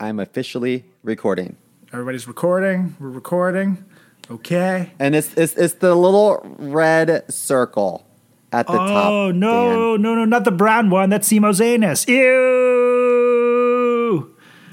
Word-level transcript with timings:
I'm 0.00 0.18
officially 0.18 0.84
recording. 1.02 1.56
Everybody's 1.92 2.26
recording. 2.26 2.96
We're 2.98 3.10
recording. 3.10 3.84
Okay. 4.30 4.92
And 4.98 5.14
it's 5.14 5.34
it's, 5.34 5.54
it's 5.56 5.74
the 5.74 5.94
little 5.94 6.40
red 6.58 7.30
circle 7.32 8.06
at 8.50 8.66
the 8.66 8.72
top. 8.72 9.12
Oh 9.12 9.30
no, 9.30 9.96
Dan. 9.96 10.02
no, 10.02 10.14
no, 10.14 10.24
not 10.24 10.44
the 10.44 10.50
brown 10.52 10.88
one. 10.88 11.10
That's 11.10 11.30
Simo's 11.30 11.60
anus. 11.60 12.08
Ew. 12.08 12.16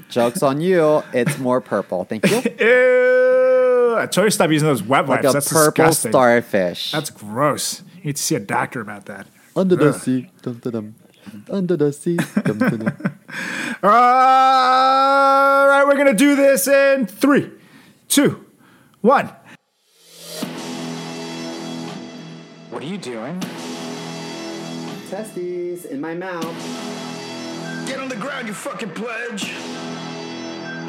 Joke's 0.08 0.42
on 0.42 0.62
you. 0.62 1.02
It's 1.12 1.36
more 1.38 1.60
purple. 1.60 2.04
Thank 2.04 2.24
you. 2.30 2.36
Ew. 2.60 3.96
I 3.98 4.06
told 4.06 4.24
you 4.24 4.28
to 4.28 4.30
stop 4.30 4.50
using 4.50 4.66
those 4.68 4.82
wet 4.82 5.06
wipes. 5.06 5.24
Like 5.24 5.24
wipes. 5.24 5.34
a 5.34 5.34
That's 5.34 5.52
purple 5.52 5.84
disgusting. 5.84 6.12
starfish. 6.12 6.92
That's 6.92 7.10
gross. 7.10 7.82
You 7.98 8.04
need 8.04 8.16
to 8.16 8.22
see 8.22 8.34
a 8.36 8.40
doctor 8.40 8.80
about 8.80 9.04
that. 9.06 9.26
Under 9.54 9.76
the 9.76 9.92
sea. 9.92 10.30
Dum, 10.40 10.54
dum, 10.54 10.72
dum. 10.72 10.94
Under 11.50 11.76
the 11.76 11.92
sea. 11.92 12.18
All 13.82 13.90
right, 15.68 15.84
we're 15.86 15.96
gonna 15.96 16.14
do 16.14 16.34
this 16.36 16.66
in 16.66 17.06
three, 17.06 17.50
two, 18.08 18.44
one. 19.00 19.30
What 22.70 22.82
are 22.82 22.86
you 22.86 22.98
doing? 22.98 23.40
Testes 25.10 25.84
in 25.86 26.00
my 26.00 26.14
mouth. 26.14 26.44
Get 27.86 27.98
on 28.00 28.08
the 28.08 28.16
ground, 28.16 28.46
you 28.46 28.54
fucking 28.54 28.90
pledge! 28.90 29.52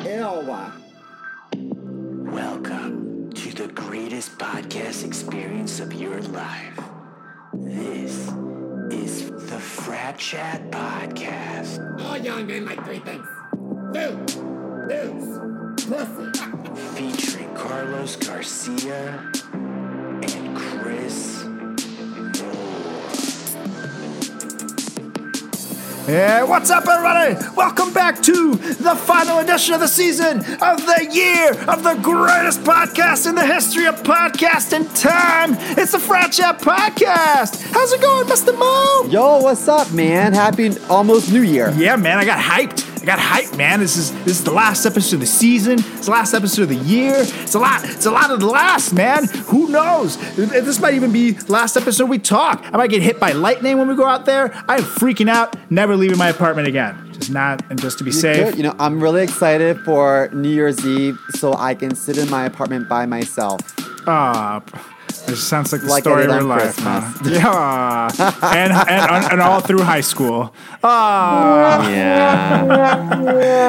Ew. 0.06 0.56
Welcome 2.32 3.32
to 3.34 3.54
the 3.54 3.68
greatest 3.74 4.38
podcast 4.38 5.06
experience 5.06 5.80
of 5.80 5.94
your 5.94 6.22
life. 6.22 6.80
This 7.54 8.28
is 8.28 8.49
the 9.50 9.60
Frat 9.60 10.16
Chat 10.20 10.70
Podcast. 10.70 11.80
All 12.06 12.18
young 12.18 12.46
men 12.46 12.66
like 12.66 12.86
three 12.86 13.00
things. 13.00 13.26
Food, 13.96 14.28
booze, 14.88 15.86
pussy. 15.88 16.32
featuring 16.96 17.52
Carlos 17.56 18.16
Garcia 18.18 19.32
and 19.54 20.56
Chris 20.56 21.39
Yeah, 26.10 26.42
what's 26.42 26.72
up, 26.72 26.88
everybody? 26.88 27.36
Welcome 27.56 27.94
back 27.94 28.20
to 28.24 28.56
the 28.56 28.96
final 28.96 29.38
edition 29.38 29.76
of 29.76 29.80
the 29.80 29.88
season 29.88 30.40
of 30.40 30.84
the 30.84 31.08
year 31.12 31.52
of 31.70 31.84
the 31.84 32.00
greatest 32.02 32.62
podcast 32.62 33.30
in 33.30 33.36
the 33.36 33.46
history 33.46 33.86
of 33.86 34.02
podcasting 34.02 34.90
time. 35.00 35.56
It's 35.78 35.92
the 35.92 36.00
Frat 36.00 36.32
Chat 36.32 36.62
Podcast. 36.62 37.62
How's 37.72 37.94
it 37.94 38.02
going, 38.02 38.26
Mr. 38.26 38.58
Mo? 38.58 39.12
Yo, 39.12 39.44
what's 39.44 39.68
up, 39.68 39.92
man? 39.92 40.34
Happy 40.34 40.76
almost 40.90 41.32
New 41.32 41.44
Year. 41.44 41.72
Yeah, 41.78 41.96
man, 41.96 42.18
I 42.18 42.26
got 42.26 42.40
hyped. 42.40 42.89
I 43.10 43.16
got 43.16 43.26
hyped, 43.26 43.58
man. 43.58 43.80
This 43.80 43.98
is 43.98 44.12
this 44.24 44.38
is 44.38 44.44
the 44.44 44.52
last 44.52 44.86
episode 44.86 45.16
of 45.16 45.22
the 45.22 45.26
season. 45.26 45.80
It's 45.80 46.06
the 46.06 46.12
last 46.12 46.36
episode 46.36 46.62
of 46.62 46.70
the 46.70 46.76
year. 46.76 47.16
It's 47.18 47.56
a 47.56 47.60
lot. 47.60 47.84
It's 47.84 48.06
a 48.06 48.12
lot 48.12 48.30
of 48.30 48.40
the 48.40 48.46
last, 48.46 48.94
man. 48.94 49.26
Who 49.48 49.68
knows? 49.68 50.18
This 50.36 50.80
might 50.80 50.94
even 50.94 51.12
be 51.12 51.32
the 51.32 51.52
last 51.52 51.76
episode 51.76 52.08
we 52.08 52.20
talk. 52.20 52.64
I 52.72 52.78
might 52.78 52.92
get 52.92 53.02
hit 53.02 53.20
by 53.20 53.32
lightning 53.32 53.80
when 53.80 53.88
we 53.88 53.96
go 53.96 54.06
out 54.06 54.26
there. 54.26 54.54
I'm 54.68 54.84
freaking 54.84 55.28
out. 55.28 55.56
Never 55.72 55.96
leaving 55.96 56.20
my 56.20 56.30
apartment 56.30 56.68
again. 56.68 57.10
Just 57.14 57.32
not, 57.32 57.64
and 57.72 57.82
just 57.82 57.98
to 57.98 58.04
be 58.04 58.12
safe. 58.12 58.46
Good. 58.46 58.58
You 58.58 58.64
know, 58.64 58.76
I'm 58.78 59.02
really 59.02 59.24
excited 59.24 59.80
for 59.80 60.30
New 60.32 60.50
Year's 60.50 60.86
Eve 60.86 61.18
so 61.32 61.54
I 61.54 61.74
can 61.74 61.96
sit 61.96 62.20
in 62.20 62.30
my 62.30 62.46
apartment 62.46 62.88
by 62.88 63.08
myself. 63.08 63.60
Ah, 64.06 64.62
it 65.10 65.36
sounds 65.38 65.72
like 65.72 65.82
the 65.82 65.88
Like 65.88 66.04
story 66.04 66.26
of 66.26 66.30
your 66.32 66.42
life. 66.44 66.76
Christmas. 66.76 67.04
Huh? 67.42 68.10
Yeah, 68.14 68.56
and, 68.56 68.72
and 68.74 69.32
and 69.34 69.42
all 69.42 69.60
through 69.60 69.82
high 69.82 70.02
school. 70.02 70.54
Ah. 70.84 71.90
Yeah. 71.90 72.66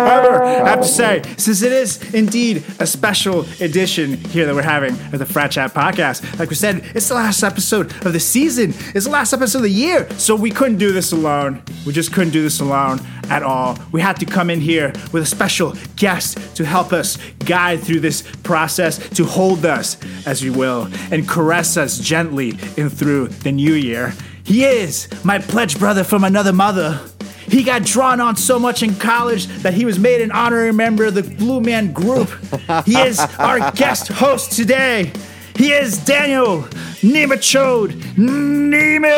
However, 0.08 0.42
I 0.42 0.68
have 0.68 0.80
to 0.82 0.86
say, 0.86 1.22
since 1.36 1.62
it 1.62 1.72
is 1.72 2.14
indeed 2.14 2.64
a 2.78 2.86
special 2.86 3.46
edition 3.60 4.14
here 4.16 4.46
that 4.46 4.54
we're 4.54 4.62
having 4.62 4.92
of 5.12 5.18
the 5.18 5.26
Frat 5.26 5.50
Chat 5.52 5.72
podcast, 5.74 6.38
like 6.38 6.48
we 6.50 6.54
said, 6.56 6.82
it's 6.94 7.08
the 7.08 7.14
last 7.14 7.42
episode 7.42 7.90
of 8.06 8.12
the 8.12 8.20
season. 8.20 8.74
It's 8.94 9.04
the 9.06 9.10
last 9.12 9.32
episode 9.32 9.58
of 9.58 9.64
the 9.64 9.70
year. 9.70 10.08
So 10.18 10.34
we 10.36 10.50
couldn't 10.50 10.78
do 10.78 10.92
this 10.92 11.12
alone. 11.12 11.62
We 11.86 11.92
just 11.92 12.12
couldn't 12.12 12.32
do 12.32 12.42
this 12.42 12.60
alone 12.60 13.00
at 13.30 13.42
all. 13.42 13.78
We 13.92 14.00
had 14.00 14.16
to 14.20 14.26
come 14.26 14.50
in 14.50 14.60
here 14.60 14.92
with 15.12 15.22
a 15.22 15.26
special 15.26 15.74
guest 15.96 16.56
to 16.56 16.64
help 16.64 16.92
us 16.92 17.16
guide 17.44 17.80
through 17.80 18.00
this 18.00 18.22
process, 18.42 18.98
to 19.10 19.24
hold 19.24 19.64
us, 19.64 19.96
as 20.26 20.42
you 20.42 20.52
will, 20.52 20.88
and 21.10 21.26
caress 21.26 21.76
us 21.76 21.98
gently 21.98 22.50
in 22.76 22.90
through 22.90 23.28
the 23.28 23.52
new 23.52 23.74
year. 23.74 24.14
He 24.44 24.64
is 24.64 25.08
my 25.24 25.38
pledge 25.38 25.78
brother 25.78 26.04
from 26.04 26.24
another 26.24 26.52
mother. 26.52 27.00
He 27.46 27.62
got 27.64 27.84
drawn 27.84 28.20
on 28.20 28.36
so 28.36 28.58
much 28.58 28.82
in 28.82 28.94
college 28.94 29.46
that 29.62 29.74
he 29.74 29.84
was 29.84 29.98
made 29.98 30.20
an 30.20 30.30
honorary 30.30 30.72
member 30.72 31.06
of 31.06 31.14
the 31.14 31.22
Blue 31.22 31.60
Man 31.60 31.92
Group. 31.92 32.28
He 32.84 32.96
is 32.96 33.18
our 33.38 33.72
guest 33.72 34.08
host 34.08 34.52
today. 34.52 35.12
He 35.60 35.72
is 35.72 35.98
Daniel 35.98 36.62
Nemachode 37.02 37.92
Nemeth. 38.16 39.10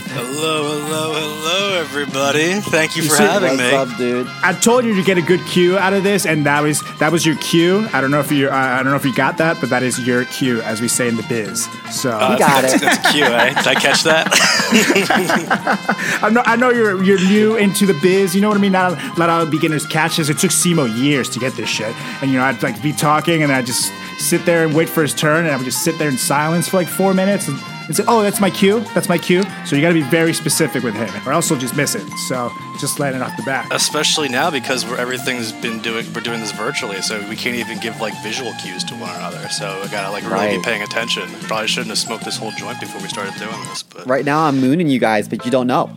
Hello, 0.00 0.68
hello, 0.68 1.14
hello, 1.14 1.80
everybody. 1.80 2.60
Thank 2.60 2.94
you 2.94 3.04
for 3.04 3.14
see- 3.16 3.22
having 3.22 3.56
me. 3.56 3.72
up, 3.74 3.88
dude? 3.96 4.26
I 4.42 4.52
told 4.52 4.84
you 4.84 4.94
to 4.96 5.02
get 5.02 5.16
a 5.16 5.22
good 5.22 5.40
cue 5.46 5.78
out 5.78 5.94
of 5.94 6.02
this, 6.02 6.26
and 6.26 6.44
that 6.44 6.60
was 6.60 6.82
that 6.98 7.10
was 7.10 7.24
your 7.24 7.36
cue. 7.36 7.88
I 7.94 8.02
don't 8.02 8.10
know 8.10 8.20
if 8.20 8.30
you 8.30 8.50
uh, 8.50 8.52
I 8.54 8.82
don't 8.82 8.90
know 8.92 8.96
if 8.96 9.04
you 9.06 9.14
got 9.14 9.38
that, 9.38 9.58
but 9.60 9.70
that 9.70 9.82
is 9.82 9.98
your 10.06 10.26
cue, 10.26 10.60
as 10.60 10.82
we 10.82 10.88
say 10.88 11.08
in 11.08 11.16
the 11.16 11.22
biz. 11.22 11.64
So 11.90 12.10
Uh, 12.10 12.36
got 12.36 12.60
that's, 12.60 12.74
it. 12.74 12.80
That's 12.82 13.08
a 13.08 13.12
cue, 13.12 13.24
eh? 13.24 13.54
Did 13.54 13.66
I 13.66 13.74
catch 13.74 14.02
that? 14.02 14.28
I 16.22 16.28
know, 16.28 16.42
I 16.44 16.56
know 16.56 16.68
you're 16.68 17.02
you're 17.02 17.18
new 17.20 17.56
into 17.56 17.86
the 17.86 17.94
biz. 18.02 18.34
You 18.34 18.42
know 18.42 18.48
what 18.48 18.58
I 18.58 18.60
mean? 18.60 18.72
Not 18.72 18.92
a 18.92 19.18
lot 19.18 19.30
of 19.30 19.50
beginners 19.50 19.86
catch 19.86 20.18
this. 20.18 20.28
It 20.28 20.36
took 20.38 20.50
Simo 20.50 20.86
years 21.02 21.30
to 21.30 21.38
get 21.38 21.54
this 21.54 21.70
shit, 21.70 21.94
and 22.20 22.30
you 22.30 22.36
know 22.36 22.44
I'd 22.44 22.62
like 22.62 22.82
be 22.82 22.92
talking, 22.92 23.42
and 23.42 23.50
I 23.52 23.62
just 23.62 23.90
sit 24.20 24.44
there 24.46 24.64
and 24.66 24.74
wait 24.74 24.88
for 24.88 25.02
his 25.02 25.14
turn, 25.14 25.44
and 25.46 25.54
I 25.54 25.56
would 25.56 25.64
just 25.64 25.82
sit 25.84 25.98
there 25.98 26.08
in 26.08 26.18
silence 26.18 26.68
for 26.68 26.76
like 26.76 26.88
four 26.88 27.14
minutes, 27.14 27.48
and, 27.48 27.58
and 27.86 27.96
say, 27.96 28.04
"Oh, 28.06 28.22
that's 28.22 28.40
my 28.40 28.50
cue. 28.50 28.80
That's 28.94 29.08
my 29.08 29.18
cue." 29.18 29.42
So 29.66 29.76
you 29.76 29.82
got 29.82 29.88
to 29.88 29.94
be 29.94 30.02
very 30.02 30.32
specific 30.34 30.82
with 30.82 30.94
him, 30.94 31.10
or 31.26 31.32
else 31.32 31.48
he'll 31.48 31.58
just 31.58 31.76
miss 31.76 31.94
it. 31.94 32.06
So 32.28 32.50
just 32.78 32.98
letting 32.98 33.20
it 33.20 33.22
off 33.24 33.36
the 33.36 33.42
bat. 33.42 33.68
Especially 33.72 34.28
now 34.28 34.50
because 34.50 34.84
we're, 34.86 34.96
everything's 34.98 35.52
been 35.52 35.80
doing. 35.80 36.06
We're 36.14 36.20
doing 36.20 36.40
this 36.40 36.52
virtually, 36.52 37.00
so 37.02 37.20
we 37.28 37.36
can't 37.36 37.56
even 37.56 37.78
give 37.80 38.00
like 38.00 38.14
visual 38.22 38.52
cues 38.62 38.84
to 38.84 38.94
one 38.94 39.14
another. 39.16 39.48
So 39.48 39.66
I 39.82 39.88
gotta 39.88 40.10
like 40.10 40.22
really 40.24 40.34
Right. 40.34 40.56
be 40.58 40.62
paying 40.62 40.82
attention. 40.82 41.28
Probably 41.42 41.66
shouldn't 41.68 41.88
have 41.90 41.98
smoked 41.98 42.24
this 42.24 42.36
whole 42.36 42.52
joint 42.52 42.78
before 42.80 43.00
we 43.00 43.08
started 43.08 43.34
doing 43.38 43.58
this, 43.70 43.82
but 43.82 44.06
Right 44.06 44.24
now, 44.24 44.40
I'm 44.44 44.60
mooning 44.60 44.88
you 44.88 44.98
guys, 44.98 45.28
but 45.28 45.44
you 45.44 45.50
don't 45.50 45.66
know. 45.66 45.90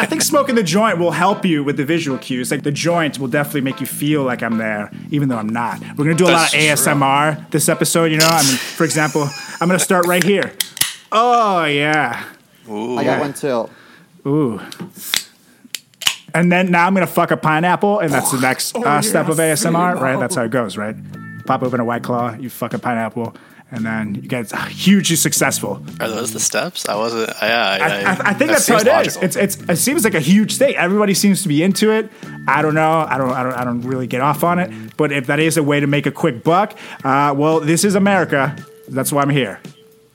I 0.00 0.06
think 0.06 0.22
smoking 0.22 0.54
the 0.54 0.62
joint 0.62 0.98
will 0.98 1.10
help 1.10 1.44
you 1.44 1.64
with 1.64 1.76
the 1.76 1.84
visual 1.84 2.18
cues. 2.18 2.50
Like 2.50 2.62
the 2.62 2.70
joint 2.70 3.18
will 3.18 3.28
definitely 3.28 3.62
make 3.62 3.80
you 3.80 3.86
feel 3.86 4.22
like 4.22 4.42
I'm 4.42 4.58
there, 4.58 4.90
even 5.10 5.28
though 5.28 5.38
I'm 5.38 5.48
not. 5.48 5.80
We're 5.96 6.04
gonna 6.04 6.14
do 6.14 6.24
a 6.24 6.30
lot 6.30 6.46
of 6.46 6.60
That's 6.60 6.82
true. 6.84 6.92
ASMR 6.92 7.50
this 7.50 7.68
episode. 7.68 8.12
You 8.12 8.18
know, 8.18 8.26
I 8.28 8.42
mean, 8.42 8.56
for 8.56 8.84
example, 8.84 9.28
I'm 9.60 9.66
gonna 9.68 9.78
start 9.78 10.06
right 10.06 10.22
here. 10.22 10.52
Oh 11.10 11.64
yeah. 11.64 12.24
I 12.70 13.04
got 13.04 13.20
one 13.20 13.32
too. 13.34 13.68
Ooh. 14.26 14.60
And 16.34 16.52
then 16.52 16.70
now 16.70 16.86
I'm 16.86 16.94
gonna 16.94 17.06
fuck 17.06 17.30
a 17.30 17.36
pineapple, 17.36 18.00
and 18.00 18.12
that's 18.12 18.30
the 18.30 18.40
next 18.40 18.76
uh, 18.76 19.02
step 19.02 19.28
of 19.28 19.38
ASMR, 19.38 19.98
right? 20.00 20.20
That's 20.20 20.34
how 20.34 20.44
it 20.44 20.50
goes, 20.50 20.76
right? 20.76 20.94
Pop 21.46 21.62
open 21.62 21.80
a 21.80 21.84
white 21.84 22.02
claw, 22.02 22.34
you 22.34 22.50
fuck 22.50 22.74
a 22.74 22.78
pineapple, 22.78 23.34
and 23.70 23.84
then 23.84 24.14
you 24.14 24.22
get 24.22 24.50
hugely 24.68 25.16
successful. 25.16 25.82
are 26.00 26.08
those 26.08 26.32
the 26.32 26.40
steps? 26.40 26.88
I 26.88 26.96
wasn't. 26.96 27.28
Yeah, 27.42 27.68
I, 27.68 27.76
I, 27.76 28.10
I, 28.10 28.30
I 28.30 28.34
think 28.34 28.38
that 28.38 28.46
that's 28.48 28.68
how 28.68 28.78
seems 28.78 28.82
it 28.82 28.86
is. 28.86 29.16
logical. 29.16 29.24
It's, 29.24 29.36
it's 29.36 29.70
it 29.70 29.76
seems 29.76 30.04
like 30.04 30.14
a 30.14 30.20
huge 30.20 30.56
thing. 30.56 30.74
Everybody 30.76 31.14
seems 31.14 31.42
to 31.42 31.48
be 31.48 31.62
into 31.62 31.90
it. 31.90 32.10
I 32.46 32.62
don't 32.62 32.74
know. 32.74 33.06
I 33.08 33.18
don't. 33.18 33.30
I 33.30 33.42
don't. 33.42 33.52
I 33.52 33.64
don't 33.64 33.82
really 33.82 34.06
get 34.06 34.20
off 34.20 34.42
on 34.44 34.58
it. 34.58 34.96
But 34.96 35.12
if 35.12 35.26
that 35.26 35.38
is 35.38 35.56
a 35.56 35.62
way 35.62 35.80
to 35.80 35.86
make 35.86 36.06
a 36.06 36.10
quick 36.12 36.42
buck, 36.42 36.76
uh, 37.04 37.34
well, 37.36 37.60
this 37.60 37.84
is 37.84 37.94
America. 37.94 38.56
That's 38.88 39.12
why 39.12 39.22
I'm 39.22 39.30
here. 39.30 39.60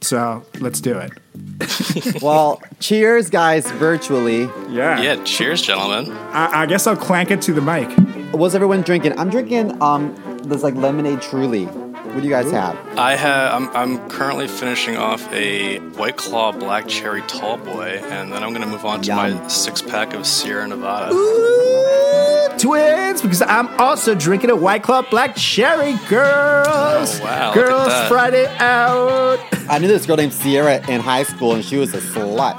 So 0.02 0.44
let's 0.60 0.82
do 0.82 0.98
it. 0.98 1.12
Well, 2.22 2.62
cheers, 2.80 3.30
guys, 3.30 3.70
virtually. 3.72 4.44
Yeah. 4.70 5.02
yeah. 5.02 5.24
Cheers, 5.24 5.62
gentlemen. 5.62 6.12
I, 6.12 6.64
I 6.64 6.66
guess 6.66 6.88
I'll 6.88 6.96
clank 6.98 7.32
it 7.32 7.42
to 7.44 7.54
the 7.54 7.62
mic. 7.62 7.90
What's 8.34 8.56
everyone 8.56 8.82
drinking? 8.82 9.18
I'm 9.20 9.30
drinking 9.30 9.82
um 9.82 10.16
this 10.44 10.64
like 10.64 10.76
lemonade 10.76 11.22
truly. 11.22 11.68
What 12.14 12.22
do 12.22 12.28
you 12.28 12.30
guys 12.34 12.52
have? 12.52 12.78
I 12.98 13.16
have. 13.16 13.54
I'm, 13.54 13.76
I'm 13.76 14.10
currently 14.10 14.48
finishing 14.48 14.98
off 14.98 15.28
a 15.34 15.80
White 15.80 16.16
Claw 16.16 16.52
Black 16.52 16.88
Cherry 16.88 17.24
Tall 17.24 17.58
Boy, 17.58 18.02
and 18.06 18.32
then 18.32 18.44
I'm 18.44 18.54
gonna 18.54 18.68
move 18.68 18.86
on 18.86 19.02
to 19.02 19.08
Yum. 19.08 19.16
my 19.18 19.48
six 19.48 19.82
pack 19.82 20.14
of 20.14 20.28
Sierra 20.28 20.68
Nevada. 20.68 21.12
Ooh, 21.14 22.58
twins, 22.60 23.22
because 23.24 23.42
I'm 23.42 23.68
also 23.80 24.14
drinking 24.14 24.52
a 24.52 24.56
White 24.56 24.84
Claw 24.84 25.02
Black 25.02 25.36
Cherry, 25.36 25.94
girls. 26.08 27.20
Oh, 27.20 27.24
wow, 27.24 27.48
look 27.50 27.58
at 27.58 27.68
Girls 27.68 27.88
that. 27.88 28.10
Friday 28.10 28.46
out. 28.60 29.40
I 29.68 29.80
knew 29.80 29.88
this 29.88 30.06
girl 30.06 30.18
named 30.18 30.34
Sierra 30.34 30.86
in 30.88 31.02
high 31.02 31.24
school, 31.24 31.54
and 31.56 31.66
she 31.66 31.78
was 31.78 31.96
a 31.96 32.00
slut. 32.00 32.58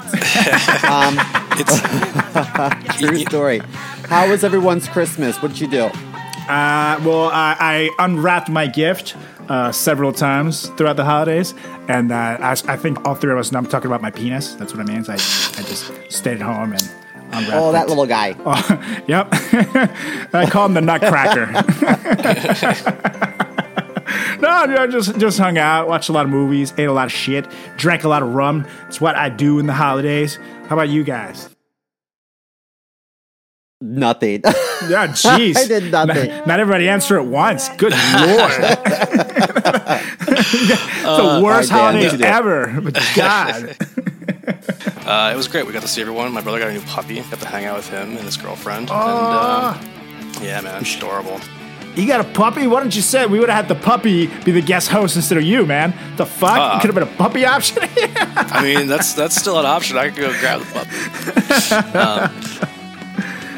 um, 0.83 1.17
It's 1.57 2.99
true 2.99 3.19
story. 3.19 3.59
How 4.09 4.29
was 4.29 4.43
everyone's 4.43 4.89
Christmas? 4.89 5.41
What 5.41 5.49
did 5.53 5.61
you 5.61 5.67
do? 5.69 5.83
Uh, 6.47 6.99
well, 7.03 7.29
I, 7.33 7.55
I 7.59 7.89
unwrapped 8.05 8.49
my 8.49 8.67
gift 8.67 9.15
uh, 9.49 9.71
several 9.71 10.11
times 10.11 10.67
throughout 10.77 10.95
the 10.95 11.05
holidays, 11.05 11.53
and 11.87 12.11
uh, 12.11 12.37
I, 12.39 12.51
I 12.51 12.77
think 12.77 13.05
all 13.05 13.15
three 13.15 13.31
of 13.31 13.37
us. 13.37 13.49
And 13.49 13.57
I'm 13.57 13.65
talking 13.65 13.87
about 13.87 14.01
my 14.01 14.11
penis. 14.11 14.55
That's 14.55 14.73
what 14.73 14.81
I 14.81 14.91
mean. 14.91 15.05
I, 15.07 15.13
I 15.13 15.63
just 15.63 15.91
stayed 16.09 16.35
at 16.35 16.41
home 16.41 16.73
and 16.73 16.89
Oh, 17.51 17.71
that 17.71 17.89
little 17.89 18.05
guy. 18.05 18.29
Yep. 19.07 19.27
I 20.33 20.47
call 20.49 20.65
him 20.67 20.73
the 20.73 20.81
Nutcracker. 20.81 21.45
no, 24.41 24.49
I 24.49 24.87
just 24.87 25.17
just 25.19 25.37
hung 25.37 25.57
out, 25.57 25.87
watched 25.87 26.09
a 26.09 26.11
lot 26.11 26.25
of 26.25 26.31
movies, 26.31 26.73
ate 26.77 26.85
a 26.85 26.93
lot 26.93 27.05
of 27.05 27.11
shit, 27.11 27.47
drank 27.77 28.03
a 28.03 28.07
lot 28.07 28.23
of 28.23 28.33
rum. 28.33 28.65
It's 28.87 29.01
what 29.01 29.15
I 29.15 29.29
do 29.29 29.59
in 29.59 29.67
the 29.67 29.73
holidays. 29.73 30.39
How 30.67 30.75
about 30.75 30.89
you 30.89 31.03
guys? 31.03 31.54
Nothing. 33.81 34.41
Yeah, 34.43 35.07
jeez. 35.07 35.57
I 35.57 35.67
did 35.67 35.91
nothing. 35.91 36.29
Not, 36.29 36.47
not 36.47 36.59
everybody 36.59 36.87
answer 36.87 37.19
at 37.19 37.25
once. 37.25 37.67
Good 37.69 37.91
lord. 37.91 37.97
the 41.05 41.41
worst 41.43 41.71
All 41.71 41.79
right, 41.79 41.93
Dan, 42.01 42.03
holidays 42.03 42.11
what 42.11 42.11
you 42.13 42.17
do? 42.17 42.23
ever. 42.23 42.81
But 42.81 42.93
God. 43.15 43.77
Uh, 45.05 45.31
it 45.31 45.37
was 45.37 45.47
great. 45.47 45.67
We 45.67 45.71
got 45.71 45.83
to 45.83 45.87
see 45.87 46.01
everyone. 46.01 46.31
My 46.33 46.41
brother 46.41 46.57
got 46.57 46.69
a 46.69 46.73
new 46.73 46.81
puppy. 46.81 47.21
Got 47.21 47.39
to 47.39 47.47
hang 47.47 47.65
out 47.65 47.77
with 47.77 47.87
him 47.87 48.17
and 48.17 48.21
his 48.21 48.37
girlfriend. 48.37 48.89
Ah. 48.91 49.79
And 49.79 50.35
um, 50.35 50.43
yeah, 50.43 50.61
man, 50.61 50.81
it's 50.81 50.95
adorable. 50.95 51.39
You 51.95 52.07
got 52.07 52.21
a 52.21 52.23
puppy? 52.33 52.65
Why 52.65 52.79
don't 52.79 52.95
you 52.95 53.03
say 53.03 53.27
we 53.27 53.37
would 53.39 53.47
have 53.49 53.67
had 53.67 53.77
the 53.77 53.79
puppy 53.79 54.25
be 54.43 54.51
the 54.51 54.63
guest 54.63 54.89
host 54.89 55.15
instead 55.15 55.37
of 55.37 55.43
you, 55.43 55.63
man? 55.67 55.93
The 56.17 56.25
fuck? 56.25 56.57
Uh. 56.57 56.79
Could 56.79 56.87
have 56.87 56.95
been 56.95 57.03
a 57.03 57.17
puppy 57.17 57.45
option. 57.45 57.77
I 57.83 58.61
mean, 58.63 58.87
that's 58.87 59.13
that's 59.13 59.35
still 59.35 59.59
an 59.59 59.67
option. 59.67 59.95
I 59.95 60.09
could 60.09 60.17
go 60.17 60.31
grab 60.39 60.61
the 60.61 60.73
puppy. 60.73 62.64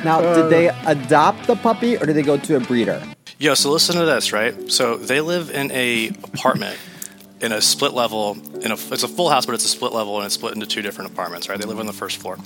Now, 0.08 0.22
did 0.22 0.50
they 0.50 0.70
adopt 0.86 1.48
the 1.48 1.56
puppy 1.58 1.98
or 1.98 2.06
did 2.06 2.16
they 2.16 2.22
go 2.22 2.38
to 2.38 2.56
a 2.56 2.60
breeder? 2.62 3.04
Yo, 3.40 3.54
so 3.54 3.70
listen 3.70 3.98
to 3.98 4.06
this, 4.06 4.32
right? 4.32 4.72
So 4.72 4.96
they 4.96 5.20
live 5.20 5.52
in 5.52 5.70
a 5.72 6.08
apartment 6.24 6.78
in 7.42 7.52
a 7.52 7.62
split 7.62 7.94
level. 7.94 8.38
In 8.62 8.72
a, 8.72 8.76
it's 8.76 9.04
a 9.04 9.08
full 9.10 9.30
house, 9.30 9.46
but 9.46 9.54
it's 9.54 9.66
a 9.66 9.68
split 9.68 9.92
level, 9.92 10.16
and 10.16 10.26
it's 10.26 10.36
split 10.36 10.56
into 10.56 10.66
two 10.66 10.82
different 10.82 11.12
apartments. 11.12 11.50
Right? 11.50 11.60
They 11.60 11.68
live 11.68 11.80
on 11.80 11.88
the 11.88 11.94
first 11.94 12.18
floor. 12.18 12.38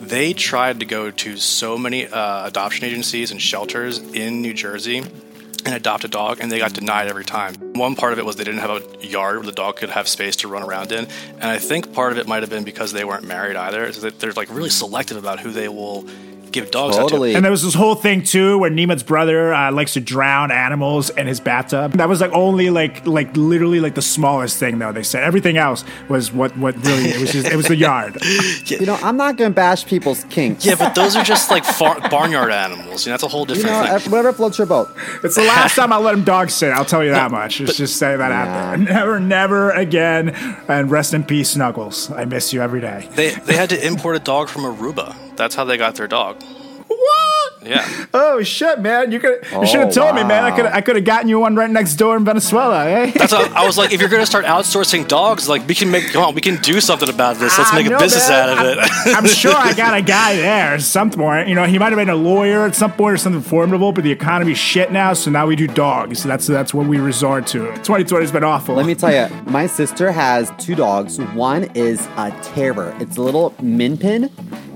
They 0.00 0.32
tried 0.32 0.80
to 0.80 0.86
go 0.86 1.12
to 1.12 1.36
so 1.36 1.78
many 1.78 2.06
uh, 2.06 2.48
adoption 2.48 2.84
agencies 2.84 3.30
and 3.30 3.40
shelters 3.40 3.98
in 3.98 4.42
New 4.42 4.52
Jersey 4.52 4.98
and 4.98 5.74
adopt 5.74 6.04
a 6.04 6.08
dog, 6.08 6.40
and 6.40 6.50
they 6.50 6.58
got 6.58 6.74
denied 6.74 7.08
every 7.08 7.24
time. 7.24 7.54
One 7.74 7.94
part 7.94 8.12
of 8.12 8.18
it 8.18 8.26
was 8.26 8.36
they 8.36 8.44
didn't 8.44 8.60
have 8.60 8.70
a 8.70 9.06
yard 9.06 9.36
where 9.36 9.46
the 9.46 9.52
dog 9.52 9.76
could 9.76 9.90
have 9.90 10.08
space 10.08 10.36
to 10.36 10.48
run 10.48 10.62
around 10.62 10.92
in, 10.92 11.06
and 11.34 11.44
I 11.44 11.58
think 11.58 11.94
part 11.94 12.12
of 12.12 12.18
it 12.18 12.26
might 12.26 12.42
have 12.42 12.50
been 12.50 12.64
because 12.64 12.92
they 12.92 13.04
weren't 13.04 13.24
married 13.24 13.56
either. 13.56 13.84
Is 13.84 14.02
that 14.02 14.18
they're 14.18 14.32
like 14.32 14.50
really 14.50 14.68
selective 14.68 15.16
about 15.16 15.40
who 15.40 15.52
they 15.52 15.68
will 15.68 16.06
give 16.54 16.70
dogs 16.70 16.96
out 16.96 17.02
to. 17.02 17.08
Totally. 17.10 17.34
And 17.34 17.44
there 17.44 17.50
was 17.52 17.62
this 17.62 17.74
whole 17.74 17.94
thing 17.94 18.22
too, 18.22 18.56
where 18.58 18.70
Neiman's 18.70 19.02
brother 19.02 19.52
uh, 19.52 19.70
likes 19.72 19.92
to 19.94 20.00
drown 20.00 20.50
animals 20.50 21.10
in 21.10 21.26
his 21.26 21.40
bathtub. 21.40 21.92
That 21.92 22.08
was 22.08 22.20
like 22.22 22.32
only 22.32 22.70
like 22.70 23.06
like 23.06 23.36
literally 23.36 23.80
like 23.80 23.94
the 23.94 24.02
smallest 24.02 24.58
thing 24.58 24.78
though. 24.78 24.92
They 24.92 25.02
said 25.02 25.22
everything 25.24 25.58
else 25.58 25.84
was 26.08 26.32
what 26.32 26.56
what 26.56 26.74
really 26.86 27.10
it 27.10 27.20
was 27.20 27.32
just 27.32 27.46
it 27.46 27.56
was 27.56 27.66
the 27.66 27.76
yard. 27.76 28.16
You 28.64 28.86
know, 28.86 28.94
I'm 29.02 29.16
not 29.16 29.36
going 29.36 29.50
to 29.50 29.54
bash 29.54 29.84
people's 29.86 30.24
kinks. 30.24 30.64
Yeah, 30.64 30.74
but 30.76 30.94
those 30.94 31.16
are 31.16 31.24
just 31.24 31.50
like 31.50 31.64
far- 31.64 32.00
barnyard 32.08 32.50
animals. 32.50 33.04
You 33.04 33.10
know, 33.10 33.14
that's 33.14 33.22
a 33.24 33.28
whole 33.28 33.44
different 33.44 33.66
You 33.66 33.72
different 33.72 33.92
know, 33.92 33.98
thing. 33.98 34.08
uh, 34.08 34.16
whatever 34.16 34.32
floats 34.32 34.58
your 34.58 34.66
boat. 34.66 34.88
It's 35.22 35.34
the 35.34 35.42
last 35.42 35.74
time 35.76 35.92
I'll 35.92 36.00
let 36.00 36.14
him 36.14 36.24
dog 36.24 36.50
sit. 36.50 36.70
I'll 36.72 36.84
tell 36.84 37.04
you 37.04 37.10
that 37.10 37.30
much. 37.30 37.60
Let's 37.60 37.76
just 37.76 37.96
say 37.98 38.16
that 38.16 38.32
out 38.32 38.76
there. 38.76 38.76
Never, 38.94 39.20
never 39.20 39.70
again. 39.70 40.30
And 40.68 40.90
rest 40.90 41.14
in 41.14 41.24
peace, 41.24 41.50
Snuggles. 41.50 42.10
I 42.10 42.24
miss 42.24 42.52
you 42.52 42.60
every 42.62 42.80
day. 42.80 43.08
They 43.14 43.30
they 43.30 43.54
had 43.56 43.70
to 43.70 43.86
import 43.86 44.16
a 44.16 44.20
dog 44.20 44.48
from 44.48 44.62
Aruba. 44.62 45.14
That's 45.36 45.54
how 45.54 45.64
they 45.64 45.76
got 45.76 45.94
their 45.96 46.08
dog. 46.08 46.42
What? 46.86 47.66
Yeah. 47.66 47.88
Oh 48.16 48.44
shit, 48.44 48.78
man! 48.80 49.10
You 49.10 49.18
could 49.18 49.44
you 49.60 49.66
should 49.66 49.80
Oh, 49.80 49.84
have 49.86 49.92
told 49.94 50.14
me, 50.14 50.22
man. 50.22 50.44
I 50.44 50.54
could 50.54 50.66
I 50.66 50.80
could 50.82 50.94
have 50.94 51.04
gotten 51.04 51.28
you 51.28 51.40
one 51.40 51.56
right 51.56 51.68
next 51.70 51.94
door 51.96 52.16
in 52.16 52.24
Venezuela, 52.24 52.86
eh? 52.88 53.10
That's 53.16 53.32
how, 53.32 53.42
I 53.52 53.66
was 53.66 53.76
like, 53.76 53.92
if 53.92 54.00
you're 54.00 54.08
gonna 54.10 54.24
start 54.26 54.44
outsourcing 54.44 55.08
dogs, 55.08 55.48
like 55.48 55.66
we 55.66 55.74
can 55.74 55.90
make 55.90 56.12
come 56.12 56.22
on, 56.22 56.34
we 56.34 56.40
can 56.40 56.60
do 56.62 56.80
something 56.80 57.08
about 57.08 57.36
this. 57.38 57.58
Let's 57.58 57.72
I 57.72 57.82
make 57.82 57.86
a 57.92 57.98
business 57.98 58.28
man. 58.28 58.50
out 58.50 58.64
of 58.66 58.72
it. 58.72 58.78
I'm, 58.80 59.16
I'm 59.24 59.26
sure 59.26 59.52
I 59.54 59.72
got 59.72 59.96
a 59.98 60.02
guy 60.02 60.36
there 60.36 60.74
at 60.74 60.82
some 60.82 61.10
point. 61.10 61.48
You 61.48 61.56
know, 61.56 61.64
he 61.64 61.76
might 61.78 61.90
have 61.90 61.96
been 61.98 62.08
a 62.10 62.14
lawyer 62.14 62.66
at 62.66 62.76
some 62.76 62.92
point 62.92 63.14
or 63.14 63.16
something 63.16 63.42
formidable, 63.42 63.90
but 63.92 64.04
the 64.04 64.12
economy's 64.12 64.58
shit 64.58 64.92
now, 64.92 65.12
so 65.12 65.30
now 65.32 65.46
we 65.46 65.56
do 65.56 65.66
dogs. 65.66 66.22
That's 66.22 66.46
that's 66.46 66.72
what 66.72 66.86
we 66.86 66.98
resort 66.98 67.48
to. 67.48 67.64
2020's 67.82 68.30
been 68.30 68.44
awful. 68.44 68.76
Let 68.76 68.86
me 68.86 68.94
tell 68.94 69.12
you, 69.12 69.34
my 69.46 69.66
sister 69.66 70.12
has 70.12 70.52
two 70.58 70.76
dogs. 70.76 71.18
One 71.18 71.64
is 71.74 72.06
a 72.16 72.30
terror. 72.42 72.94
It's 73.00 73.16
a 73.16 73.22
little 73.22 73.54
min 73.60 73.96
pin, 73.98 74.30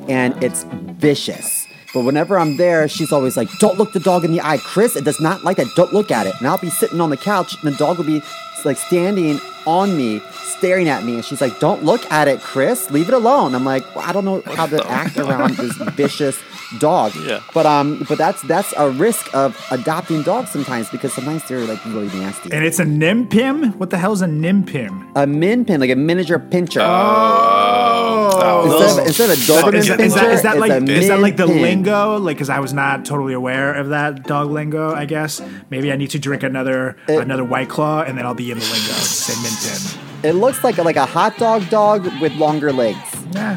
and 0.09 0.43
it's 0.43 0.65
vicious. 0.71 1.67
But 1.95 2.05
whenever 2.05 2.39
I'm 2.39 2.57
there, 2.57 2.87
she's 2.89 3.13
always 3.13 3.37
like, 3.37 3.49
"Don't 3.59 3.79
look 3.79 3.93
the 3.93 4.01
dog 4.01 4.25
in 4.25 4.33
the 4.33 4.41
eye, 4.41 4.59
Chris. 4.59 4.97
It 4.97 5.05
does 5.05 5.21
not 5.21 5.45
like 5.45 5.57
that. 5.57 5.69
Don't 5.75 5.93
look 5.93 6.11
at 6.11 6.27
it." 6.27 6.35
And 6.39 6.47
I'll 6.47 6.59
be 6.59 6.71
sitting 6.71 7.01
on 7.01 7.11
the 7.11 7.17
couch, 7.17 7.57
and 7.63 7.73
the 7.73 7.77
dog 7.77 7.99
will 7.99 8.05
be 8.05 8.23
like 8.65 8.77
standing 8.77 9.41
on 9.67 9.97
me, 9.97 10.21
staring 10.43 10.89
at 10.89 11.05
me, 11.05 11.15
and 11.15 11.25
she's 11.25 11.41
like, 11.41 11.59
"Don't 11.61 11.85
look 11.85 12.05
at 12.11 12.29
it, 12.29 12.41
Chris. 12.41 12.91
Leave 12.91 13.09
it 13.09 13.15
alone." 13.15 13.55
I'm 13.55 13.65
like, 13.65 13.85
well, 13.95 14.05
"I 14.07 14.13
don't 14.13 14.25
know 14.25 14.43
how 14.55 14.67
to 14.67 14.87
act 14.91 15.17
around 15.25 15.57
this 15.57 15.73
vicious 15.95 16.39
dog." 16.79 17.13
Yeah. 17.17 17.41
But 17.55 17.67
um, 17.67 18.05
but 18.09 18.19
that's 18.19 18.43
that's 18.43 18.73
a 18.77 18.91
risk 18.91 19.33
of 19.35 19.57
adopting 19.71 20.23
dogs 20.23 20.51
sometimes 20.51 20.89
because 20.91 21.13
sometimes 21.13 21.47
they're 21.49 21.65
like 21.65 21.85
really 21.87 22.09
nasty. 22.19 22.51
and 22.53 22.65
it's 22.65 22.79
a 22.79 22.85
nimpim. 22.85 23.75
What 23.77 23.91
the 23.91 23.99
hell 23.99 24.13
is 24.13 24.23
a 24.23 24.27
nimpim? 24.27 25.11
a 25.17 25.27
min 25.27 25.65
pin, 25.65 25.81
like 25.81 25.91
a 25.91 25.97
miniature 25.97 26.39
pinscher. 26.39 26.81
Oh, 26.81 28.65
Instead 28.65 29.01
of, 29.01 29.07
instead 29.07 29.31
of 29.31 29.37
a 29.37 29.41
Doberman 29.41 29.75
Is, 29.75 29.89
pinscher, 29.89 30.01
is 30.01 30.15
that, 30.15 30.31
is 30.33 30.43
that 30.43 30.57
it's 30.57 30.61
like 30.61 30.71
a 30.71 30.85
is 30.93 31.09
that 31.09 31.21
like 31.21 31.37
the 31.37 31.47
pin. 31.47 31.63
lingo? 31.63 32.17
Like, 32.19 32.37
because 32.37 32.51
I 32.51 32.61
was 32.61 32.73
not 32.73 33.05
totally 33.05 33.33
aware 33.35 33.75
of 33.75 33.89
that 33.91 34.25
dog 34.25 34.51
lingo. 34.51 34.93
I 34.95 35.05
guess 35.07 35.41
maybe 35.71 35.93
I 35.93 35.97
need 35.97 36.11
to 36.11 36.19
drink 36.19 36.43
another 36.43 36.97
It- 37.09 37.21
another 37.21 37.45
white 37.45 37.69
claw, 37.69 38.03
and 38.03 38.17
then 38.19 38.27
I'll 38.27 38.35
be 38.35 38.51
in 38.51 38.59
the 38.59 38.65
lingo. 38.65 38.93
Say 38.93 39.35
mintin. 39.35 40.25
It 40.25 40.33
looks 40.33 40.63
like 40.65 40.79
a, 40.79 40.83
like 40.83 40.97
a 40.97 41.07
hot 41.07 41.37
dog 41.39 41.69
dog 41.71 42.07
with 42.21 42.33
longer 42.35 42.73
legs. 42.73 42.99
Yeah. 43.33 43.57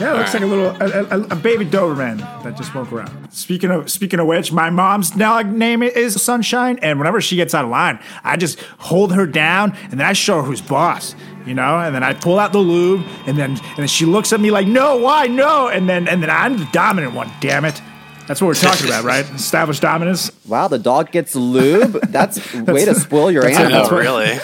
Yeah, 0.00 0.14
it 0.14 0.18
looks 0.18 0.34
like 0.34 0.42
a 0.42 0.46
little 0.46 0.66
a, 0.66 1.04
a, 1.04 1.20
a 1.30 1.36
baby 1.36 1.64
Doberman 1.64 2.18
that 2.42 2.56
just 2.56 2.74
woke 2.74 2.90
around. 2.92 3.30
Speaking 3.32 3.70
of 3.70 3.88
speaking 3.90 4.18
of 4.18 4.26
which, 4.26 4.50
my 4.52 4.68
mom's 4.68 5.10
dog 5.10 5.46
name 5.46 5.82
is 5.84 6.20
Sunshine, 6.20 6.78
and 6.82 6.98
whenever 6.98 7.20
she 7.20 7.36
gets 7.36 7.54
out 7.54 7.64
of 7.64 7.70
line, 7.70 8.00
I 8.24 8.36
just 8.36 8.60
hold 8.78 9.14
her 9.14 9.26
down 9.26 9.76
and 9.84 9.92
then 9.92 10.02
I 10.02 10.12
show 10.12 10.38
her 10.38 10.42
who's 10.42 10.60
boss. 10.60 11.14
You 11.46 11.52
know, 11.52 11.78
and 11.78 11.94
then 11.94 12.02
I 12.02 12.14
pull 12.14 12.38
out 12.38 12.52
the 12.52 12.58
lube, 12.58 13.04
and 13.26 13.36
then 13.36 13.50
and 13.50 13.76
then 13.76 13.86
she 13.86 14.06
looks 14.06 14.32
at 14.32 14.40
me 14.40 14.50
like, 14.50 14.66
"No, 14.66 14.96
why 14.96 15.26
no?" 15.26 15.68
And 15.68 15.86
then 15.88 16.08
and 16.08 16.22
then 16.22 16.30
I'm 16.30 16.56
the 16.56 16.66
dominant 16.72 17.12
one. 17.14 17.30
Damn 17.40 17.66
it! 17.66 17.80
That's 18.26 18.40
what 18.40 18.48
we're 18.48 18.54
talking 18.54 18.86
about, 18.86 19.04
right? 19.04 19.24
Established 19.34 19.82
dominance. 19.82 20.30
Wow, 20.48 20.68
the 20.68 20.78
dog 20.78 21.10
gets 21.12 21.36
lube. 21.36 21.92
That's, 22.08 22.54
way 22.54 22.86
to 22.86 22.94
spoil 22.94 23.30
your 23.30 23.42
that's- 23.48 23.60
animal. 23.60 23.90
Really? 23.98 24.38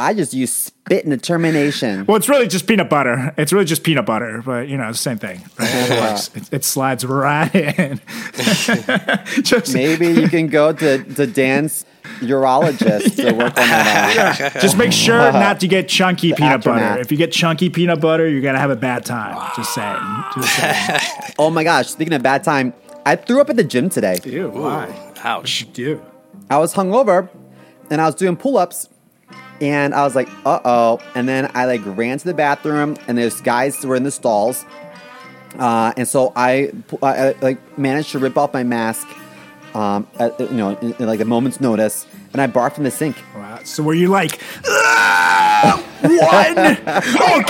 I 0.00 0.14
just 0.14 0.32
use 0.32 0.50
spit 0.50 1.04
and 1.04 1.12
determination. 1.12 2.06
Well, 2.06 2.16
it's 2.16 2.28
really 2.28 2.48
just 2.48 2.66
peanut 2.66 2.88
butter. 2.88 3.34
It's 3.36 3.52
really 3.52 3.66
just 3.66 3.84
peanut 3.84 4.06
butter, 4.06 4.42
but 4.44 4.66
you 4.66 4.78
know, 4.78 4.88
it's 4.88 4.98
the 4.98 5.02
same 5.02 5.18
thing. 5.18 5.42
Right? 5.58 5.68
It, 5.68 5.90
Yeah. 5.90 6.18
It, 6.34 6.52
it 6.54 6.64
slides 6.64 7.04
right 7.04 7.54
in. 7.54 8.00
just, 9.42 9.74
Maybe 9.74 10.08
you 10.08 10.28
can 10.28 10.46
go 10.46 10.72
to, 10.72 11.04
to 11.04 11.26
Dan's 11.26 11.84
urologist 12.20 13.16
to 13.16 13.32
work 13.32 13.56
on 13.58 13.68
that. 13.68 14.40
out. 14.40 14.52
Just 14.62 14.76
make 14.76 14.92
sure 14.92 15.18
not 15.32 15.60
to 15.60 15.68
get 15.68 15.88
chunky 15.88 16.32
peanut 16.32 16.64
butter. 16.64 16.98
If 17.00 17.12
you 17.12 17.18
get 17.18 17.32
chunky 17.32 17.70
peanut 17.70 18.00
butter, 18.00 18.28
you're 18.28 18.42
gonna 18.42 18.58
have 18.58 18.70
a 18.70 18.76
bad 18.76 19.04
time. 19.04 19.52
Just 19.56 19.74
saying. 19.74 20.24
Just 20.34 20.56
saying. 20.56 21.34
Oh 21.38 21.50
my 21.50 21.64
gosh, 21.64 21.88
speaking 21.88 22.14
of 22.14 22.22
bad 22.22 22.42
time, 22.42 22.72
I 23.06 23.16
threw 23.16 23.40
up 23.40 23.50
at 23.50 23.56
the 23.56 23.64
gym 23.64 23.88
today. 23.88 24.18
Ew, 24.24 24.48
why? 24.48 25.12
Ouch. 25.24 25.66
Ew. 25.76 26.04
I 26.48 26.58
was 26.58 26.74
hungover 26.74 27.28
and 27.90 28.00
I 28.00 28.06
was 28.06 28.14
doing 28.14 28.36
pull 28.36 28.56
ups 28.58 28.88
and 29.60 29.94
I 29.94 30.04
was 30.04 30.14
like, 30.14 30.28
uh 30.46 30.60
oh. 30.64 31.00
And 31.14 31.28
then 31.28 31.50
I 31.54 31.66
like 31.66 31.82
ran 31.84 32.18
to 32.18 32.24
the 32.24 32.34
bathroom 32.34 32.96
and 33.06 33.18
there's 33.18 33.40
guys 33.40 33.80
who 33.82 33.88
were 33.88 33.96
in 33.96 34.04
the 34.04 34.10
stalls. 34.10 34.64
Uh, 35.58 35.92
and 35.96 36.06
so 36.06 36.32
I, 36.36 36.72
I, 37.02 37.28
I 37.28 37.32
like 37.40 37.78
managed 37.78 38.12
to 38.12 38.18
rip 38.18 38.38
off 38.38 38.52
my 38.54 38.62
mask, 38.62 39.08
um, 39.74 40.06
at, 40.18 40.38
you 40.38 40.48
know, 40.50 40.76
in, 40.78 40.94
in, 40.94 41.06
like 41.06 41.20
a 41.20 41.24
moment's 41.24 41.60
notice, 41.60 42.06
and 42.32 42.40
I 42.40 42.46
barfed 42.46 42.78
in 42.78 42.84
the 42.84 42.90
sink. 42.90 43.16
Wow. 43.34 43.58
So 43.64 43.82
were 43.82 43.94
you 43.94 44.08
like, 44.08 44.40
"Ah, 44.66 45.84
one? 46.02 46.78
oh 47.20 47.42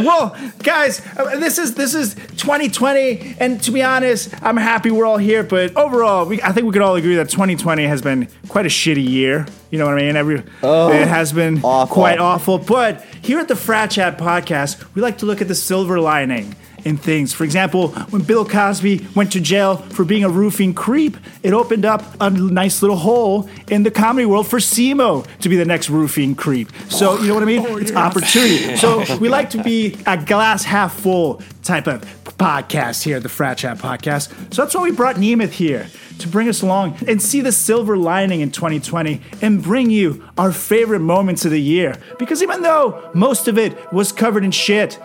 well, 0.00 0.36
guys, 0.62 1.00
uh, 1.16 1.38
this 1.38 1.58
is 1.58 1.74
this 1.74 1.94
is 1.94 2.14
2020, 2.14 3.36
and 3.40 3.62
to 3.62 3.70
be 3.70 3.82
honest, 3.82 4.30
I'm 4.42 4.56
happy 4.56 4.90
we're 4.90 5.06
all 5.06 5.18
here. 5.18 5.42
But 5.42 5.76
overall, 5.76 6.26
we, 6.26 6.40
I 6.42 6.52
think 6.52 6.66
we 6.66 6.72
could 6.72 6.82
all 6.82 6.96
agree 6.96 7.16
that 7.16 7.28
2020 7.30 7.84
has 7.86 8.02
been 8.02 8.28
quite 8.48 8.66
a 8.66 8.68
shitty 8.68 9.06
year. 9.08 9.46
You 9.70 9.78
know 9.78 9.86
what 9.86 9.94
I 9.98 10.02
mean? 10.02 10.16
Every 10.16 10.36
it 10.62 11.08
has 11.08 11.32
been 11.32 11.60
awful. 11.64 11.92
quite 11.94 12.18
awful. 12.18 12.58
But 12.58 13.04
here 13.24 13.38
at 13.38 13.48
the 13.48 13.56
Frat 13.56 13.92
Chat 13.92 14.18
podcast, 14.18 14.84
we 14.94 15.00
like 15.00 15.18
to 15.18 15.26
look 15.26 15.40
at 15.40 15.48
the 15.48 15.54
silver 15.54 15.98
lining 15.98 16.54
in 16.84 16.98
things. 16.98 17.32
For 17.32 17.44
example, 17.44 17.88
when 18.10 18.20
Bill 18.20 18.44
Cosby 18.44 19.06
went 19.14 19.32
to 19.32 19.40
jail 19.40 19.78
for 19.78 20.04
being 20.04 20.24
a 20.24 20.28
roofing 20.28 20.74
creep, 20.74 21.16
it 21.42 21.54
opened 21.54 21.86
up 21.86 22.04
a 22.20 22.28
nice 22.28 22.82
little 22.82 22.98
hole 22.98 23.48
in 23.68 23.82
the 23.82 23.90
comedy 23.90 24.26
world 24.26 24.46
for 24.46 24.58
Simo 24.58 25.26
to 25.38 25.48
be 25.48 25.56
the 25.56 25.64
next 25.64 25.88
roofing 25.88 26.34
creep. 26.34 26.68
So, 26.90 27.18
you 27.18 27.28
know 27.28 27.34
what 27.34 27.42
I 27.42 27.46
mean? 27.46 27.64
it's 27.80 27.92
opportunity. 27.92 28.76
So, 28.76 29.16
we 29.16 29.30
like 29.30 29.50
to 29.50 29.62
be 29.62 29.96
a 30.06 30.22
glass 30.22 30.62
half 30.64 30.94
full 30.94 31.40
type 31.62 31.86
of 31.86 32.23
podcast 32.38 33.02
here 33.02 33.20
the 33.20 33.28
Frat 33.28 33.58
Chat 33.58 33.78
podcast. 33.78 34.52
So, 34.52 34.62
that's 34.62 34.74
why 34.74 34.82
we 34.82 34.92
brought 34.92 35.16
Nemeth 35.16 35.50
here 35.50 35.88
to 36.18 36.28
bring 36.28 36.48
us 36.48 36.62
along 36.62 36.96
and 37.08 37.20
see 37.20 37.40
the 37.40 37.52
silver 37.52 37.96
lining 37.96 38.40
in 38.40 38.50
2020 38.50 39.20
and 39.42 39.62
bring 39.62 39.90
you 39.90 40.24
our 40.38 40.52
favorite 40.52 41.00
moments 41.00 41.44
of 41.44 41.50
the 41.50 41.60
year. 41.60 41.96
Because 42.18 42.42
even 42.42 42.62
though 42.62 43.10
most 43.14 43.48
of 43.48 43.58
it 43.58 43.92
was 43.92 44.12
covered 44.12 44.44
in 44.44 44.50
shit, 44.50 44.98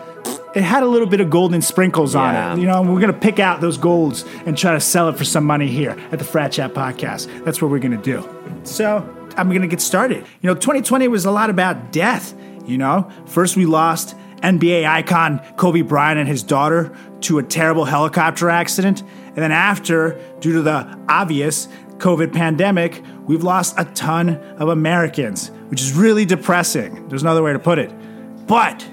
it 0.54 0.62
had 0.62 0.82
a 0.82 0.86
little 0.86 1.06
bit 1.06 1.20
of 1.20 1.30
golden 1.30 1.62
sprinkles 1.62 2.14
on 2.14 2.34
it. 2.34 2.60
You 2.60 2.66
know, 2.66 2.82
we're 2.82 3.00
gonna 3.00 3.12
pick 3.12 3.38
out 3.38 3.60
those 3.60 3.78
golds 3.78 4.24
and 4.46 4.56
try 4.56 4.72
to 4.72 4.80
sell 4.80 5.08
it 5.08 5.16
for 5.16 5.24
some 5.24 5.44
money 5.44 5.68
here 5.68 5.96
at 6.12 6.18
the 6.18 6.24
Frat 6.24 6.52
Chat 6.52 6.74
Podcast. 6.74 7.44
That's 7.44 7.62
what 7.62 7.70
we're 7.70 7.78
gonna 7.78 7.96
do. 8.02 8.28
So 8.64 9.08
I'm 9.36 9.52
gonna 9.52 9.68
get 9.68 9.80
started. 9.80 10.24
You 10.42 10.48
know, 10.48 10.54
2020 10.54 11.08
was 11.08 11.24
a 11.24 11.30
lot 11.30 11.50
about 11.50 11.92
death. 11.92 12.34
You 12.66 12.78
know, 12.78 13.10
first 13.26 13.56
we 13.56 13.66
lost 13.66 14.14
NBA 14.42 14.88
icon 14.88 15.40
Kobe 15.56 15.82
Bryant 15.82 16.18
and 16.18 16.28
his 16.28 16.42
daughter 16.42 16.96
to 17.22 17.38
a 17.38 17.42
terrible 17.42 17.84
helicopter 17.84 18.48
accident, 18.48 19.02
and 19.02 19.36
then 19.36 19.52
after, 19.52 20.20
due 20.40 20.54
to 20.54 20.62
the 20.62 20.98
obvious 21.08 21.68
COVID 21.98 22.32
pandemic, 22.32 23.02
we've 23.26 23.42
lost 23.44 23.74
a 23.78 23.84
ton 23.84 24.36
of 24.58 24.68
Americans, 24.68 25.50
which 25.68 25.80
is 25.80 25.92
really 25.92 26.24
depressing. 26.24 27.08
There's 27.08 27.22
another 27.22 27.42
way 27.42 27.52
to 27.52 27.58
put 27.58 27.78
it. 27.78 27.92
But 28.46 28.86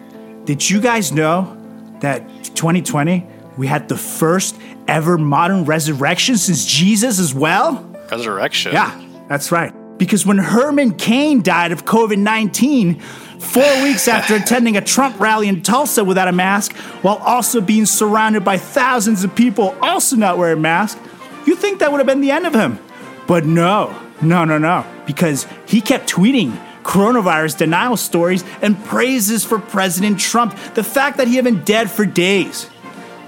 did 0.44 0.70
you 0.70 0.82
guys 0.82 1.12
know 1.12 1.58
that 2.02 2.28
2020 2.44 3.26
we 3.58 3.66
had 3.66 3.88
the 3.88 3.98
first 3.98 4.60
ever 4.88 5.18
modern 5.18 5.66
resurrection 5.66 6.38
since 6.38 6.66
Jesus 6.66 7.20
as 7.20 7.34
well? 7.34 7.84
Resurrection. 8.12 8.74
Yeah, 8.74 9.04
that's 9.28 9.52
right. 9.52 9.74
Because 9.98 10.26
when 10.26 10.38
Herman 10.38 10.96
Cain 10.96 11.42
died 11.42 11.72
of 11.72 11.86
COVID 11.86 12.18
19, 12.18 13.00
four 13.00 13.84
weeks 13.84 14.08
after 14.08 14.36
attending 14.42 14.78
a 14.78 14.82
Trump 14.82 15.20
rally 15.20 15.48
in 15.48 15.62
Tulsa 15.62 16.04
without 16.04 16.28
a 16.28 16.32
mask, 16.32 16.76
while 17.02 17.18
also 17.18 17.62
being 17.62 17.86
surrounded 17.86 18.44
by 18.44 18.58
thousands 18.58 19.24
of 19.24 19.36
people 19.36 19.76
also 19.82 20.16
not 20.16 20.38
wearing 20.38 20.62
masks, 20.62 21.00
you 21.46 21.56
think 21.56 21.80
that 21.80 21.92
would 21.92 22.00
have 22.00 22.08
been 22.08 22.22
the 22.22 22.32
end 22.32 22.46
of 22.46 22.54
him. 22.54 22.80
But 23.28 23.46
no, 23.46 23.98
no, 24.22 24.46
no, 24.46 24.58
no. 24.58 24.86
Because 25.06 25.48
he 25.68 25.82
kept 25.82 26.10
tweeting 26.10 26.58
coronavirus 26.84 27.58
denial 27.58 27.98
stories 27.98 28.44
and 28.62 28.82
praises 28.86 29.44
for 29.44 29.60
President 29.60 30.20
Trump, 30.20 30.58
the 30.74 30.84
fact 30.84 31.18
that 31.18 31.28
he 31.28 31.36
had 31.36 31.44
been 31.44 31.64
dead 31.64 31.92
for 31.92 32.06
days. 32.06 32.70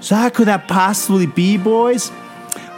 So, 0.00 0.16
how 0.16 0.30
could 0.30 0.48
that 0.48 0.66
possibly 0.66 1.26
be, 1.26 1.58
boys? 1.58 2.10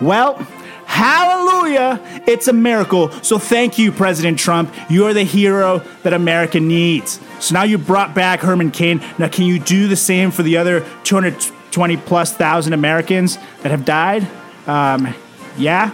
Well, 0.00 0.44
hallelujah, 0.92 2.00
it's 2.26 2.48
a 2.48 2.52
miracle. 2.52 3.10
So 3.22 3.38
thank 3.38 3.78
you, 3.78 3.90
President 3.92 4.38
Trump. 4.38 4.74
You're 4.90 5.14
the 5.14 5.24
hero 5.24 5.78
that 6.02 6.12
America 6.12 6.60
needs. 6.60 7.18
So 7.40 7.54
now 7.54 7.62
you 7.62 7.78
brought 7.78 8.14
back 8.14 8.40
Herman 8.40 8.70
Cain. 8.70 9.02
Now, 9.18 9.28
can 9.28 9.46
you 9.46 9.58
do 9.58 9.88
the 9.88 9.96
same 9.96 10.30
for 10.30 10.42
the 10.42 10.58
other 10.58 10.80
220 11.04 11.96
plus 11.96 12.34
thousand 12.34 12.74
Americans 12.74 13.38
that 13.62 13.70
have 13.70 13.86
died? 13.86 14.28
Um, 14.66 15.14
yeah? 15.56 15.92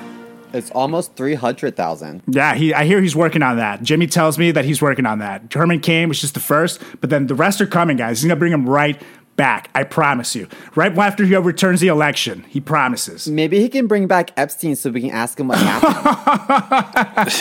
It's 0.52 0.70
almost 0.72 1.14
300,000. 1.14 2.22
Yeah, 2.26 2.54
he, 2.54 2.74
I 2.74 2.84
hear 2.84 3.00
he's 3.00 3.14
working 3.14 3.42
on 3.42 3.58
that. 3.58 3.82
Jimmy 3.82 4.08
tells 4.08 4.36
me 4.36 4.50
that 4.50 4.64
he's 4.64 4.82
working 4.82 5.06
on 5.06 5.20
that. 5.20 5.52
Herman 5.52 5.80
Cain 5.80 6.08
was 6.08 6.20
just 6.20 6.34
the 6.34 6.40
first, 6.40 6.82
but 7.00 7.10
then 7.10 7.28
the 7.28 7.34
rest 7.34 7.60
are 7.60 7.66
coming, 7.66 7.96
guys. 7.96 8.18
He's 8.18 8.26
going 8.26 8.36
to 8.36 8.40
bring 8.40 8.52
them 8.52 8.68
right 8.68 9.00
back. 9.38 9.70
I 9.74 9.84
promise 9.84 10.34
you. 10.34 10.48
Right 10.74 10.94
after 10.98 11.24
he 11.24 11.34
overturns 11.34 11.80
the 11.80 11.88
election, 11.88 12.44
he 12.48 12.60
promises. 12.60 13.26
Maybe 13.28 13.60
he 13.60 13.70
can 13.70 13.86
bring 13.86 14.06
back 14.06 14.32
Epstein 14.36 14.76
so 14.76 14.90
we 14.90 15.00
can 15.00 15.10
ask 15.10 15.40
him 15.40 15.48
what 15.48 15.56
happened. 15.58 17.28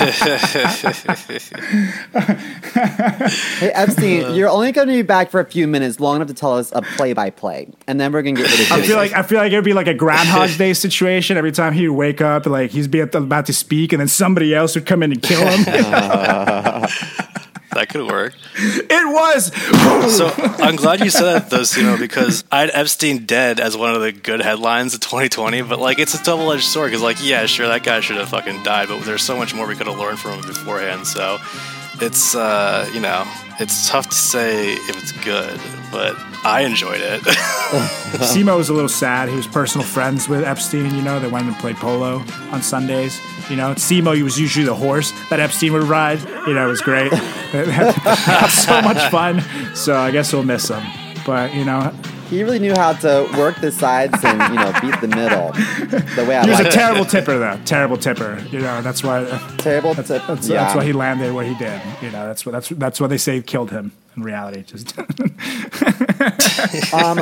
hey, 3.60 3.72
Epstein, 3.72 4.36
you're 4.36 4.48
only 4.48 4.72
going 4.72 4.88
to 4.88 4.94
be 4.94 5.02
back 5.02 5.30
for 5.32 5.42
a 5.42 5.46
few 5.46 5.68
minutes, 5.68 6.00
long 6.00 6.16
enough 6.18 6.30
to 6.30 6.34
tell 6.34 6.56
us 6.56 6.72
a 6.74 6.82
play 6.82 7.12
by 7.14 7.32
play. 7.32 7.68
And 7.88 8.00
then 8.00 8.14
we're 8.14 8.22
going 8.22 8.36
to 8.36 8.44
get 8.44 8.52
rid 8.52 8.62
of 8.62 8.70
you. 8.70 8.76
I 8.76 8.88
feel 8.88 8.98
like 8.98 9.14
I 9.14 9.24
feel 9.24 9.40
like 9.40 9.52
it'd 9.52 9.66
be 9.66 9.74
like 9.74 9.88
a 9.88 9.94
Groundhog 9.94 10.56
Day 10.58 10.74
situation. 10.74 11.36
Every 11.36 11.52
time 11.52 11.74
he 11.74 11.88
would 11.88 11.98
wake 11.98 12.22
up, 12.22 12.46
like 12.46 12.72
he's 12.72 12.88
be 12.88 13.00
about 13.00 13.48
to 13.48 13.54
speak, 13.54 13.92
and 13.92 14.00
then 14.00 14.08
somebody 14.08 14.54
else 14.54 14.76
would 14.76 14.86
come 14.86 15.02
in 15.04 15.12
and 15.12 15.22
kill 15.22 15.46
him. 15.46 15.66
That 17.74 17.90
could 17.90 18.08
work. 18.08 18.34
it 18.56 19.14
was. 19.14 19.54
So 20.16 20.32
I'm 20.64 20.76
glad 20.76 21.02
you 21.02 21.10
said 21.10 21.26
that 21.26 21.50
though, 21.50 21.62
Simo, 21.62 22.00
because 22.00 22.44
I 22.52 22.62
had 22.62 22.72
Epstein 22.74 23.26
dead 23.26 23.60
as 23.60 23.76
one 23.76 23.94
of 23.94 24.02
the 24.02 24.12
good 24.12 24.42
headlines 24.42 24.94
of 24.94 25.02
2020. 25.02 25.62
But 25.64 25.80
like, 25.80 26.00
it's 26.00 26.20
a 26.20 26.24
double-edged 26.24 26.64
sword 26.64 26.92
because, 26.92 27.02
like, 27.04 27.18
yeah, 27.22 27.46
sure, 27.46 27.68
that 27.68 27.84
guy 27.84 28.00
should 28.00 28.18
have 28.18 28.30
fucking 28.30 28.64
died, 28.64 28.88
but 28.88 29.04
there's 29.04 29.22
so 29.24 29.38
much 29.38 29.54
more 29.54 29.68
we 29.68 29.76
could 29.76 29.88
have 29.88 30.00
learned 30.00 30.20
from 30.20 30.40
him 30.40 30.48
beforehand. 30.48 31.06
So 31.08 31.38
it's, 32.02 32.36
uh, 32.36 32.90
you 32.94 33.00
know, 33.00 33.26
it's 33.60 33.90
tough 33.90 34.10
to 34.10 34.16
say 34.16 34.74
if 34.74 34.98
it's 35.02 35.12
good, 35.24 35.60
but 35.92 36.16
I 36.44 36.62
enjoyed 36.62 37.02
it. 37.02 37.22
Simo 38.22 38.58
was 38.58 38.70
a 38.70 38.74
little 38.74 38.90
sad. 38.90 39.30
He 39.30 39.36
was 39.36 39.48
personal 39.48 39.86
friends 39.86 40.30
with 40.30 40.44
Epstein. 40.44 40.94
You 40.96 41.02
know, 41.02 41.20
they 41.20 41.28
went 41.28 41.48
and 41.48 41.56
played 41.58 41.76
polo 41.78 42.24
on 42.52 42.62
Sundays. 42.62 43.20
You 43.50 43.56
know, 43.56 43.74
Simo 43.74 44.16
he 44.16 44.24
was 44.24 44.40
usually 44.40 44.66
the 44.66 44.76
horse 44.76 45.12
that 45.30 45.40
Epstein 45.40 45.74
would 45.74 45.84
ride. 45.84 46.20
You 46.48 46.54
know, 46.54 46.68
it 46.68 46.70
was 46.70 46.82
great. 46.82 47.12
So 48.50 48.82
much 48.82 49.10
fun. 49.10 49.42
So 49.74 49.96
I 49.96 50.12
guess 50.12 50.34
we'll 50.34 50.44
miss 50.44 50.68
him. 50.70 50.84
But 51.26 51.54
you 51.54 51.64
know, 51.66 51.94
he 52.30 52.44
really 52.44 52.60
knew 52.60 52.74
how 52.74 52.94
to 52.94 53.30
work 53.38 53.60
the 53.62 53.72
sides 53.72 54.24
and, 54.24 54.42
you 54.54 54.60
know, 54.60 54.72
beat 54.82 55.00
the 55.02 55.08
middle. 55.08 55.52
The 56.16 56.26
way 56.28 56.38
I 56.38 56.44
he 56.44 56.50
was 56.52 56.60
a 56.60 56.70
terrible 56.70 57.06
tipper, 57.06 57.38
though. 57.38 57.60
Terrible 57.66 57.98
tipper. 57.98 58.44
You 58.52 58.60
know, 58.60 58.82
that's 58.82 59.04
why. 59.04 59.26
Terrible 59.58 59.94
That's, 59.94 60.10
tip. 60.10 60.24
that's, 60.28 60.48
yeah. 60.48 60.64
that's 60.64 60.76
why 60.76 60.84
he 60.84 60.94
landed 60.94 61.34
where 61.34 61.46
he 61.46 61.56
did. 61.56 61.82
You 62.02 62.12
know, 62.12 62.28
that's 62.28 62.46
what 62.46 62.52
that's 62.52 62.70
that's 62.70 63.00
what 63.00 63.10
they 63.10 63.18
say 63.18 63.42
killed 63.42 63.72
him 63.72 63.92
in 64.16 64.24
reality. 64.24 64.64
Just 64.64 64.98
um, 66.94 67.20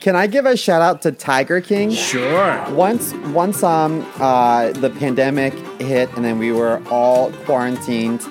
can 0.00 0.16
I 0.16 0.26
give 0.26 0.46
a 0.46 0.56
shout 0.56 0.82
out 0.82 1.02
to 1.02 1.12
Tiger 1.12 1.60
King? 1.60 1.90
sure. 1.90 2.64
Once, 2.70 3.12
once 3.28 3.62
um, 3.62 4.04
uh, 4.18 4.72
the 4.72 4.90
pandemic 4.90 5.54
hit, 5.80 6.10
and 6.16 6.24
then 6.24 6.38
we 6.38 6.52
were 6.52 6.82
all 6.90 7.30
quarantined 7.44 8.22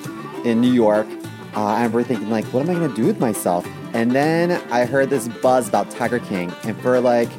in 0.46 0.60
New 0.60 0.72
York, 0.72 1.08
uh, 1.56 1.76
and 1.76 1.94
we're 1.94 2.04
thinking 2.04 2.30
like, 2.30 2.46
what 2.46 2.68
am 2.68 2.70
I 2.70 2.74
gonna 2.74 2.94
do 2.96 3.06
with 3.06 3.20
myself? 3.20 3.68
And 3.94 4.12
then 4.12 4.52
I 4.72 4.86
heard 4.86 5.10
this 5.10 5.28
buzz 5.28 5.68
about 5.68 5.90
Tiger 5.92 6.20
King, 6.20 6.52
and 6.64 6.80
for 6.82 7.00
like, 7.00 7.30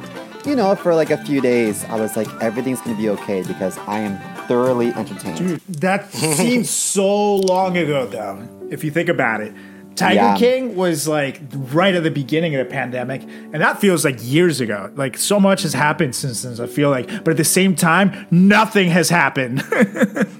you 0.45 0.55
know, 0.55 0.75
for 0.75 0.93
like 0.93 1.09
a 1.09 1.17
few 1.25 1.41
days, 1.41 1.83
I 1.85 1.99
was 1.99 2.15
like, 2.15 2.27
everything's 2.41 2.81
gonna 2.81 2.97
be 2.97 3.09
okay 3.09 3.41
because 3.43 3.77
I 3.79 3.99
am 3.99 4.17
thoroughly 4.47 4.89
entertained. 4.93 5.37
Dude, 5.37 5.61
that 5.79 6.11
seems 6.13 6.69
so 6.69 7.37
long 7.37 7.77
ago, 7.77 8.05
though. 8.05 8.47
If 8.69 8.83
you 8.83 8.91
think 8.91 9.09
about 9.09 9.41
it, 9.41 9.53
Tiger 9.95 10.15
Yeah. 10.15 10.37
King 10.37 10.75
was 10.75 11.07
like 11.07 11.39
right 11.53 11.93
at 11.95 12.03
the 12.03 12.11
beginning 12.11 12.55
of 12.55 12.67
the 12.67 12.71
pandemic, 12.71 13.21
and 13.23 13.55
that 13.55 13.79
feels 13.79 14.03
like 14.03 14.17
years 14.19 14.59
ago. 14.59 14.91
Like 14.95 15.17
so 15.17 15.39
much 15.39 15.61
has 15.63 15.73
happened 15.73 16.15
since 16.15 16.41
then. 16.43 16.59
I 16.59 16.67
feel 16.67 16.89
like, 16.89 17.07
but 17.23 17.29
at 17.31 17.37
the 17.37 17.43
same 17.43 17.75
time, 17.75 18.27
nothing 18.31 18.89
has 18.89 19.09
happened. 19.09 19.63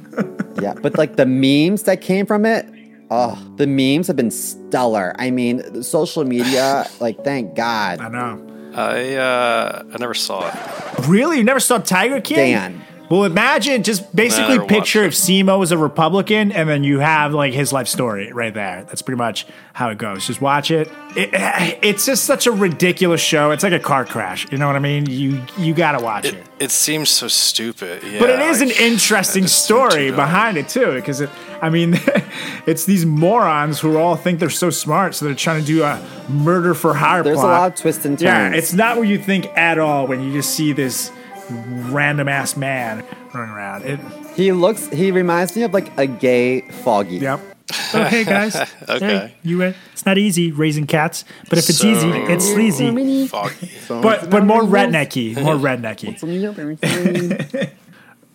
Yeah, 0.62 0.76
but 0.76 0.98
like 1.00 1.16
the 1.16 1.26
memes 1.26 1.84
that 1.84 2.00
came 2.02 2.26
from 2.28 2.46
it, 2.46 2.66
oh, 3.10 3.54
the 3.58 3.68
memes 3.68 4.08
have 4.08 4.16
been 4.16 4.32
stellar. 4.32 5.16
I 5.18 5.32
mean, 5.32 5.84
social 5.84 6.24
media, 6.24 6.88
like, 7.00 7.24
thank 7.24 7.56
God. 7.56 8.00
I 8.00 8.10
know. 8.10 8.50
I 8.76 9.16
uh, 9.16 9.84
I 9.94 9.98
never 9.98 10.16
saw 10.16 10.48
it. 10.48 11.08
Really, 11.08 11.38
you 11.38 11.44
never 11.44 11.60
saw 11.60 11.78
Tiger 11.78 12.20
King? 12.22 12.54
Dan. 12.54 12.84
Well, 13.10 13.26
imagine 13.26 13.84
just 13.84 14.16
basically 14.16 14.56
never 14.56 14.68
picture 14.68 15.04
if 15.04 15.14
watched 15.14 15.24
Simo 15.24 15.62
is 15.62 15.72
a 15.72 15.78
Republican, 15.78 16.52
and 16.52 16.68
then 16.68 16.84
you 16.84 16.98
have 16.98 17.32
like 17.34 17.54
his 17.54 17.72
life 17.72 17.88
story 17.88 18.32
right 18.32 18.52
there. 18.52 18.86
That's 18.86 19.04
pretty 19.04 19.20
much 19.20 19.46
how 19.74 19.90
it 19.90 20.00
goes. 20.00 20.26
Just 20.26 20.42
watch 20.42 20.72
it. 20.72 20.90
it 21.16 21.30
it's 21.84 22.08
just 22.08 22.24
such 22.24 22.48
a 22.48 22.52
ridiculous 22.52 23.22
show. 23.22 23.52
It's 23.52 23.62
like 23.62 23.74
a 23.74 23.80
car 23.80 24.06
crash. 24.06 24.52
You 24.52 24.58
know 24.58 24.66
what 24.66 24.76
I 24.76 24.80
mean? 24.80 25.06
You 25.08 25.44
you 25.60 25.76
gotta 25.76 26.04
watch 26.04 26.26
it. 26.26 26.34
It, 26.34 26.48
it 26.60 26.72
seems 26.72 27.10
so 27.10 27.28
stupid. 27.28 28.02
Yeah, 28.04 28.20
But 28.20 28.32
it 28.32 28.40
is 28.40 28.62
an 28.62 28.72
interesting 28.72 29.44
just 29.44 29.66
story 29.66 30.10
behind 30.10 30.58
it 30.58 30.68
too, 30.70 30.94
because 30.94 31.22
it, 31.22 31.30
I 31.64 31.70
mean, 31.70 31.94
it's 32.68 32.86
these 32.86 33.06
morons 33.06 33.80
who 33.80 33.98
all 33.98 34.16
think 34.16 34.40
they're 34.40 34.50
so 34.50 34.70
smart, 34.70 35.16
so 35.16 35.26
they're 35.26 35.34
trying 35.34 35.62
to 35.62 35.66
do 35.68 35.84
a 35.84 36.00
murder 36.30 36.74
for 36.74 36.94
hire 36.94 37.24
There's 37.24 37.38
a 37.40 37.42
lot 37.42 37.72
of 37.72 37.78
twists 37.80 38.06
and 38.06 38.20
turns. 38.20 38.24
Yeah, 38.24 38.52
it's 38.58 38.74
not 38.74 38.98
what 38.98 39.08
you 39.08 39.18
think 39.18 39.46
at 39.58 39.80
all 39.80 40.06
when 40.08 40.22
you 40.22 40.32
just 40.34 40.54
see 40.56 40.74
this 40.74 41.12
random 41.50 42.28
ass 42.28 42.58
man 42.58 43.04
running 43.34 43.54
around. 43.56 43.86
It, 43.86 44.00
He 44.36 44.52
looks. 44.52 44.88
He 44.90 45.12
reminds 45.12 45.56
me 45.56 45.64
of 45.64 45.74
like 45.74 45.98
a 45.98 46.06
gay 46.06 46.62
Foggy. 46.62 47.18
yep. 47.18 47.40
okay, 47.96 48.24
guys. 48.26 48.56
Okay. 48.90 49.34
you 49.42 49.64
uh, 49.64 49.74
it's 49.94 50.06
not 50.06 50.18
easy 50.18 50.52
raising 50.52 50.86
cats, 50.86 51.24
but 51.50 51.58
if 51.58 51.70
it's 51.70 51.80
So- 51.80 51.88
easy, 51.88 52.10
it's 52.10 52.46
sleazy. 52.46 53.28
Foggy. 53.28 53.72
But 53.88 54.30
but 54.30 54.44
more 54.46 54.64
rednecky, 54.64 55.42
more 55.42 55.56
rednecky. 55.70 56.18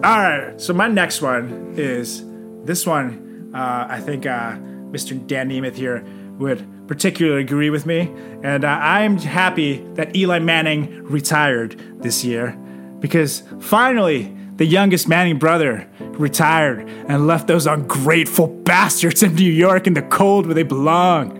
All 0.02 0.18
right. 0.18 0.60
So 0.60 0.72
my 0.72 0.88
next 0.88 1.20
one 1.20 1.74
is 1.76 2.22
this 2.64 2.86
one. 2.86 3.50
Uh, 3.54 3.86
I 3.88 4.00
think 4.00 4.26
uh, 4.26 4.52
Mr. 4.92 5.26
Dan 5.26 5.50
Nemeth 5.50 5.74
here 5.74 6.04
would 6.38 6.86
particularly 6.86 7.42
agree 7.42 7.70
with 7.70 7.86
me, 7.86 8.12
and 8.42 8.64
uh, 8.64 8.68
I'm 8.68 9.18
happy 9.18 9.78
that 9.94 10.14
Eli 10.14 10.38
Manning 10.38 11.04
retired 11.04 11.80
this 12.02 12.24
year 12.24 12.56
because 13.00 13.42
finally 13.60 14.34
the 14.56 14.64
youngest 14.66 15.08
Manning 15.08 15.38
brother 15.38 15.88
retired 16.00 16.88
and 17.08 17.26
left 17.26 17.46
those 17.46 17.66
ungrateful 17.66 18.48
bastards 18.48 19.22
in 19.22 19.34
New 19.34 19.50
York 19.50 19.86
in 19.86 19.94
the 19.94 20.02
cold 20.02 20.46
where 20.46 20.54
they 20.54 20.64
belong. 20.64 21.38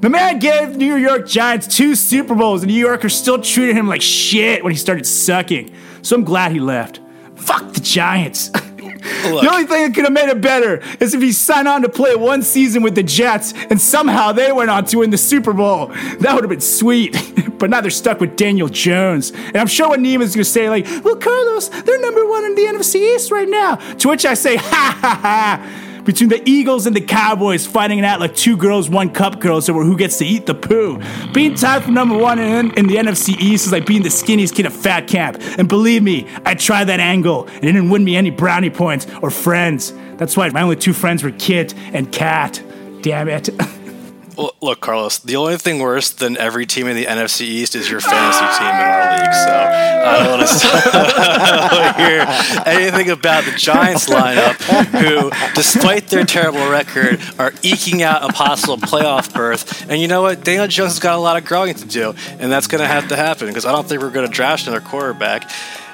The 0.00 0.10
man 0.10 0.38
gave 0.38 0.76
New 0.76 0.94
York 0.96 1.26
Giants 1.26 1.66
two 1.76 1.94
Super 1.94 2.34
Bowls, 2.34 2.62
and 2.62 2.70
New 2.70 2.78
Yorkers 2.78 3.14
still 3.14 3.40
treated 3.40 3.74
him 3.74 3.88
like 3.88 4.02
shit 4.02 4.62
when 4.62 4.72
he 4.72 4.78
started 4.78 5.06
sucking. 5.06 5.74
So 6.02 6.14
I'm 6.14 6.24
glad 6.24 6.52
he 6.52 6.60
left. 6.60 7.00
Fuck 7.34 7.72
the 7.72 7.80
Giants. 7.80 8.50
Look, 9.30 9.42
The 9.42 9.50
only 9.50 9.66
thing 9.66 9.84
that 9.84 9.94
could 9.94 10.04
have 10.04 10.12
made 10.12 10.28
it 10.28 10.40
better 10.40 10.82
is 11.00 11.14
if 11.14 11.20
he 11.20 11.32
signed 11.32 11.68
on 11.68 11.82
to 11.82 11.88
play 11.88 12.16
one 12.16 12.42
season 12.42 12.82
with 12.82 12.94
the 12.94 13.02
Jets 13.02 13.52
and 13.70 13.80
somehow 13.80 14.32
they 14.32 14.52
went 14.52 14.70
on 14.70 14.84
to 14.86 14.98
win 14.98 15.10
the 15.10 15.18
Super 15.18 15.52
Bowl. 15.52 15.86
That 16.20 16.34
would 16.34 16.44
have 16.44 16.50
been 16.50 16.60
sweet. 16.60 17.16
but 17.58 17.70
now 17.70 17.80
they're 17.80 17.90
stuck 17.90 18.20
with 18.20 18.36
Daniel 18.36 18.68
Jones. 18.68 19.30
And 19.30 19.56
I'm 19.56 19.66
sure 19.66 19.88
what 19.88 20.00
Neiman's 20.00 20.34
going 20.34 20.44
to 20.44 20.44
say, 20.44 20.68
like, 20.70 20.86
well, 21.04 21.16
Carlos, 21.16 21.68
they're 21.68 22.00
number 22.00 22.26
one 22.26 22.44
in 22.44 22.54
the 22.54 22.62
NFC 22.62 22.96
East 23.14 23.30
right 23.30 23.48
now. 23.48 23.76
To 23.76 24.08
which 24.08 24.24
I 24.24 24.34
say, 24.34 24.56
ha 24.56 24.98
ha 25.00 25.18
ha. 25.22 25.84
Between 26.08 26.30
the 26.30 26.42
Eagles 26.48 26.86
and 26.86 26.96
the 26.96 27.02
Cowboys 27.02 27.66
fighting 27.66 27.98
it 27.98 28.04
out 28.06 28.18
like 28.18 28.34
two 28.34 28.56
girls, 28.56 28.88
one 28.88 29.10
cup 29.10 29.40
girls 29.40 29.68
over 29.68 29.84
who 29.84 29.94
gets 29.94 30.16
to 30.16 30.24
eat 30.24 30.46
the 30.46 30.54
poo. 30.54 31.02
Being 31.34 31.54
tied 31.54 31.84
for 31.84 31.90
number 31.90 32.16
one 32.16 32.38
in, 32.38 32.72
in 32.78 32.86
the 32.86 32.94
NFC 32.94 33.38
East 33.38 33.66
is 33.66 33.72
like 33.72 33.84
being 33.84 34.02
the 34.02 34.08
skinniest 34.08 34.54
kid 34.54 34.64
at 34.64 34.72
fat 34.72 35.06
camp. 35.06 35.36
And 35.58 35.68
believe 35.68 36.02
me, 36.02 36.26
I 36.46 36.54
tried 36.54 36.84
that 36.84 36.98
angle 36.98 37.46
and 37.48 37.64
it 37.64 37.72
didn't 37.72 37.90
win 37.90 38.04
me 38.04 38.16
any 38.16 38.30
brownie 38.30 38.70
points 38.70 39.06
or 39.20 39.30
friends. 39.30 39.92
That's 40.16 40.34
why 40.34 40.48
my 40.48 40.62
only 40.62 40.76
two 40.76 40.94
friends 40.94 41.22
were 41.22 41.30
Kit 41.30 41.74
and 41.92 42.10
Cat. 42.10 42.62
Damn 43.02 43.28
it. 43.28 43.50
L- 44.38 44.54
Look, 44.60 44.80
Carlos, 44.80 45.18
the 45.18 45.36
only 45.36 45.56
thing 45.56 45.80
worse 45.80 46.10
than 46.10 46.36
every 46.36 46.64
team 46.66 46.86
in 46.86 46.96
the 46.96 47.06
NFC 47.06 47.42
East 47.42 47.74
is 47.74 47.90
your 47.90 48.00
fantasy 48.00 48.44
team 48.58 48.68
in 48.68 48.74
our 48.74 49.18
league. 49.18 49.34
So 49.34 49.54
I 50.04 50.18
don't 50.18 50.38
want 50.38 50.48
to 50.48 52.02
hear 52.64 52.74
anything 52.74 53.10
about 53.10 53.44
the 53.44 53.52
Giants 53.52 54.08
lineup, 54.08 54.54
who, 55.00 55.30
despite 55.54 56.08
their 56.08 56.24
terrible 56.24 56.68
record, 56.70 57.20
are 57.38 57.52
eking 57.62 58.02
out 58.02 58.28
a 58.28 58.32
possible 58.32 58.76
playoff 58.76 59.32
berth. 59.34 59.88
And 59.90 60.00
you 60.00 60.08
know 60.08 60.22
what? 60.22 60.44
Daniel 60.44 60.66
Jones 60.68 60.92
has 60.92 61.00
got 61.00 61.16
a 61.16 61.20
lot 61.20 61.36
of 61.36 61.44
growing 61.44 61.74
to 61.74 61.86
do, 61.86 62.14
and 62.38 62.50
that's 62.50 62.66
going 62.68 62.80
to 62.80 62.86
have 62.88 63.08
to 63.08 63.16
happen 63.16 63.48
because 63.48 63.64
I 63.66 63.72
don't 63.72 63.88
think 63.88 64.00
we're 64.02 64.10
going 64.10 64.26
to 64.28 64.32
draft 64.32 64.66
another 64.66 64.84
quarterback. 64.84 65.50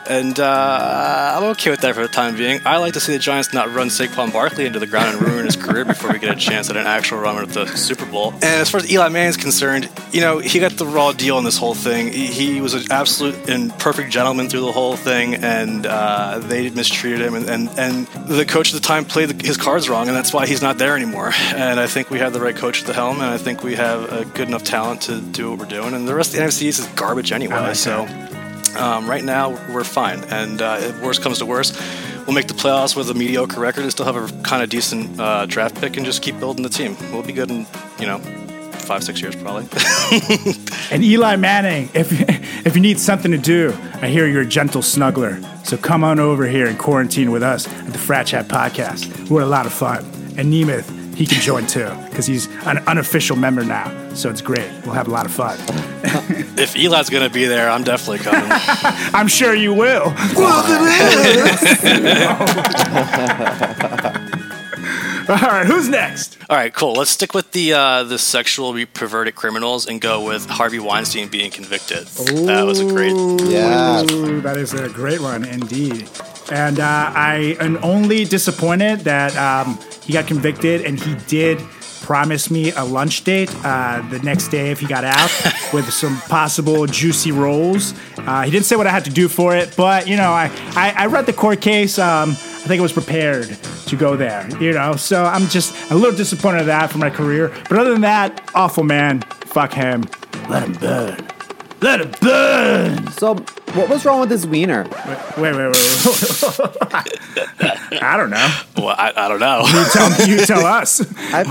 And 0.08 0.38
uh, 0.38 1.32
I'm 1.36 1.44
okay 1.50 1.70
with 1.70 1.80
that 1.80 1.94
for 1.94 2.02
the 2.02 2.08
time 2.08 2.36
being. 2.36 2.60
I 2.64 2.76
like 2.76 2.92
to 2.94 3.00
see 3.00 3.12
the 3.12 3.18
Giants 3.18 3.52
not 3.52 3.72
run 3.72 3.88
Saquon 3.88 4.32
Barkley 4.32 4.66
into 4.66 4.78
the 4.78 4.86
ground 4.86 5.16
and 5.16 5.26
ruin 5.26 5.46
his 5.46 5.56
career 5.56 5.84
before 5.84 6.12
we 6.12 6.18
get 6.18 6.30
a 6.36 6.38
chance 6.38 6.70
at 6.70 6.76
an 6.76 6.86
actual 6.86 7.18
run 7.18 7.42
at 7.42 7.50
the 7.50 7.66
Super 7.66 8.06
Bowl. 8.06 8.32
And 8.32 8.44
as 8.44 8.70
far 8.70 8.80
as 8.80 8.90
Eli 8.90 9.08
Manning 9.08 9.30
is 9.30 9.36
concerned, 9.36 9.88
you 10.12 10.20
know, 10.20 10.38
he 10.38 10.58
got 10.58 10.72
the 10.72 10.86
raw 10.86 11.12
deal 11.12 11.38
in 11.38 11.44
this 11.44 11.56
whole 11.56 11.74
thing. 11.74 12.12
He, 12.12 12.60
was 12.64 12.74
an 12.74 12.84
absolute 12.90 13.50
and 13.50 13.76
perfect 13.78 14.10
gentleman 14.10 14.48
through 14.48 14.62
the 14.62 14.72
whole 14.72 14.96
thing, 14.96 15.34
and 15.34 15.84
uh, 15.84 16.38
they 16.38 16.70
mistreated 16.70 17.20
him. 17.20 17.34
And, 17.34 17.50
and, 17.50 17.68
and 17.78 18.06
the 18.26 18.46
coach 18.46 18.72
at 18.72 18.80
the 18.80 18.86
time 18.86 19.04
played 19.04 19.42
his 19.42 19.58
cards 19.58 19.88
wrong, 19.88 20.08
and 20.08 20.16
that's 20.16 20.32
why 20.32 20.46
he's 20.46 20.62
not 20.62 20.78
there 20.78 20.96
anymore. 20.96 21.32
And 21.54 21.78
I 21.78 21.86
think 21.86 22.10
we 22.10 22.20
have 22.20 22.32
the 22.32 22.40
right 22.40 22.56
coach 22.56 22.80
at 22.80 22.86
the 22.86 22.94
helm, 22.94 23.16
and 23.20 23.26
I 23.26 23.36
think 23.36 23.62
we 23.62 23.74
have 23.74 24.10
a 24.10 24.24
good 24.24 24.48
enough 24.48 24.64
talent 24.64 25.02
to 25.02 25.20
do 25.20 25.50
what 25.50 25.58
we're 25.58 25.66
doing. 25.66 25.92
And 25.92 26.08
the 26.08 26.14
rest 26.14 26.32
of 26.32 26.38
the 26.38 26.44
NFC 26.44 26.62
East 26.62 26.78
is 26.78 26.86
garbage 26.94 27.32
anyway. 27.32 27.56
like 27.56 27.76
so. 27.76 28.06
Um, 28.76 29.08
right 29.08 29.24
now, 29.24 29.50
we're 29.72 29.84
fine. 29.84 30.24
And 30.24 30.60
uh, 30.60 30.78
if 30.80 31.00
worst 31.00 31.22
comes 31.22 31.38
to 31.38 31.46
worst, 31.46 31.80
we'll 32.26 32.34
make 32.34 32.48
the 32.48 32.54
playoffs 32.54 32.96
with 32.96 33.10
a 33.10 33.14
mediocre 33.14 33.60
record 33.60 33.82
and 33.82 33.90
still 33.90 34.06
have 34.06 34.16
a 34.16 34.42
kind 34.42 34.62
of 34.62 34.70
decent 34.70 35.18
uh, 35.20 35.46
draft 35.46 35.80
pick 35.80 35.96
and 35.96 36.04
just 36.04 36.22
keep 36.22 36.38
building 36.38 36.62
the 36.62 36.68
team. 36.68 36.96
We'll 37.12 37.22
be 37.22 37.32
good 37.32 37.50
in, 37.50 37.66
you 37.98 38.06
know, 38.06 38.18
five, 38.84 39.02
six 39.02 39.20
years 39.20 39.34
probably. 39.36 39.66
And 40.90 41.02
Eli 41.02 41.36
Manning, 41.36 41.88
if 41.94 42.08
if 42.66 42.76
you 42.76 42.82
need 42.82 43.00
something 43.00 43.32
to 43.32 43.38
do, 43.38 43.76
I 44.02 44.08
hear 44.08 44.26
you're 44.26 44.42
a 44.42 44.46
gentle 44.46 44.82
snuggler. 44.82 45.42
So 45.66 45.76
come 45.76 46.04
on 46.04 46.20
over 46.20 46.46
here 46.46 46.66
and 46.66 46.78
quarantine 46.78 47.30
with 47.30 47.42
us 47.42 47.66
at 47.66 47.92
the 47.92 47.98
Frat 47.98 48.26
Chat 48.26 48.48
Podcast. 48.48 49.30
We're 49.30 49.42
a 49.42 49.46
lot 49.46 49.66
of 49.66 49.72
fun. 49.72 50.04
And 50.36 50.52
Nemeth, 50.52 51.03
he 51.16 51.26
can 51.26 51.40
join 51.40 51.66
too, 51.66 51.90
because 52.08 52.26
he's 52.26 52.46
an 52.66 52.78
unofficial 52.86 53.36
member 53.36 53.64
now. 53.64 53.90
So 54.14 54.30
it's 54.30 54.40
great. 54.40 54.70
We'll 54.84 54.94
have 54.94 55.08
a 55.08 55.10
lot 55.10 55.26
of 55.26 55.32
fun. 55.32 55.58
if 56.58 56.76
Eli's 56.76 57.10
going 57.10 57.26
to 57.26 57.32
be 57.32 57.46
there, 57.46 57.68
I'm 57.70 57.84
definitely 57.84 58.18
coming. 58.18 58.46
I'm 58.50 59.28
sure 59.28 59.54
you 59.54 59.74
will. 59.74 60.12
Well 60.36 60.64
it 60.66 60.82
is! 64.30 64.34
All 65.26 65.36
right, 65.36 65.66
who's 65.66 65.88
next? 65.88 66.36
All 66.50 66.56
right, 66.56 66.72
cool. 66.72 66.92
Let's 66.92 67.10
stick 67.10 67.32
with 67.32 67.50
the 67.52 67.72
uh, 67.72 68.02
the 68.04 68.18
sexually 68.18 68.84
perverted 68.84 69.34
criminals 69.34 69.86
and 69.86 69.98
go 69.98 70.22
with 70.26 70.46
Harvey 70.46 70.78
Weinstein 70.78 71.28
being 71.28 71.50
convicted. 71.50 72.06
That 72.46 72.64
was 72.66 72.80
a 72.80 72.84
great. 72.84 73.14
Yeah. 73.48 74.02
That 74.42 74.56
is 74.58 74.74
a 74.74 74.90
great 74.90 75.20
one 75.20 75.44
indeed. 75.44 76.10
And 76.50 76.80
uh, 76.80 77.12
I 77.14 77.56
am 77.60 77.78
only 77.82 78.24
disappointed 78.24 79.00
that 79.00 79.36
um, 79.36 79.78
he 80.02 80.12
got 80.12 80.26
convicted 80.26 80.82
and 80.82 81.00
he 81.00 81.14
did 81.26 81.60
promise 82.04 82.50
me 82.50 82.70
a 82.72 82.84
lunch 82.84 83.24
date 83.24 83.50
uh, 83.64 84.06
the 84.10 84.18
next 84.18 84.48
day 84.48 84.70
if 84.70 84.78
he 84.78 84.86
got 84.86 85.04
out 85.04 85.30
with 85.72 85.90
some 85.90 86.20
possible 86.22 86.86
juicy 86.86 87.32
rolls. 87.32 87.94
Uh, 88.18 88.42
he 88.42 88.50
didn't 88.50 88.66
say 88.66 88.76
what 88.76 88.86
I 88.86 88.90
had 88.90 89.06
to 89.06 89.10
do 89.10 89.26
for 89.26 89.56
it, 89.56 89.74
but 89.74 90.06
you 90.06 90.16
know, 90.16 90.30
I, 90.30 90.50
I, 90.76 90.94
I 90.96 91.06
read 91.06 91.24
the 91.24 91.32
court 91.32 91.62
case. 91.62 91.98
Um, 91.98 92.30
I 92.30 92.66
think 92.66 92.78
I 92.78 92.82
was 92.82 92.92
prepared 92.92 93.48
to 93.86 93.96
go 93.96 94.16
there, 94.16 94.46
you 94.60 94.72
know, 94.72 94.96
so 94.96 95.24
I'm 95.24 95.48
just 95.48 95.90
a 95.90 95.94
little 95.94 96.16
disappointed 96.16 96.60
at 96.60 96.66
that 96.66 96.90
for 96.90 96.98
my 96.98 97.10
career. 97.10 97.48
But 97.68 97.78
other 97.78 97.92
than 97.92 98.02
that, 98.02 98.50
awful 98.54 98.84
man. 98.84 99.20
Fuck 99.46 99.72
him. 99.72 100.04
Let 100.48 100.62
him 100.62 100.72
burn. 100.74 101.28
Let 101.80 102.00
him 102.00 102.12
burn. 102.20 103.06
So, 103.12 103.36
what 103.74 103.88
was 103.88 104.04
wrong 104.04 104.20
with 104.20 104.28
this 104.28 104.46
wiener? 104.46 104.84
Wait, 105.36 105.54
wait, 105.54 105.56
wait. 105.56 105.66
wait. 105.66 106.02
I 108.02 108.16
don't 108.16 108.30
know. 108.30 108.60
Well, 108.76 108.94
I, 108.98 109.12
I 109.16 109.28
don't 109.28 109.40
know. 109.40 109.64
Tell 109.92 110.10
me, 110.10 110.32
you 110.32 110.44
tell 110.46 110.64
us. 110.80 111.00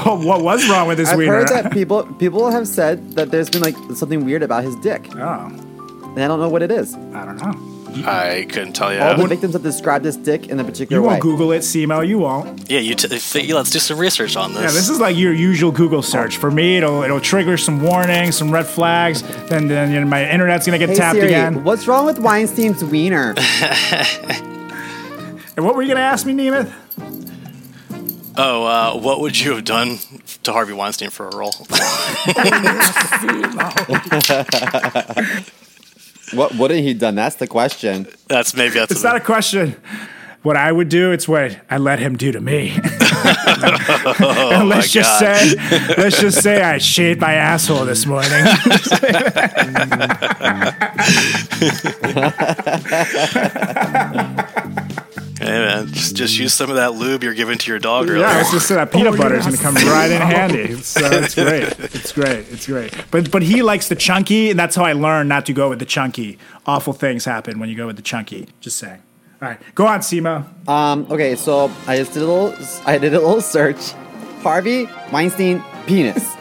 what, 0.05 0.19
what 0.19 0.43
was 0.43 0.67
wrong 0.69 0.88
with 0.88 0.97
this 0.97 1.09
I've 1.09 1.17
wiener? 1.17 1.33
heard 1.33 1.47
that 1.49 1.71
people 1.71 2.03
people 2.15 2.49
have 2.51 2.67
said 2.67 3.13
that 3.13 3.31
there's 3.31 3.49
been 3.49 3.62
like 3.62 3.75
something 3.95 4.25
weird 4.25 4.43
about 4.43 4.63
his 4.63 4.75
dick, 4.77 5.05
oh, 5.15 5.45
and 5.47 6.19
I 6.19 6.27
don't 6.27 6.39
know 6.39 6.49
what 6.49 6.62
it 6.62 6.71
is. 6.71 6.93
I 6.95 7.25
don't 7.25 7.38
know. 7.38 7.72
I 8.06 8.45
couldn't 8.49 8.73
tell 8.73 8.93
you. 8.93 8.99
All 8.99 9.15
the 9.15 9.27
victims 9.27 9.53
have 9.53 9.63
described 9.63 10.03
this 10.03 10.15
dick 10.15 10.47
in 10.49 10.60
a 10.60 10.63
particular 10.63 11.01
You 11.01 11.08
way. 11.08 11.13
won't 11.13 11.21
Google 11.21 11.51
it, 11.51 11.60
Simo. 11.60 12.06
You 12.08 12.19
won't. 12.19 12.69
yeah, 12.69 12.79
you. 12.79 12.95
T- 12.95 13.08
th- 13.08 13.53
let's 13.53 13.69
do 13.69 13.79
some 13.79 13.97
research 13.99 14.36
on 14.36 14.53
this. 14.53 14.62
Yeah, 14.62 14.67
this 14.71 14.89
is 14.89 14.99
like 14.99 15.15
your 15.15 15.34
usual 15.34 15.71
Google 15.71 16.01
search. 16.01 16.38
For 16.38 16.49
me, 16.51 16.77
it'll 16.77 17.03
it'll 17.03 17.21
trigger 17.21 17.58
some 17.58 17.82
warnings, 17.82 18.38
some 18.38 18.51
red 18.51 18.65
flags. 18.65 19.21
Then 19.49 19.67
then 19.67 19.91
you 19.91 19.99
know, 19.99 20.08
my 20.08 20.29
internet's 20.29 20.65
gonna 20.65 20.79
get 20.79 20.89
Hey 20.89 20.95
tapped 20.95 21.15
Siri, 21.15 21.27
again. 21.27 21.63
what's 21.63 21.88
wrong 21.88 22.06
with 22.06 22.19
Weinstein's 22.19 22.84
wiener? 22.84 23.36
And 25.56 25.63
what 25.63 25.75
were 25.75 25.84
you 25.84 25.88
gonna 25.89 25.99
ask 25.99 26.25
me, 26.25 26.34
Nemeth? 26.34 26.73
Oh, 28.36 28.65
uh, 28.65 28.99
what 28.99 29.19
would 29.19 29.39
you 29.39 29.51
have 29.53 29.63
done 29.63 29.99
to 30.41 30.51
Harvey 30.51 30.73
Weinstein 30.73 31.12
for 31.12 31.29
a 31.29 31.36
role? 31.36 31.51
what 36.35 36.55
wouldn't 36.55 36.81
he 36.81 36.93
done? 36.93 37.15
That's 37.15 37.35
the 37.35 37.47
question. 37.47 38.07
that's 38.27 38.55
maybe 38.55 38.75
that's. 38.75 38.91
It's 38.91 39.03
not 39.03 39.15
a 39.15 39.19
question. 39.19 39.75
What 40.43 40.57
I 40.57 40.71
would 40.71 40.89
do, 40.89 41.13
it's 41.13 41.25
what 41.25 41.57
I 41.69 41.77
let 41.77 41.99
him 41.99 42.17
do 42.17 42.31
to 42.31 42.41
me. 42.41 42.77
Oh, 44.19 44.51
and 44.51 44.67
let's 44.67 44.91
just 44.91 45.21
God. 45.21 45.37
say, 45.37 45.55
let's 45.97 46.19
just 46.19 46.43
say 46.43 46.61
I 46.61 46.77
shaved 46.77 47.21
my 47.21 47.35
asshole 47.35 47.85
this 47.85 48.05
morning. 48.05 48.29
Hey 55.43 55.60
man, 55.60 55.88
just 55.88 56.15
just 56.15 56.38
use 56.39 56.53
some 56.53 56.69
of 56.69 56.77
that 56.77 56.93
lube 56.93 57.23
you're 57.23 57.34
giving 57.34 57.58
to 57.58 57.71
your 57.71 57.79
dog 57.79 58.08
earlier. 58.10 58.19
Yeah, 58.19 58.32
I 58.32 58.38
was 58.39 58.51
just 58.51 58.67
saying 58.67 58.77
that 58.77 58.91
peanut 58.91 59.17
butter 59.17 59.36
is 59.36 59.45
going 59.45 59.58
to 59.58 59.62
come 59.62 59.75
right 59.75 60.10
in 60.10 60.21
handy. 60.21 60.75
So 60.75 61.06
it's 61.12 61.36
great. 61.36 61.63
It's 61.79 62.12
great. 62.12 62.51
It's 62.51 62.65
great. 62.67 62.93
But 63.12 63.29
but 63.32 63.41
he 63.43 63.62
likes 63.62 63.89
the 63.89 63.95
chunky, 63.95 64.49
and 64.51 64.60
that's 64.60 64.75
how 64.75 64.86
I 64.86 64.93
learned 64.93 65.29
not 65.29 65.45
to 65.47 65.53
go 65.53 65.69
with 65.69 65.79
the 65.79 65.86
chunky. 65.86 66.38
Awful 66.65 66.93
things 66.93 67.25
happen 67.25 67.60
when 67.60 67.69
you 67.69 67.75
go 67.75 67.88
with 67.88 67.97
the 67.97 68.01
chunky. 68.01 68.47
Just 68.62 68.77
saying. 68.77 69.01
All 69.41 69.49
right, 69.49 69.60
go 69.75 69.86
on, 69.86 69.99
Simo. 69.99 70.45
Um, 70.69 71.06
okay, 71.12 71.36
so 71.36 71.69
I 71.86 71.97
just 71.97 72.13
did 72.13 72.23
a 72.23 72.25
little, 72.25 72.56
I 72.86 72.97
did 72.97 73.13
a 73.13 73.19
little 73.19 73.41
search. 73.41 73.91
Harvey 74.41 74.88
Weinstein 75.12 75.62
penis, 75.86 76.36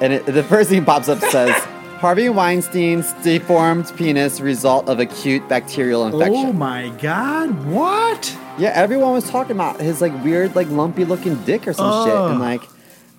and 0.00 0.12
it, 0.12 0.26
the 0.26 0.42
first 0.42 0.70
thing 0.70 0.84
pops 0.84 1.08
up 1.08 1.20
says 1.20 1.54
Harvey 2.00 2.28
Weinstein's 2.28 3.12
deformed 3.22 3.92
penis 3.96 4.40
result 4.40 4.88
of 4.88 4.98
acute 5.00 5.48
bacterial 5.48 6.06
infection. 6.06 6.46
Oh 6.46 6.52
my 6.52 6.88
God! 7.00 7.66
What? 7.66 8.36
Yeah, 8.58 8.70
everyone 8.74 9.12
was 9.12 9.28
talking 9.30 9.52
about 9.52 9.80
his 9.80 10.00
like 10.00 10.12
weird, 10.22 10.54
like 10.54 10.68
lumpy 10.68 11.04
looking 11.04 11.36
dick 11.44 11.66
or 11.66 11.72
some 11.72 12.06
shit, 12.06 12.14
and 12.14 12.36
ah. 12.36 12.38
like 12.38 12.62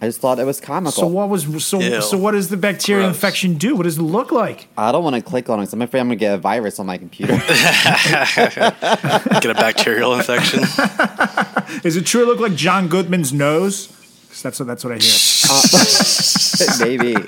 I 0.01 0.07
just 0.07 0.19
thought 0.19 0.39
it 0.39 0.45
was 0.45 0.59
comical. 0.59 0.91
So 1.03 1.05
what 1.07 1.29
was 1.29 1.43
so 1.63 1.79
Ew. 1.79 2.01
so? 2.01 2.17
What 2.17 2.31
does 2.31 2.49
the 2.49 2.57
bacterial 2.57 3.05
Gross. 3.05 3.15
infection 3.15 3.53
do? 3.55 3.75
What 3.75 3.83
does 3.83 3.99
it 3.99 4.01
look 4.01 4.31
like? 4.31 4.67
I 4.75 4.91
don't 4.91 5.03
want 5.03 5.15
to 5.15 5.21
click 5.21 5.47
on 5.47 5.59
it. 5.59 5.63
'cause 5.65 5.73
I'm 5.73 5.81
afraid 5.83 5.99
I'm 5.99 6.07
gonna 6.07 6.15
get 6.15 6.33
a 6.33 6.37
virus 6.39 6.79
on 6.79 6.87
my 6.87 6.97
computer. 6.97 7.33
Get 9.41 9.45
a 9.45 9.53
bacterial 9.53 10.15
infection. 10.15 10.61
Is 11.83 11.95
it 11.97 12.05
true? 12.07 12.23
It 12.23 12.27
look 12.27 12.39
like 12.39 12.55
John 12.55 12.87
Goodman's 12.87 13.31
nose? 13.31 13.93
'Cause 14.31 14.41
that's 14.43 14.59
what 14.59 14.67
that's 14.67 14.83
what 14.85 14.93
I 14.93 14.97
hear. 14.97 15.13
Maybe. 16.79 17.13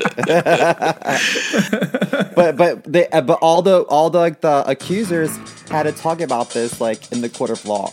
but 2.35 2.55
but 2.55 2.83
they 2.85 3.07
uh, 3.09 3.19
but 3.21 3.39
all 3.41 3.61
the 3.61 3.81
all 3.83 4.09
the 4.09 4.19
like 4.19 4.39
the 4.39 4.63
accusers 4.67 5.37
had 5.69 5.83
to 5.83 5.91
talk 5.91 6.21
about 6.21 6.51
this 6.51 6.79
like 6.79 7.11
in 7.11 7.19
the 7.21 7.27
court 7.29 7.49
of 7.49 7.65
law. 7.65 7.91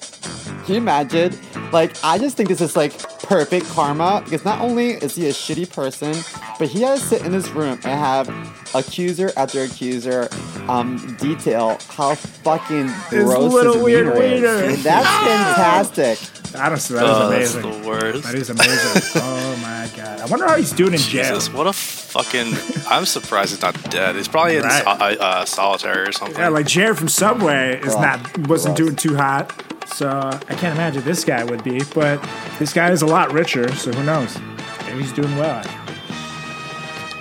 Can 0.64 0.74
you 0.74 0.80
imagine? 0.80 1.36
Like 1.72 1.92
I 2.04 2.18
just 2.18 2.36
think 2.36 2.48
this 2.48 2.60
is 2.60 2.76
like 2.76 2.96
perfect 3.22 3.66
karma 3.68 4.22
because 4.24 4.44
not 4.44 4.60
only 4.60 4.90
is 4.90 5.14
he 5.14 5.26
a 5.28 5.32
shitty 5.32 5.70
person, 5.72 6.14
but 6.58 6.68
he 6.68 6.82
has 6.82 7.00
to 7.00 7.06
sit 7.06 7.22
in 7.26 7.32
this 7.32 7.48
room 7.50 7.72
and 7.84 8.00
have 8.00 8.28
accuser 8.74 9.32
after 9.36 9.62
accuser 9.62 10.28
um 10.68 11.16
detail 11.18 11.78
how 11.88 12.14
fucking 12.14 12.88
His 13.10 13.24
gross 13.24 13.52
little 13.52 13.74
his 13.74 13.82
weird 13.82 14.06
wiener 14.06 14.22
is. 14.22 14.40
wiener. 14.42 14.76
That's 14.76 15.06
fantastic. 15.08 16.18
Honestly, 16.58 16.96
that 16.96 17.04
is 17.04 17.10
Oh, 17.10 17.30
that's 17.30 17.54
amazing. 17.54 17.82
the 17.82 17.88
worst. 17.88 18.22
That 18.24 18.34
is 18.34 18.50
amazing. 18.50 19.02
oh 19.22 19.56
my 19.62 19.88
god! 19.96 20.20
I 20.20 20.26
wonder 20.26 20.46
how 20.48 20.56
he's 20.56 20.72
doing 20.72 20.92
in 20.94 20.98
jail. 20.98 21.22
Jesus, 21.22 21.52
what 21.52 21.66
a 21.68 21.72
fucking! 21.72 22.52
I'm 22.88 23.04
surprised 23.06 23.50
he's 23.52 23.62
not 23.62 23.80
dead. 23.90 24.16
He's 24.16 24.26
probably 24.28 24.56
in 24.56 24.64
Right. 24.64 24.82
so- 24.82 24.90
uh, 24.90 25.16
uh, 25.20 25.44
solitary 25.44 26.08
or 26.08 26.12
something. 26.12 26.36
Yeah, 26.38 26.48
like 26.48 26.66
Jared 26.66 26.98
from 26.98 27.06
Subway 27.08 27.76
is 27.78 27.94
Gross. 27.94 28.00
not 28.00 28.48
wasn't 28.48 28.76
Gross. 28.76 28.86
doing 28.88 28.96
too 28.96 29.14
hot, 29.16 29.52
so 29.94 30.08
I 30.08 30.54
can't 30.54 30.74
imagine 30.74 31.02
this 31.04 31.24
guy 31.24 31.44
would 31.44 31.62
be. 31.64 31.80
But 31.94 32.20
this 32.58 32.72
guy 32.72 32.90
is 32.90 33.02
a 33.02 33.06
lot 33.06 33.32
richer, 33.32 33.70
so 33.74 33.92
who 33.92 34.02
knows? 34.04 34.38
Maybe 34.86 35.02
he's 35.02 35.12
doing 35.12 35.36
well. 35.36 35.62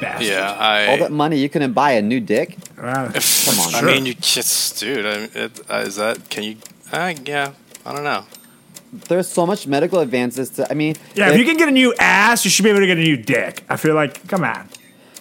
Bastard. 0.02 0.28
yeah, 0.28 0.88
All 0.92 0.98
that 0.98 1.12
money 1.12 1.38
you 1.38 1.50
couldn't 1.50 1.74
buy 1.74 1.92
a 1.92 2.02
new 2.02 2.22
dick. 2.22 2.58
Wow. 2.78 2.94
Come 2.94 3.06
on. 3.08 3.16
I 3.76 3.80
Sure. 3.80 3.84
mean, 3.84 4.06
you 4.06 4.14
just, 4.14 4.80
dude. 4.80 5.06
I 5.06 5.12
it, 5.38 5.60
uh, 5.70 5.84
is 5.86 5.98
that? 5.98 6.30
Can 6.30 6.44
you? 6.44 6.56
Uh, 6.92 7.14
yeah, 7.26 7.52
I 7.86 7.94
don't 7.94 8.06
know. 8.06 8.24
There's 8.92 9.28
so 9.28 9.46
much 9.46 9.68
medical 9.68 10.00
advances 10.00 10.50
to 10.52 10.68
I 10.72 10.74
mean 10.74 10.96
Yeah, 11.14 11.30
if 11.30 11.38
you 11.38 11.46
can 11.46 11.58
get 11.58 11.68
a 11.68 11.72
new 11.72 11.94
ass, 12.00 12.44
you 12.44 12.50
should 12.50 12.64
be 12.64 12.70
able 12.70 12.80
to 12.80 12.88
get 12.88 12.98
a 12.98 13.02
new 13.02 13.18
dick. 13.18 13.64
I 13.70 13.76
feel 13.76 13.94
like, 13.94 14.26
come 14.28 14.44
on. 14.44 14.68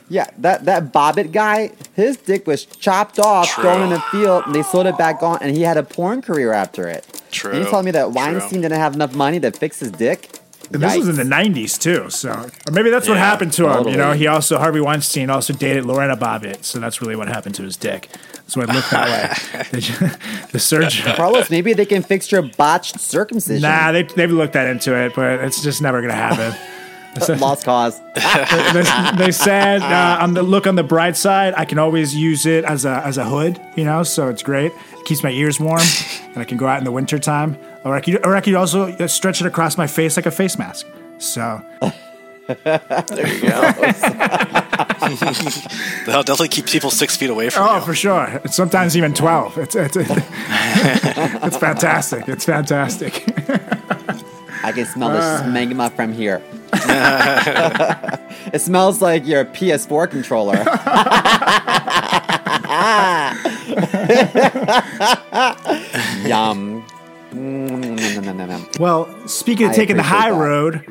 Yeah, 0.08 0.26
that 0.38 0.64
that 0.64 0.90
Bobbitt 0.92 1.32
guy, 1.32 1.72
his 1.94 2.16
dick 2.16 2.46
was 2.46 2.64
chopped 2.64 3.18
off, 3.18 3.48
True. 3.50 3.64
thrown 3.64 3.82
in 3.82 3.90
the 3.90 4.00
field, 4.12 4.44
and 4.46 4.54
they 4.54 4.62
sewed 4.62 4.86
it 4.86 4.96
back 4.96 5.22
on, 5.22 5.38
and 5.42 5.54
he 5.54 5.62
had 5.62 5.76
a 5.76 5.82
porn 5.82 6.22
career 6.22 6.52
after 6.52 6.88
it. 6.88 7.17
True. 7.30 7.52
And 7.52 7.64
you 7.64 7.70
telling 7.70 7.84
me 7.86 7.90
that 7.92 8.04
True. 8.04 8.12
Weinstein 8.12 8.60
didn't 8.62 8.78
have 8.78 8.94
enough 8.94 9.14
money 9.14 9.40
to 9.40 9.50
fix 9.50 9.80
his 9.80 9.90
dick? 9.92 10.30
And 10.72 10.82
this 10.82 10.96
was 10.98 11.08
in 11.08 11.16
the 11.16 11.34
'90s 11.34 11.80
too, 11.80 12.10
so 12.10 12.30
or 12.30 12.72
maybe 12.72 12.90
that's 12.90 13.08
what 13.08 13.16
happened 13.16 13.54
to 13.54 13.68
him. 13.68 13.88
You 13.88 13.96
know, 13.96 14.12
he 14.12 14.26
also 14.26 14.58
Harvey 14.58 14.80
Weinstein 14.82 15.30
also 15.30 15.54
dated 15.54 15.86
Lorena 15.86 16.14
Bobbitt, 16.14 16.62
so 16.62 16.78
that's 16.78 17.00
really 17.00 17.16
what 17.16 17.26
happened 17.26 17.54
to 17.54 17.62
his 17.62 17.76
dick. 17.76 18.08
So 18.48 18.60
it 18.60 18.68
looked 18.68 18.90
that 18.90 19.08
way. 19.08 19.62
the, 19.70 20.18
the 20.52 20.58
surgeon. 20.58 21.14
Carlos, 21.14 21.48
maybe 21.48 21.72
they 21.72 21.86
can 21.86 22.02
fix 22.02 22.30
your 22.30 22.42
botched 22.42 23.00
circumcision. 23.00 23.62
Nah, 23.62 23.92
they 23.92 24.02
they've 24.02 24.30
looked 24.30 24.52
that 24.52 24.68
into 24.68 24.94
it, 24.94 25.14
but 25.14 25.40
it's 25.40 25.62
just 25.62 25.80
never 25.80 26.02
gonna 26.02 26.12
happen. 26.12 26.58
Lost 27.40 27.64
cause. 27.64 28.00
they, 28.14 28.82
they 29.18 29.32
said 29.32 29.82
uh, 29.82 30.18
on 30.20 30.34
the 30.34 30.42
look 30.42 30.66
on 30.66 30.74
the 30.76 30.82
bright 30.82 31.16
side, 31.16 31.54
I 31.56 31.64
can 31.64 31.78
always 31.78 32.14
use 32.14 32.46
it 32.46 32.64
as 32.64 32.84
a 32.84 33.02
as 33.04 33.18
a 33.18 33.24
hood, 33.24 33.60
you 33.76 33.84
know, 33.84 34.02
so 34.02 34.28
it's 34.28 34.42
great. 34.42 34.72
It 34.92 35.04
keeps 35.06 35.22
my 35.22 35.30
ears 35.30 35.58
warm, 35.60 35.82
and 36.22 36.38
I 36.38 36.44
can 36.44 36.56
go 36.58 36.66
out 36.66 36.78
in 36.78 36.84
the 36.84 36.92
wintertime. 36.92 37.56
Or 37.84 37.94
I 37.94 38.00
could, 38.00 38.24
or 38.26 38.34
I 38.36 38.40
could 38.40 38.54
also 38.54 38.88
uh, 38.92 39.06
stretch 39.06 39.40
it 39.40 39.46
across 39.46 39.76
my 39.78 39.86
face 39.86 40.16
like 40.16 40.26
a 40.26 40.30
face 40.30 40.58
mask. 40.58 40.86
So 41.18 41.62
There 42.48 43.26
you 43.28 43.40
go. 43.42 43.60
That'll 46.06 46.22
definitely 46.22 46.48
keep 46.48 46.66
people 46.66 46.90
six 46.90 47.16
feet 47.16 47.30
away 47.30 47.50
from 47.50 47.64
me. 47.64 47.68
Oh, 47.70 47.76
you. 47.76 47.82
for 47.84 47.94
sure. 47.94 48.40
It's 48.44 48.56
sometimes 48.56 48.96
even 48.96 49.12
12. 49.14 49.58
It's, 49.58 49.76
it's, 49.76 49.96
it's 49.98 51.56
fantastic. 51.56 52.28
It's 52.28 52.44
fantastic. 52.44 53.24
I 54.64 54.72
can 54.72 54.86
smell 54.86 55.10
the 55.10 55.20
Ah. 55.20 55.42
smegma 55.44 55.92
from 55.94 56.12
here. 56.12 56.42
it 58.52 58.60
smells 58.60 59.02
like 59.02 59.26
your 59.26 59.44
PS4 59.44 60.10
controller. 60.10 60.54
Yum. 66.28 66.84
Mm, 67.30 67.68
mm, 67.68 67.98
mm, 67.98 68.48
mm, 68.48 68.78
well, 68.80 69.06
speaking 69.28 69.66
of 69.66 69.72
I 69.72 69.76
taking 69.76 69.96
the 69.96 70.02
high 70.02 70.30
that. 70.30 70.36
road, 70.36 70.82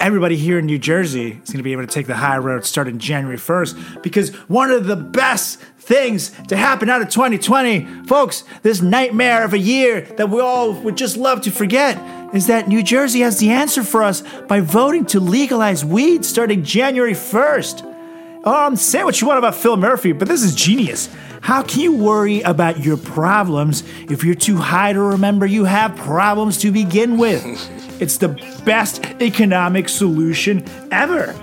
everybody 0.00 0.36
here 0.36 0.58
in 0.58 0.66
New 0.66 0.78
Jersey 0.78 1.40
is 1.42 1.50
going 1.50 1.58
to 1.58 1.62
be 1.62 1.72
able 1.72 1.86
to 1.86 1.92
take 1.92 2.06
the 2.06 2.16
high 2.16 2.38
road 2.38 2.64
starting 2.64 2.98
January 2.98 3.38
1st 3.38 4.02
because 4.02 4.30
one 4.48 4.70
of 4.70 4.86
the 4.86 4.96
best 4.96 5.60
things 5.78 6.32
to 6.48 6.56
happen 6.56 6.90
out 6.90 7.00
of 7.00 7.08
2020, 7.08 8.04
folks, 8.06 8.44
this 8.62 8.82
nightmare 8.82 9.44
of 9.44 9.52
a 9.52 9.58
year 9.58 10.02
that 10.16 10.28
we 10.28 10.40
all 10.40 10.72
would 10.72 10.96
just 10.96 11.16
love 11.16 11.40
to 11.42 11.50
forget, 11.50 11.96
is 12.34 12.46
that 12.48 12.68
New 12.68 12.82
Jersey 12.82 13.20
has 13.20 13.38
the 13.38 13.50
answer 13.50 13.82
for 13.82 14.02
us 14.02 14.22
by 14.48 14.60
voting 14.60 15.06
to 15.06 15.20
legalize 15.20 15.84
weed 15.84 16.24
starting 16.24 16.62
January 16.62 17.14
1st. 17.14 18.46
Um, 18.46 18.76
say 18.76 19.02
what 19.02 19.20
you 19.20 19.26
want 19.26 19.38
about 19.38 19.54
Phil 19.54 19.76
Murphy, 19.76 20.12
but 20.12 20.28
this 20.28 20.42
is 20.42 20.54
genius. 20.54 21.08
How 21.40 21.62
can 21.62 21.80
you 21.80 21.96
worry 21.96 22.42
about 22.42 22.80
your 22.84 22.96
problems 22.96 23.82
if 24.10 24.24
you're 24.24 24.34
too 24.34 24.56
high 24.56 24.92
to 24.92 25.00
remember 25.00 25.46
you 25.46 25.64
have 25.64 25.96
problems 25.96 26.58
to 26.58 26.72
begin 26.72 27.18
with? 27.18 27.44
it's 28.00 28.18
the 28.18 28.28
best 28.64 29.04
economic 29.22 29.88
solution 29.88 30.64
ever. 30.90 31.34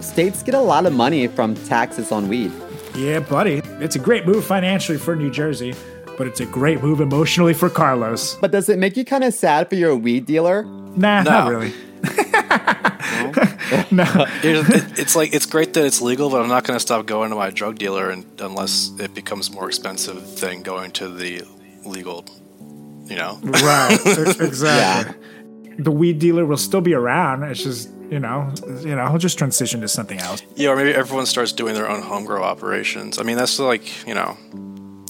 States 0.00 0.42
get 0.42 0.54
a 0.54 0.60
lot 0.60 0.86
of 0.86 0.92
money 0.92 1.26
from 1.26 1.54
taxes 1.66 2.12
on 2.12 2.28
weed. 2.28 2.52
Yeah, 2.94 3.20
buddy. 3.20 3.62
It's 3.80 3.96
a 3.96 3.98
great 3.98 4.26
move 4.26 4.44
financially 4.44 4.98
for 4.98 5.14
New 5.16 5.30
Jersey, 5.30 5.74
but 6.16 6.26
it's 6.26 6.40
a 6.40 6.46
great 6.46 6.82
move 6.82 7.00
emotionally 7.00 7.54
for 7.54 7.68
Carlos. 7.70 8.34
But 8.36 8.50
does 8.50 8.68
it 8.68 8.78
make 8.78 8.96
you 8.96 9.04
kind 9.04 9.24
of 9.24 9.34
sad 9.34 9.68
for 9.68 9.74
your 9.76 9.94
weed 9.96 10.26
dealer? 10.26 10.62
Nah, 10.64 11.22
not 11.22 11.48
really. 11.50 11.72
Here's- 14.42 14.68
it- 14.70 14.98
it's 14.98 15.16
like 15.16 15.34
it's 15.34 15.46
great 15.46 15.74
that 15.74 15.84
it's 15.84 16.00
legal, 16.00 16.30
but 16.30 16.40
I'm 16.42 16.48
not 16.48 16.64
going 16.64 16.76
to 16.76 16.80
stop 16.80 17.06
going 17.06 17.30
to 17.30 17.36
my 17.36 17.50
drug 17.50 17.78
dealer 17.78 18.10
and, 18.10 18.24
unless 18.40 18.90
it 18.98 19.14
becomes 19.14 19.50
more 19.50 19.68
expensive 19.68 20.40
than 20.40 20.62
going 20.62 20.90
to 20.92 21.08
the 21.08 21.42
legal. 21.84 22.24
You 23.06 23.16
know, 23.16 23.38
Right, 23.42 23.98
exactly. 24.40 25.14
The 25.78 25.90
weed 25.92 26.18
dealer 26.18 26.44
will 26.44 26.56
still 26.56 26.80
be 26.80 26.92
around. 26.94 27.44
It's 27.44 27.62
just, 27.62 27.88
you 28.10 28.18
know, 28.18 28.52
you 28.80 28.96
know, 28.96 29.08
he'll 29.08 29.18
just 29.18 29.38
transition 29.38 29.80
to 29.82 29.88
something 29.88 30.18
else. 30.18 30.42
yeah, 30.56 30.70
or 30.70 30.76
maybe 30.76 30.92
everyone 30.92 31.26
starts 31.26 31.52
doing 31.52 31.74
their 31.74 31.88
own 31.88 32.02
home 32.02 32.24
grow 32.24 32.42
operations. 32.42 33.18
I 33.18 33.22
mean, 33.22 33.36
that's 33.36 33.58
like 33.58 34.06
you 34.06 34.14
know, 34.14 34.36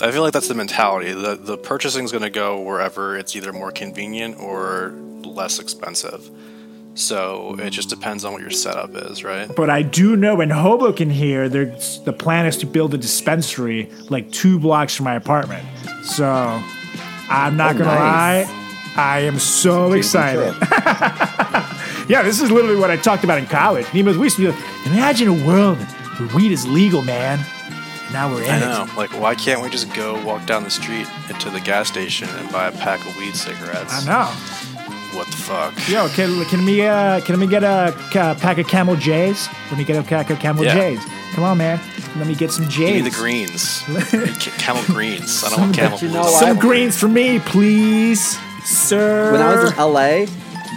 I 0.03 0.11
feel 0.13 0.23
like 0.23 0.33
that's 0.33 0.49
the 0.49 0.55
mentality. 0.55 1.13
The 1.13 1.37
the 1.37 1.57
purchasing 1.57 2.05
is 2.05 2.13
going 2.13 2.25
to 2.25 2.31
go 2.31 2.61
wherever 2.61 3.17
it's 3.17 3.35
either 3.35 3.53
more 3.53 3.71
convenient 3.73 4.39
or 4.39 4.93
less 5.23 5.59
expensive. 5.59 6.31
So 6.95 7.55
it 7.61 7.71
just 7.71 7.91
depends 7.91 8.25
on 8.25 8.33
what 8.33 8.41
your 8.43 8.51
setup 8.51 8.91
is, 8.97 9.23
right? 9.23 9.49
But 9.55 9.71
I 9.71 9.83
do 9.83 10.17
know 10.17 10.41
in 10.41 10.51
Hoboken 10.51 11.11
here, 11.11 11.49
there's 11.49 12.01
the 12.01 12.13
plan 12.13 12.45
is 12.47 12.57
to 12.59 12.67
build 12.67 12.93
a 12.93 12.99
dispensary 12.99 13.89
like 14.11 14.31
two 14.33 14.59
blocks 14.59 14.97
from 14.97 15.05
my 15.05 15.15
apartment. 15.15 15.65
So 16.03 16.27
I'm 17.31 17.57
not 17.57 17.77
Oh, 17.77 17.79
gonna 17.79 17.91
nice. 17.95 18.49
lie, 18.49 18.68
I 18.99 19.21
am 19.21 19.39
so 19.39 19.93
excited. 19.93 20.55
Yeah, 22.09 22.23
this 22.23 22.41
is 22.41 22.51
literally 22.51 22.81
what 22.81 22.91
I 22.91 22.97
talked 22.97 23.23
about 23.23 23.37
in 23.37 23.45
college. 23.45 23.85
Nemos, 23.93 24.17
we 24.17 24.25
used 24.25 24.37
to 24.37 24.43
be 24.43 24.49
like, 24.49 24.87
imagine 24.87 25.29
a 25.29 25.47
world 25.47 25.77
where 25.77 26.35
weed 26.35 26.53
is 26.53 26.67
legal, 26.67 27.03
man. 27.03 27.39
And 28.05 28.13
now 28.15 28.33
we're 28.33 28.45
in 28.45 28.49
I 28.51 28.57
it. 28.57 28.61
know. 28.61 28.87
Like, 28.97 29.11
why 29.21 29.35
can't 29.35 29.61
we 29.61 29.69
just 29.69 29.93
go 29.93 30.19
walk 30.25 30.47
down 30.47 30.65
the 30.65 30.71
street 30.71 31.07
into 31.29 31.51
the 31.51 31.61
gas 31.61 31.87
station 31.89 32.27
and 32.31 32.51
buy 32.51 32.69
a 32.69 32.73
pack 32.73 33.07
of 33.07 33.15
weed 33.19 33.37
cigarettes? 33.37 33.93
I 33.93 34.05
know. 34.07 34.25
What 35.19 35.27
the 35.27 35.37
fuck? 35.37 35.75
Yo, 35.87 36.09
can 36.09 36.43
can 36.47 36.65
we 36.65 36.81
uh, 36.81 37.21
can 37.21 37.39
we 37.39 37.47
get 37.47 37.63
a 37.63 37.95
ca- 38.11 38.35
pack 38.37 38.57
of 38.57 38.67
Camel 38.69 38.97
J's? 38.97 39.47
Let 39.69 39.77
me 39.77 39.85
get 39.85 39.97
a 39.97 40.03
pack 40.03 40.31
of 40.31 40.39
Camel 40.39 40.65
Yeah. 40.65 40.73
J's. 40.75 41.05
Come 41.35 41.45
on, 41.45 41.59
man. 41.59 41.79
Let 42.17 42.27
me 42.27 42.35
get 42.37 42.51
some 42.53 42.69
J's. 42.71 42.79
Give 42.79 43.05
me 43.05 43.11
the 43.11 43.17
greens. 43.17 43.83
Ca- 43.87 44.51
camel 44.57 44.83
greens. 44.87 45.45
I 45.45 45.51
don't 45.51 45.61
want 45.61 45.75
camel 45.77 45.99
you 45.99 46.09
know 46.09 46.23
blues. 46.23 46.33
what? 46.33 46.41
Some 46.41 46.59
greens 46.59 46.97
for 46.99 47.09
me, 47.09 47.39
please. 47.41 48.39
Sir. 48.69 49.33
When 49.33 49.41
I 49.41 49.55
was 49.55 49.73
in 49.73 49.79
LA, 49.79 50.27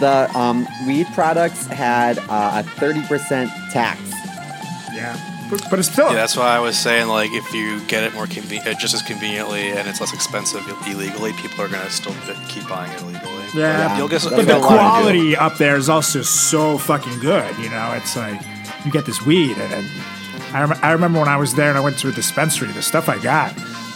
the 0.00 0.30
um, 0.38 0.66
weed 0.86 1.06
products 1.14 1.66
had 1.66 2.18
uh, 2.28 2.62
a 2.64 2.68
30% 2.80 3.72
tax. 3.72 4.00
yeah, 4.94 5.16
but, 5.50 5.62
but 5.70 5.78
it's 5.78 5.90
still 5.90 6.08
Yeah, 6.08 6.14
that's 6.14 6.36
why 6.36 6.56
I 6.56 6.60
was 6.60 6.76
saying 6.78 7.08
like 7.08 7.30
if 7.32 7.52
you 7.52 7.80
get 7.86 8.02
it 8.04 8.14
more 8.14 8.26
conven- 8.26 8.66
uh, 8.66 8.74
just 8.74 8.94
as 8.94 9.02
conveniently 9.02 9.70
and 9.70 9.86
it's 9.88 10.00
less 10.00 10.12
expensive 10.14 10.66
illegally, 10.86 11.32
people 11.34 11.62
are 11.64 11.68
gonna 11.68 11.90
still 11.90 12.14
keep 12.48 12.66
buying 12.68 12.90
it 12.92 13.02
illegally. 13.02 13.28
Yeah, 13.54 13.98
you'll 13.98 14.08
get. 14.08 14.22
That's 14.22 14.34
but 14.34 14.38
what 14.38 14.46
the 14.46 14.56
a 14.56 14.60
quality 14.60 15.36
up 15.36 15.58
there 15.58 15.76
is 15.76 15.90
also 15.90 16.22
so 16.22 16.78
fucking 16.78 17.18
good. 17.20 17.54
You 17.58 17.68
know, 17.68 17.92
it's 17.94 18.16
like 18.16 18.40
you 18.86 18.90
get 18.90 19.04
this 19.04 19.24
weed, 19.26 19.58
and, 19.58 19.72
and 19.74 19.86
I, 20.54 20.60
rem- 20.64 20.78
I 20.82 20.92
remember 20.92 21.18
when 21.18 21.28
I 21.28 21.36
was 21.36 21.54
there 21.54 21.68
and 21.68 21.76
I 21.76 21.82
went 21.82 21.98
to 21.98 22.08
a 22.08 22.12
dispensary, 22.12 22.68
the 22.72 22.80
stuff 22.80 23.10
I 23.10 23.18
got. 23.18 23.52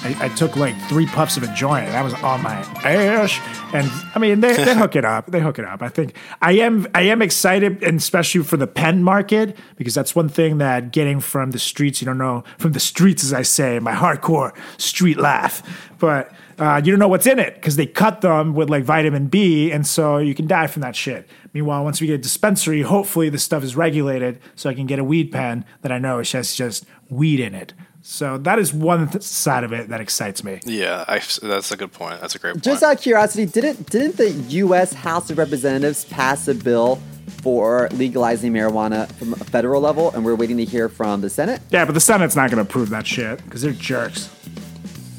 I, 0.07 0.27
I 0.27 0.29
took 0.31 0.55
like 0.57 0.81
three 0.88 1.07
puffs 1.07 1.37
of 1.37 1.42
a 1.42 1.53
joint, 1.55 1.88
and 1.88 1.97
I 1.97 2.03
was 2.03 2.14
on 2.14 2.42
my 2.42 2.55
ass. 2.85 3.40
And 3.75 3.90
I 4.14 4.19
mean, 4.21 4.40
they, 4.40 4.55
they 4.55 4.75
hook 4.75 4.95
it 4.95 5.05
up. 5.05 5.27
They 5.27 5.40
hook 5.40 5.59
it 5.59 5.64
up. 5.64 5.83
I 5.83 5.88
think 5.88 6.16
I 6.40 6.53
am. 6.53 6.87
I 6.95 7.03
am 7.03 7.21
excited, 7.23 7.83
and 7.83 7.99
especially 7.99 8.45
for 8.45 8.57
the 8.57 8.66
pen 8.69 9.03
market, 9.03 9.57
because 9.77 9.95
that's 9.95 10.14
one 10.14 10.29
thing 10.29 10.59
that 10.59 10.92
getting 10.92 11.21
from 11.21 11.51
the 11.51 11.59
streets. 11.59 12.01
You 12.01 12.07
don't 12.07 12.19
know 12.19 12.45
from 12.59 12.73
the 12.73 12.81
streets, 12.81 13.25
as 13.25 13.33
I 13.33 13.42
say, 13.42 13.79
my 13.81 13.92
hardcore 13.92 14.57
street 14.79 15.19
life, 15.19 15.90
but 15.99 16.31
uh, 16.59 16.81
you 16.85 16.92
don't 16.92 17.01
know 17.01 17.09
what's 17.09 17.27
in 17.27 17.38
it 17.38 17.55
because 17.55 17.77
they 17.77 17.87
cut 17.87 18.21
them 18.21 18.55
with 18.55 18.71
like 18.71 18.85
vitamin 18.85 19.27
B, 19.27 19.73
and 19.73 19.87
so 19.87 20.19
you 20.19 20.35
can 20.35 20.47
die 20.47 20.69
from 20.69 20.83
that 20.83 20.95
shit. 20.95 21.29
Meanwhile, 21.53 21.83
once 21.85 22.01
we 22.01 22.07
get 22.07 22.14
a 22.14 22.19
dispensary, 22.19 22.83
hopefully 22.83 23.29
this 23.29 23.42
stuff 23.42 23.64
is 23.64 23.75
regulated, 23.75 24.38
so 24.55 24.71
I 24.71 24.75
can 24.75 24.87
get 24.87 24.99
a 24.99 25.05
weed 25.05 25.33
pen 25.33 25.64
that 25.83 25.90
I 25.90 25.99
know 25.99 26.19
has 26.19 26.55
just 26.55 26.87
weed 27.09 27.40
in 27.40 27.55
it. 27.55 27.75
So 28.09 28.38
that 28.38 28.61
is 28.61 28.73
one 28.73 29.09
th- 29.09 29.25
side 29.25 29.64
of 29.64 29.73
it 29.73 29.88
that 29.88 30.01
excites 30.01 30.45
me. 30.45 30.61
Yeah, 30.64 31.05
I, 31.09 31.21
that's 31.42 31.73
a 31.73 31.77
good 31.77 31.90
point. 31.90 32.21
That's 32.21 32.37
a 32.37 32.38
great 32.38 32.53
point. 32.53 32.62
Just 32.62 32.85
out 32.85 32.95
of 32.95 33.01
curiosity, 33.01 33.47
didn't 33.47 33.90
didn't 33.90 34.16
the 34.16 34.31
U.S. 34.31 34.92
House 34.92 35.29
of 35.29 35.38
Representatives 35.38 36.05
pass 36.05 36.47
a 36.47 36.55
bill 36.55 37.01
for 37.42 37.88
legalizing 37.95 38.53
marijuana 38.53 39.11
from 39.14 39.33
a 39.33 39.37
federal 39.38 39.81
level, 39.81 40.12
and 40.12 40.25
we're 40.25 40.37
waiting 40.37 40.57
to 40.59 40.64
hear 40.64 40.88
from 40.88 41.21
the 41.21 41.29
Senate? 41.29 41.61
Yeah, 41.71 41.85
but 41.85 41.95
the 41.95 42.01
Senate's 42.01 42.37
not 42.37 42.49
going 42.49 42.64
to 42.64 42.71
approve 42.71 42.90
that 42.90 43.09
shit 43.09 43.45
because 43.45 43.62
they're 43.62 43.73
jerks. 43.73 44.31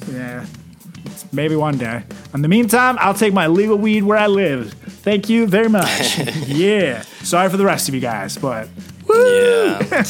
Yeah, 0.10 0.46
maybe 1.34 1.58
one 1.58 1.78
day. 1.78 2.04
In 2.34 2.42
the 2.42 2.48
meantime, 2.48 2.96
I'll 3.02 3.14
take 3.14 3.34
my 3.34 3.48
legal 3.48 3.78
weed 3.78 4.04
where 4.04 4.18
I 4.18 4.28
live. 4.28 4.72
Thank 4.72 5.28
you 5.28 5.46
very 5.46 5.70
much. 5.70 6.20
yeah. 6.48 7.02
Sorry 7.22 7.50
for 7.50 7.58
the 7.58 7.66
rest 7.66 7.90
of 7.90 7.96
you 7.96 8.02
guys, 8.02 8.38
but 8.38 8.70
yeah, 9.10 10.04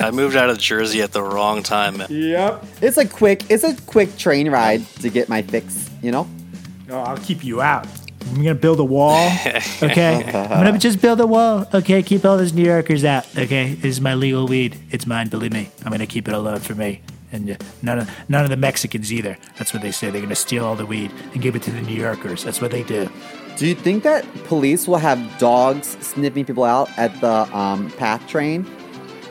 I 0.00 0.10
moved 0.12 0.36
out 0.36 0.50
of 0.50 0.58
Jersey 0.58 1.02
at 1.02 1.12
the 1.12 1.22
wrong 1.22 1.62
time. 1.62 2.02
yep. 2.08 2.64
It's 2.80 2.96
a 2.96 3.06
quick 3.06 3.50
it's 3.50 3.64
a 3.64 3.74
quick 3.86 4.16
train 4.16 4.50
ride 4.50 4.86
to 5.00 5.08
get 5.10 5.28
my 5.28 5.42
fix. 5.42 5.90
You 6.02 6.10
know. 6.12 6.28
Oh, 6.90 6.98
I'll 7.00 7.18
keep 7.18 7.44
you 7.44 7.60
out. 7.60 7.86
I'm 8.30 8.36
gonna 8.36 8.54
build 8.54 8.80
a 8.80 8.84
wall. 8.84 9.30
Okay. 9.82 10.22
I'm 10.24 10.64
gonna 10.64 10.78
just 10.78 11.00
build 11.00 11.20
a 11.20 11.26
wall. 11.26 11.66
Okay. 11.72 12.02
Keep 12.02 12.24
all 12.24 12.36
those 12.36 12.52
New 12.52 12.64
Yorkers 12.64 13.04
out. 13.04 13.26
Okay. 13.36 13.74
This 13.74 13.96
is 13.96 14.00
my 14.00 14.14
legal 14.14 14.46
weed. 14.46 14.78
It's 14.90 15.06
mine. 15.06 15.28
Believe 15.28 15.52
me. 15.52 15.70
I'm 15.84 15.90
gonna 15.92 16.06
keep 16.06 16.28
it 16.28 16.34
alone 16.34 16.60
for 16.60 16.74
me. 16.74 17.00
And 17.30 17.50
uh, 17.50 17.56
none 17.82 17.98
of 17.98 18.10
none 18.28 18.44
of 18.44 18.50
the 18.50 18.56
Mexicans 18.56 19.12
either. 19.12 19.36
That's 19.58 19.72
what 19.74 19.82
they 19.82 19.90
say. 19.92 20.10
They're 20.10 20.22
gonna 20.22 20.34
steal 20.34 20.64
all 20.64 20.74
the 20.76 20.86
weed 20.86 21.10
and 21.32 21.42
give 21.42 21.54
it 21.56 21.62
to 21.64 21.70
the 21.70 21.80
New 21.82 21.94
Yorkers. 21.94 22.42
That's 22.44 22.60
what 22.60 22.70
they 22.70 22.82
do. 22.82 23.10
Do 23.58 23.66
you 23.66 23.74
think 23.74 24.04
that 24.04 24.24
police 24.44 24.86
will 24.86 24.98
have 24.98 25.18
dogs 25.38 25.96
sniffing 26.00 26.44
people 26.44 26.64
out 26.64 26.88
at 26.96 27.20
the 27.20 27.30
um, 27.56 27.90
PATH 27.92 28.26
train? 28.28 28.62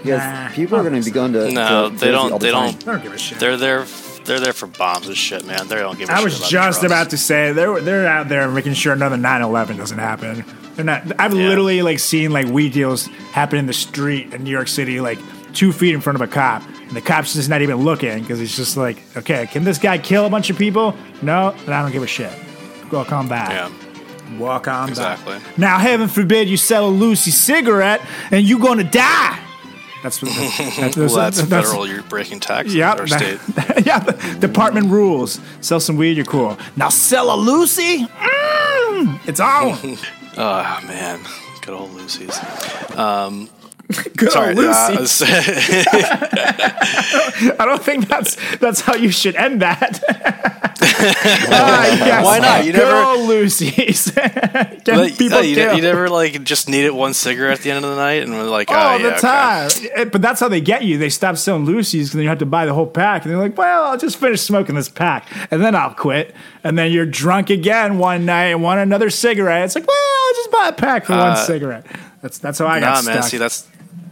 Because 0.04 0.20
Nah, 0.22 0.50
people 0.50 0.78
are 0.78 0.84
going 0.84 1.02
to 1.02 1.06
be 1.06 1.12
going 1.12 1.34
to 1.34 1.50
No, 1.52 1.90
to 1.90 1.96
they 1.96 2.12
don't- 2.12 2.32
the 2.32 2.38
they 2.38 2.52
time. 2.52 2.72
don't- 2.74 2.88
I 2.88 2.92
don't 2.94 3.04
give 3.04 3.14
a 3.14 3.18
shit. 3.18 3.40
They're 3.40 3.58
there. 3.58 3.86
They're 4.26 4.40
there 4.42 4.52
for 4.54 4.68
bombs 4.68 5.08
and 5.08 5.16
shit, 5.16 5.46
man. 5.46 5.68
They 5.70 5.76
don't 5.76 5.98
give. 5.98 6.10
a 6.10 6.12
I 6.12 6.16
shit 6.18 6.22
I 6.22 6.24
was 6.26 6.34
about 6.38 6.50
just 6.50 6.82
drugs. 6.82 6.84
about 6.84 7.10
to 7.12 7.18
say 7.18 7.54
they're 7.54 7.80
they're 7.80 8.06
out 8.06 8.28
there 8.28 8.50
making 8.50 8.74
sure 8.74 8.92
another 8.92 9.16
9/11 9.16 9.78
doesn't 9.78 9.98
happen. 10.00 10.44
They're 10.76 10.84
not. 10.84 11.04
I've 11.18 11.34
Yeah. 11.34 11.48
literally 11.48 11.82
like 11.82 12.00
seen 12.00 12.32
like 12.32 12.46
weed 12.48 12.74
deals 12.74 13.06
happen 13.32 13.58
in 13.58 13.68
the 13.68 13.74
street 13.74 14.34
in 14.34 14.44
New 14.44 14.52
York 14.52 14.68
City, 14.68 15.00
like 15.00 15.18
two 15.54 15.72
feet 15.72 15.94
in 15.96 16.02
front 16.02 16.16
of 16.16 16.22
a 16.22 16.28
cop, 16.28 16.62
and 16.90 16.92
the 16.92 17.00
cop's 17.02 17.34
just 17.36 17.48
not 17.48 17.62
even 17.62 17.78
looking 17.78 18.20
because 18.20 18.38
he's 18.40 18.56
just 18.58 18.76
like, 18.76 18.98
okay, 19.16 19.48
can 19.50 19.64
this 19.64 19.78
guy 19.78 19.98
kill 19.98 20.26
a 20.26 20.30
bunch 20.30 20.50
of 20.50 20.58
people? 20.58 20.94
No, 21.22 21.56
then 21.66 21.74
I 21.74 21.82
don't 21.82 21.94
give 21.94 22.04
a 22.04 22.08
shit. 22.08 22.32
Go 22.90 23.06
come 23.06 23.30
back. 23.30 23.52
Yeah, 23.52 23.70
Walk 24.38 24.68
on 24.68 24.90
Exactly. 24.90 25.40
back. 25.40 25.58
Now, 25.58 25.80
heaven 25.80 26.08
forbid 26.08 26.48
you 26.50 26.58
sell 26.58 26.88
a 26.88 26.92
loosie 26.92 27.32
cigarette 27.32 28.02
and 28.32 28.46
you 28.48 28.60
gonna 28.60 28.84
die. 28.84 29.40
That's 30.04 30.22
what. 30.22 30.32
That's, 30.78 30.96
well, 30.98 31.10
that's 31.16 31.42
federal. 31.42 31.88
You're 31.88 32.04
breaking 32.04 32.40
taxes 32.40 32.76
Yep. 32.76 33.00
or 33.00 33.08
state. 33.08 33.40
yeah, 33.86 34.00
the 34.00 34.38
department 34.40 34.88
rules. 34.92 35.40
Sell 35.62 35.80
some 35.80 35.98
weed, 35.98 36.16
you're 36.18 36.26
cool. 36.26 36.58
Now 36.76 36.90
sell 36.90 37.34
a 37.34 37.38
loosie? 37.38 38.06
Mm, 38.06 39.20
it's 39.28 39.40
on. 39.40 39.98
Oh 40.38 40.80
man, 40.88 41.20
good 41.62 41.74
old 41.74 41.92
loosies. 41.92 42.36
Good 44.18 44.32
Sorry, 44.32 44.50
old 44.50 44.58
loosie. 44.58 45.24
uh, 45.26 45.38
I 46.28 47.56
I 47.60 47.66
don't 47.66 47.82
think 47.84 48.08
that's 48.10 48.36
that's 48.58 48.82
how 48.82 48.96
you 48.96 49.12
should 49.12 49.36
end 49.36 49.62
that. 49.62 50.04
Ah, 50.80 51.86
yes. 51.86 52.24
Why 52.26 52.40
not? 52.40 52.66
You 52.66 52.72
Good 52.72 52.80
never- 52.80 53.04
old 53.04 53.30
loosies. 53.30 54.14
Get 54.84 54.88
Like, 54.98 55.18
people 55.18 55.40
oh, 55.40 55.42
you, 55.42 55.56
killed. 55.56 55.76
you 55.78 55.82
never 55.82 56.08
like 56.10 56.44
just 56.44 56.70
needed 56.70 56.92
one 56.92 57.14
cigarette 57.14 57.58
at 57.58 57.64
the 57.64 57.72
end 57.72 57.84
of 57.84 57.90
the 57.92 57.98
night 57.98 58.22
and 58.24 58.32
we're 58.32 58.44
like, 58.44 58.70
oh, 58.72 58.76
all 58.76 58.98
yeah, 59.00 59.04
the 59.10 59.12
okay. 59.14 59.22
time. 59.22 59.70
Eh, 59.96 60.06
But 60.06 60.22
that's 60.22 60.40
how 60.40 60.48
they 60.50 60.62
get 60.62 60.84
you. 60.84 60.98
They 61.00 61.10
stop 61.10 61.36
selling 61.38 61.66
loosies 61.66 61.92
because 61.94 62.12
then 62.14 62.24
you 62.24 62.30
have 62.30 62.38
to 62.40 62.46
buy 62.46 62.66
the 62.68 62.74
whole 62.74 62.86
pack. 62.88 63.24
And 63.24 63.32
they're 63.32 63.40
like, 63.40 63.58
well, 63.58 63.86
I'll 63.86 63.98
just 63.98 64.18
finish 64.18 64.42
smoking 64.42 64.76
this 64.76 64.88
pack 64.90 65.28
and 65.52 65.62
then 65.64 65.76
I'll 65.76 65.94
quit. 65.96 66.36
And 66.64 66.78
then 66.78 66.92
you're 66.92 67.06
drunk 67.08 67.50
again 67.50 67.98
one 67.98 68.26
night 68.26 68.48
and 68.52 68.62
want 68.62 68.80
another 68.80 69.10
cigarette. 69.10 69.66
It's 69.66 69.76
like, 69.76 69.88
well, 69.88 69.98
I'll 70.28 70.34
just 70.36 70.52
buy 70.52 70.68
a 70.70 70.74
pack 70.74 71.06
for 71.06 71.14
one 71.14 71.32
Uh, 71.32 71.36
cigarette. 71.36 71.86
That's 72.22 72.38
that's 72.38 72.60
how 72.60 72.68
I 72.68 72.80
got 72.80 72.96
Nah, 72.96 73.02
stuck. 73.02 73.14
man. 73.16 73.24
See, 73.24 73.38
that's 73.38 73.68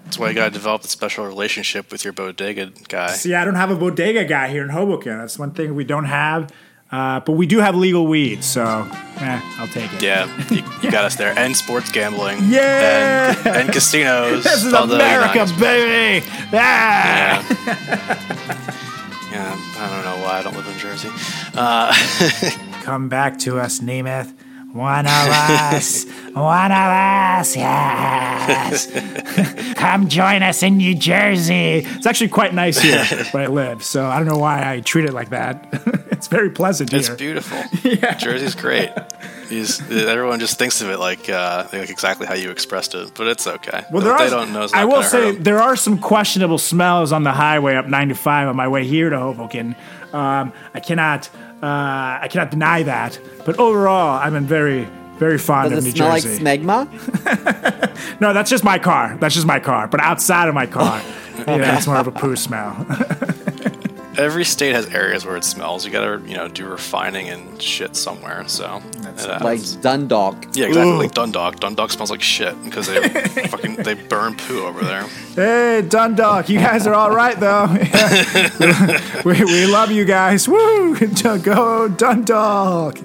that's 0.05 0.17
why 0.19 0.29
you 0.29 0.35
gotta 0.35 0.51
develop 0.51 0.83
a 0.83 0.87
special 0.87 1.25
relationship 1.25 1.91
with 1.91 2.03
your 2.03 2.13
bodega 2.13 2.71
guy. 2.87 3.11
See, 3.11 3.33
I 3.33 3.43
don't 3.43 3.55
have 3.55 3.71
a 3.71 3.75
bodega 3.75 4.23
guy 4.23 4.47
here 4.47 4.63
in 4.63 4.69
Hoboken. 4.69 5.17
That's 5.17 5.37
one 5.37 5.51
thing 5.51 5.75
we 5.75 5.83
don't 5.83 6.05
have. 6.05 6.51
Uh, 6.91 7.19
but 7.19 7.33
we 7.33 7.47
do 7.47 7.59
have 7.59 7.75
legal 7.75 8.05
weed, 8.05 8.43
so 8.43 8.63
eh, 9.17 9.41
I'll 9.57 9.67
take 9.67 9.91
it. 9.91 10.03
Yeah, 10.03 10.29
you, 10.51 10.63
you 10.83 10.91
got 10.91 11.03
us 11.03 11.15
there. 11.15 11.37
And 11.37 11.57
sports 11.57 11.91
gambling. 11.91 12.37
Yeah! 12.43 13.35
And, 13.39 13.47
and 13.47 13.73
casinos. 13.73 14.43
This 14.43 14.63
is 14.63 14.73
although 14.73 14.97
you're 14.97 15.19
not 15.19 15.35
America, 15.35 15.59
baby! 15.59 16.25
Ah! 16.53 17.43
Yeah. 17.65 17.65
yeah, 19.31 19.59
I 19.79 19.89
don't 19.89 20.05
know 20.05 20.23
why 20.23 20.37
I 20.37 20.43
don't 20.43 20.55
live 20.55 20.67
in 20.67 20.77
Jersey. 20.77 21.09
Uh, 21.55 21.91
Come 22.83 23.09
back 23.09 23.39
to 23.39 23.59
us, 23.59 23.79
Nemeth. 23.79 24.31
One 24.75 25.05
of 25.05 25.11
us. 25.11 26.03
One 26.33 26.71
of 26.71 26.77
us. 26.77 27.55
Yes. 27.55 28.91
Come 29.75 30.09
join 30.09 30.43
us 30.43 30.63
in 30.63 30.75
New 30.75 30.93
Jersey. 30.95 31.85
It's 31.85 32.05
actually 32.05 32.27
quite 32.27 32.53
nice 32.53 32.77
here 32.77 33.05
where 33.31 33.43
I 33.43 33.47
live, 33.47 33.85
so 33.85 34.05
I 34.05 34.17
don't 34.17 34.27
know 34.27 34.37
why 34.37 34.69
I 34.69 34.81
treat 34.81 35.05
it 35.05 35.13
like 35.13 35.29
that. 35.29 35.69
it's 36.11 36.27
very 36.27 36.49
pleasant 36.49 36.89
here. 36.89 36.99
it's 36.99 37.07
here. 37.07 37.15
beautiful. 37.15 37.57
Jersey's 38.17 38.53
great. 38.53 38.89
He's, 39.47 39.79
everyone 39.89 40.41
just 40.41 40.59
thinks 40.59 40.81
of 40.81 40.89
it 40.89 40.99
like 40.99 41.29
uh, 41.29 41.69
like 41.71 41.89
exactly 41.89 42.27
how 42.27 42.33
you 42.33 42.51
expressed 42.51 42.95
it, 42.95 43.13
but 43.15 43.27
it's 43.27 43.47
okay. 43.47 43.85
Well, 43.89 44.03
there 44.03 44.11
are. 44.11 44.25
they 44.25 44.29
don't 44.29 44.51
know 44.51 44.67
I 44.73 44.83
will 44.83 45.03
hurt 45.03 45.41
there 45.41 45.61
are 45.61 45.77
some 45.77 45.99
questionable 45.99 46.57
smells 46.57 47.13
on 47.13 47.23
the 47.23 47.31
highway 47.31 47.75
up 47.75 47.87
95 47.87 48.49
on 48.49 48.57
my 48.57 48.67
way 48.67 48.85
here 48.85 49.09
to 49.09 49.17
Hoboken. 49.17 49.77
Um, 50.15 50.53
I 50.73 50.79
cannot, 50.79 51.29
uh, 51.65 52.19
I 52.21 52.27
cannot 52.29 52.51
deny 52.51 52.83
that. 52.83 53.19
But 53.45 53.57
overall, 53.59 54.19
I've 54.19 54.33
been 54.33 54.45
very, 54.45 54.87
very 55.17 55.37
fond 55.37 55.71
Does 55.71 55.79
of 55.79 55.85
it 55.85 55.89
New 55.89 55.95
smell 55.95 56.19
Jersey. 56.19 56.43
like 56.43 56.61
smegma? 56.61 58.19
no, 58.21 58.33
that's 58.33 58.49
just 58.49 58.63
my 58.63 58.79
car. 58.79 59.17
That's 59.19 59.33
just 59.35 59.47
my 59.47 59.59
car. 59.59 59.87
But 59.87 59.99
outside 60.01 60.47
of 60.47 60.55
my 60.55 60.65
car, 60.65 61.01
yeah, 61.47 61.77
it's 61.77 61.87
more 61.87 61.97
of 61.97 62.07
a 62.07 62.11
poo 62.11 62.35
smell. 62.35 62.85
Every 64.17 64.45
state 64.45 64.73
has 64.73 64.87
areas 64.87 65.25
where 65.25 65.35
it 65.35 65.43
smells. 65.43 65.85
You 65.85 65.91
gotta, 65.91 66.21
you 66.27 66.35
know, 66.35 66.47
do 66.47 66.65
refining 66.67 67.29
and 67.29 67.61
shit 67.61 67.95
somewhere. 67.95 68.47
So 68.47 68.81
it 68.97 69.05
like 69.05 69.19
happens. 69.19 69.75
Dundalk. 69.75 70.45
yeah, 70.53 70.67
exactly. 70.67 70.91
Ooh. 70.91 70.97
Like 70.97 71.13
Dundalk. 71.13 71.59
Dundalk 71.59 71.91
smells 71.91 72.11
like 72.11 72.21
shit 72.21 72.61
because 72.63 72.87
they 72.87 73.07
fucking 73.47 73.77
they 73.77 73.93
burn 73.93 74.35
poo 74.35 74.63
over 74.65 74.83
there. 74.83 75.03
hey, 75.35 75.81
Dundalk, 75.87 76.49
you 76.49 76.59
guys 76.59 76.87
are 76.87 76.93
all 76.93 77.11
right 77.11 77.39
though. 77.39 77.67
we, 79.25 79.43
we 79.43 79.65
love 79.65 79.91
you 79.91 80.05
guys. 80.05 80.47
Woo! 80.47 80.95
Go 81.45 81.87
Dundalk. 81.89 82.97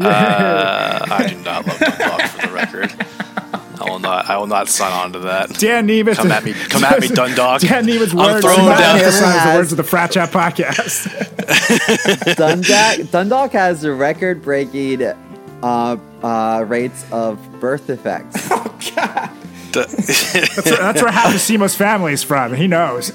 Uh, 0.00 1.06
I 1.10 1.26
do 1.28 1.36
not 1.42 1.66
love 1.66 1.78
Dundalk 1.78 2.22
for 2.22 2.46
the 2.46 2.52
record. 2.52 3.06
I 3.80 3.90
will 3.90 3.98
not. 3.98 4.28
I 4.30 4.36
will 4.38 4.46
not 4.46 4.68
sign 4.68 4.92
on 4.92 5.12
to 5.14 5.18
that. 5.20 5.50
Dan 5.58 5.86
Nemeth. 5.88 6.16
Come 6.16 6.30
at 6.32 6.44
me. 6.44 6.52
Come 6.52 6.84
at 6.84 7.00
me, 7.00 7.08
Dundalk. 7.08 7.60
Dan 7.60 7.86
Nemeth's 7.86 8.12
I'm 8.12 8.18
words 8.18 8.40
throwing 8.44 8.60
do 8.60 8.68
down- 8.68 8.96
emphasize 8.98 9.44
the 9.52 9.58
words 9.58 9.72
of 9.72 9.76
the 9.76 9.84
Frat 9.84 10.10
Chat 10.12 10.30
podcast. 10.30 11.06
Dundalk, 12.36 13.10
Dundalk 13.10 13.52
has 13.52 13.82
the 13.82 13.92
record-breaking 13.92 15.02
uh, 15.02 15.96
uh, 16.22 16.64
rates 16.66 17.04
of 17.12 17.38
birth 17.60 17.86
defects. 17.86 18.48
That's 19.74 20.64
where, 20.64 20.76
that's 20.76 21.02
where 21.02 21.12
half 21.12 21.32
the 21.32 21.38
Simos 21.38 21.76
family 21.76 22.12
is 22.12 22.22
from. 22.22 22.54
He 22.54 22.66
knows. 22.66 23.08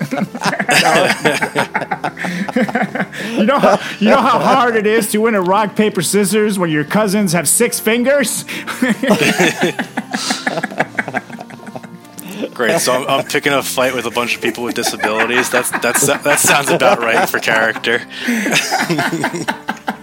you 3.38 3.46
know, 3.46 3.60
how, 3.60 3.80
you 4.00 4.10
know 4.10 4.22
how 4.22 4.40
hard 4.40 4.76
it 4.76 4.86
is 4.86 5.10
to 5.12 5.20
win 5.20 5.36
a 5.36 5.42
rock 5.42 5.76
paper 5.76 6.02
scissors 6.02 6.60
when 6.60 6.70
your 6.70 6.84
cousins 6.84 7.34
have 7.34 7.48
six 7.48 7.80
fingers. 7.80 8.44
Great. 12.54 12.80
So 12.82 12.94
I'm, 12.94 13.08
I'm 13.08 13.26
picking 13.26 13.54
a 13.54 13.64
fight 13.64 13.96
with 13.96 14.06
a 14.06 14.12
bunch 14.12 14.36
of 14.36 14.42
people 14.42 14.66
with 14.66 14.76
disabilities. 14.76 15.50
That's 15.50 15.72
that's 15.80 16.06
that 16.06 16.40
sounds 16.40 16.70
about 16.70 17.00
right 17.00 17.28
for 17.30 17.40
character. 17.40 18.02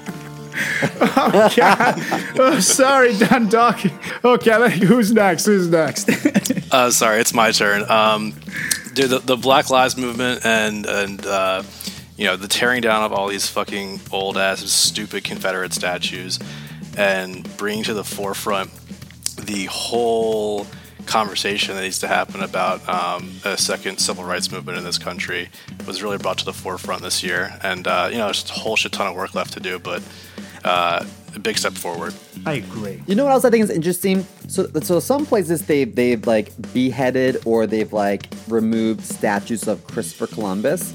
oh, 1.00 1.52
God! 1.56 2.62
sorry, 2.62 3.16
Dundalk. 3.16 3.80
Okay, 4.24 4.56
like, 4.56 4.72
who's 4.72 5.12
next? 5.12 5.46
Who's 5.46 5.68
next? 5.68 6.10
Uh, 6.72 6.90
sorry, 6.90 7.20
it's 7.20 7.32
my 7.32 7.52
turn. 7.52 7.88
Um, 7.90 8.34
dude, 8.94 9.10
the, 9.10 9.18
the 9.20 9.36
Black 9.36 9.70
Lives 9.70 9.96
Movement 9.96 10.44
and 10.44 10.86
and 10.86 11.24
uh, 11.24 11.62
you 12.16 12.24
know 12.24 12.36
the 12.36 12.48
tearing 12.48 12.80
down 12.80 13.04
of 13.04 13.12
all 13.12 13.28
these 13.28 13.48
fucking 13.48 14.00
old 14.10 14.36
ass 14.36 14.60
stupid 14.70 15.24
Confederate 15.24 15.72
statues 15.72 16.38
and 16.96 17.56
bringing 17.56 17.84
to 17.84 17.94
the 17.94 18.04
forefront 18.04 18.70
the 19.36 19.66
whole 19.66 20.66
conversation 21.06 21.74
that 21.76 21.82
needs 21.82 22.00
to 22.00 22.08
happen 22.08 22.42
about 22.42 22.86
um, 22.88 23.30
a 23.44 23.56
second 23.56 23.98
civil 23.98 24.24
rights 24.24 24.50
movement 24.50 24.76
in 24.76 24.84
this 24.84 24.98
country 24.98 25.48
was 25.86 26.02
really 26.02 26.18
brought 26.18 26.38
to 26.38 26.44
the 26.44 26.52
forefront 26.52 27.02
this 27.02 27.22
year. 27.22 27.58
And 27.62 27.86
uh, 27.86 28.08
you 28.10 28.18
know, 28.18 28.24
there's 28.24 28.48
a 28.50 28.52
whole 28.52 28.76
shit 28.76 28.92
ton 28.92 29.06
of 29.06 29.14
work 29.14 29.34
left 29.34 29.52
to 29.54 29.60
do, 29.60 29.78
but 29.78 30.02
uh, 30.66 31.04
a 31.34 31.38
big 31.38 31.56
step 31.58 31.72
forward. 31.74 32.14
I 32.44 32.54
agree. 32.54 33.02
You 33.06 33.14
know 33.14 33.24
what 33.24 33.32
else 33.32 33.44
I 33.44 33.50
think 33.50 33.64
is 33.64 33.70
interesting? 33.70 34.26
So, 34.48 34.68
so 34.82 35.00
some 35.00 35.26
places 35.26 35.62
they've 35.66 35.94
they've 35.94 36.26
like 36.26 36.52
beheaded 36.72 37.42
or 37.44 37.66
they've 37.66 37.92
like 37.92 38.26
removed 38.48 39.02
statues 39.04 39.68
of 39.68 39.84
Christopher 39.86 40.26
Columbus. 40.26 40.92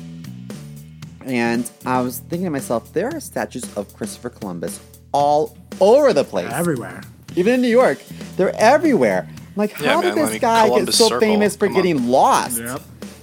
And 1.25 1.69
I 1.85 2.01
was 2.01 2.17
thinking 2.19 2.45
to 2.45 2.49
myself, 2.49 2.91
there 2.93 3.09
are 3.13 3.19
statues 3.19 3.63
of 3.77 3.93
Christopher 3.93 4.29
Columbus 4.29 4.79
all 5.11 5.55
over 5.79 6.13
the 6.13 6.23
place. 6.23 6.51
Everywhere. 6.51 7.01
Even 7.35 7.53
in 7.55 7.61
New 7.61 7.69
York, 7.69 7.99
they're 8.37 8.55
everywhere. 8.55 9.27
I'm 9.29 9.53
like, 9.55 9.71
how 9.71 10.01
man, 10.01 10.15
did 10.15 10.23
I 10.23 10.29
this 10.29 10.41
guy 10.41 10.69
get 10.69 10.93
so 10.93 11.07
Circle, 11.09 11.19
famous 11.19 11.55
for 11.55 11.67
come 11.67 11.75
on. 11.77 11.83
getting 11.83 12.07
lost? 12.07 12.59
Yep. 12.59 12.81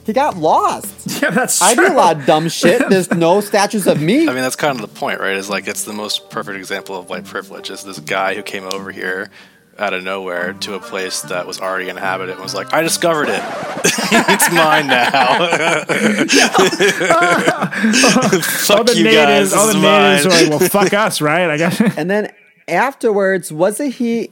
He 0.09 0.15
got 0.15 0.39
lost. 0.39 0.87
Yeah, 1.23 1.31
that's 1.31 1.59
true. 1.59 1.67
I 1.69 1.75
true. 1.75 1.87
do 1.89 1.93
a 1.93 1.97
lot 1.97 2.17
of 2.17 2.27
dumb 2.27 2.49
shit. 2.49 2.89
There's 2.89 3.11
no 3.11 3.41
statues 3.51 3.87
of 3.89 4.01
me. 4.01 4.23
I 4.23 4.33
mean, 4.33 4.37
that's 4.43 4.55
kind 4.57 4.81
of 4.81 4.81
the 4.81 4.95
point, 5.01 5.19
right? 5.21 5.35
Is 5.37 5.51
like 5.51 5.67
it's 5.69 5.83
the 5.85 5.93
most 5.93 6.31
perfect 6.31 6.57
example 6.57 6.97
of 6.97 7.11
white 7.11 7.25
privilege. 7.25 7.71
Is 7.71 7.83
this 7.83 7.99
guy 7.99 8.35
who 8.35 8.43
came 8.43 8.65
over 8.65 8.91
here 8.93 9.29
out 9.79 9.93
of 9.95 10.05
nowhere 10.05 10.53
to 10.55 10.75
a 10.75 10.81
place 10.81 11.23
that 11.23 11.47
was 11.47 11.61
already 11.61 11.89
inhabited 11.91 12.35
and 12.35 12.41
was 12.43 12.55
like, 12.55 12.73
"I 12.73 12.83
discovered 12.83 13.29
it. 13.29 13.43
it's 13.85 14.53
mine 14.53 14.87
now." 14.87 15.45
Fuck 17.49 18.79
all 18.79 18.85
the 18.85 18.95
you 18.97 19.05
natives, 19.05 19.51
guys. 19.51 19.53
all 19.53 19.67
the 19.67 19.75
natives 19.75 19.83
mine. 19.83 20.27
are 20.27 20.51
like, 20.51 20.61
well, 20.61 20.69
fuck 20.71 20.95
us, 20.95 21.21
right? 21.21 21.51
I 21.51 21.57
guess. 21.57 21.81
and 21.99 22.09
then 22.09 22.33
afterwards, 22.69 23.53
wasn't 23.53 23.95
he 23.95 24.31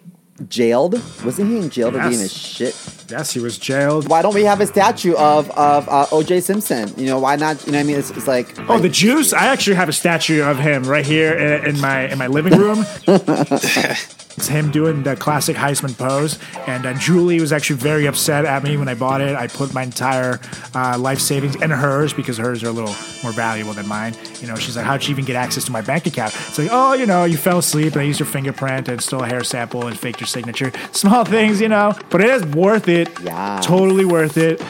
jailed? 0.49 0.95
Wasn't 1.25 1.49
he 1.49 1.57
in 1.59 1.71
jail 1.71 1.91
for 1.91 1.99
being 2.09 2.21
a 2.23 2.29
shit? 2.29 2.75
Yes, 3.09 3.33
he 3.33 3.41
was 3.41 3.59
jailed. 3.59 4.09
Why 4.09 4.23
don't 4.23 4.35
we 4.35 4.45
have 4.45 4.61
a 4.61 4.67
statue 4.67 5.15
of 5.15 5.51
of 5.51 5.89
uh, 5.89 6.07
O.J. 6.13 6.41
Simpson? 6.41 6.93
You 6.97 7.07
know, 7.07 7.19
why 7.19 7.37
not? 7.37 7.65
You 7.67 7.73
know, 7.73 7.79
what 7.79 7.85
I 7.85 7.87
mean, 7.87 7.97
it's, 7.99 8.11
it's 8.11 8.27
like 8.27 8.55
Oh, 8.69 8.79
the 8.79 8.89
juice! 8.89 9.33
I 9.33 9.47
actually 9.47 9.77
have 9.77 9.89
a 9.89 9.93
statue 9.93 10.43
of 10.43 10.59
him 10.59 10.85
right 10.85 11.05
here 11.05 11.33
in, 11.37 11.77
in 11.77 11.81
my 11.81 12.09
in 12.11 12.19
my 12.19 12.27
living 12.27 12.59
room. 12.59 12.85
it's 14.37 14.49
him 14.49 14.71
doing 14.71 15.03
the 15.03 15.17
classic 15.17 15.57
Heisman 15.57 15.97
pose, 15.97 16.39
and 16.67 16.85
uh, 16.87 16.95
Julie 16.95 17.41
was 17.41 17.53
actually 17.53 17.77
very 17.77 18.07
upset 18.07 18.45
at 18.45 18.63
me 18.63 18.77
when 18.77 18.89
I 18.89 18.95
bought 18.95 19.21
it. 19.21 19.35
I 19.35 19.47
put 19.47 19.73
my 19.73 19.83
entire 19.83 20.41
uh, 20.75 20.99
life 20.99 21.21
savings 21.21 21.57
and 21.57 21.73
hers 21.73 22.13
because 22.13 22.37
hers 22.39 22.63
are 22.63 22.69
a 22.69 22.73
little 22.73 22.95
more 23.23 23.33
valuable 23.33 23.73
than 23.73 23.89
mine. 23.89 24.15
You 24.41 24.49
know, 24.49 24.57
she's 24.57 24.77
like, 24.77 24.85
"How'd 24.87 25.05
you 25.05 25.11
even 25.11 25.25
get 25.25 25.37
access 25.37 25.65
to 25.65 25.73
my 25.73 25.81
bank 25.81 26.07
account?" 26.07 26.35
It's 26.49 26.59
like, 26.59 26.69
"Oh, 26.71 26.93
you 26.93 27.07
know, 27.07 27.25
you 27.25 27.37
fell 27.37 27.59
asleep 27.59 27.93
and 27.95 28.03
I 28.03 28.05
used 28.05 28.21
your 28.21 28.27
fingerprint 28.27 28.89
and 28.89 29.01
stole 29.01 29.23
a 29.23 29.27
hair 29.27 29.43
sample 29.45 29.87
and 29.87 29.99
faked 29.99 30.21
your 30.21 30.27
signature. 30.29 30.73
Small 30.93 31.25
things, 31.25 31.61
you 31.61 31.69
know, 31.69 31.95
but 32.11 32.21
it 32.21 32.31
is 32.31 32.45
worth 32.45 32.89
it. 32.89 33.09
Yeah. 33.23 33.61
totally 33.63 34.05
worth 34.05 34.37
it. 34.37 34.61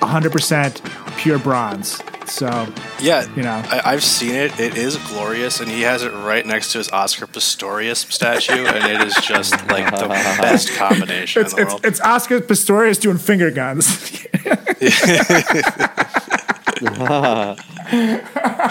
100% 0.00 1.16
pure 1.16 1.38
bronze." 1.38 2.02
So 2.32 2.66
Yeah, 2.98 3.26
You 3.36 3.42
know. 3.42 3.62
I, 3.66 3.82
I've 3.92 4.02
seen 4.02 4.34
it. 4.34 4.58
It 4.58 4.78
is 4.78 4.96
glorious, 5.08 5.60
and 5.60 5.70
he 5.70 5.82
has 5.82 6.02
it 6.02 6.12
right 6.12 6.46
next 6.46 6.72
to 6.72 6.78
his 6.78 6.88
Oscar 6.90 7.26
Pistorius 7.26 8.10
statue, 8.10 8.64
and 8.64 8.90
it 8.90 9.06
is 9.06 9.14
just 9.16 9.52
like 9.68 9.90
the 9.94 10.08
best 10.08 10.72
combination 10.74 11.42
It's, 11.42 11.52
in 11.52 11.56
the 11.56 11.62
it's, 11.62 11.70
world. 11.72 11.84
it's 11.84 12.00
Oscar 12.00 12.40
Pistorius 12.40 12.98
doing 12.98 13.18
finger 13.18 13.50
guns. 13.50 13.86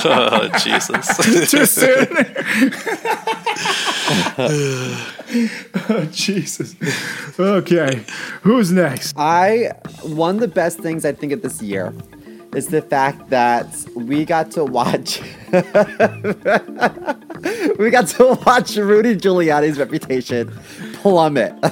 oh 0.04 0.50
Jesus! 0.64 1.18
Too 1.52 1.66
soon. 1.68 2.08
oh, 5.90 6.06
Jesus. 6.12 6.76
Okay. 7.40 8.04
Who's 8.42 8.72
next? 8.72 9.14
I 9.18 9.74
one 10.02 10.36
of 10.36 10.42
the 10.42 10.48
best 10.48 10.80
things 10.80 11.06
I 11.06 11.12
think 11.14 11.32
of 11.32 11.44
this 11.44 11.62
year 11.62 11.94
is 12.56 12.68
the 12.68 12.82
fact 12.82 13.30
that 13.30 13.68
we 13.96 14.26
got 14.26 14.52
to 14.52 14.66
watch 14.66 15.22
we 17.78 17.90
got 17.90 18.08
to 18.08 18.38
watch 18.46 18.76
Rudy 18.76 19.16
Giuliani's 19.16 19.80
reputation 19.80 20.52
plummet. 20.94 21.60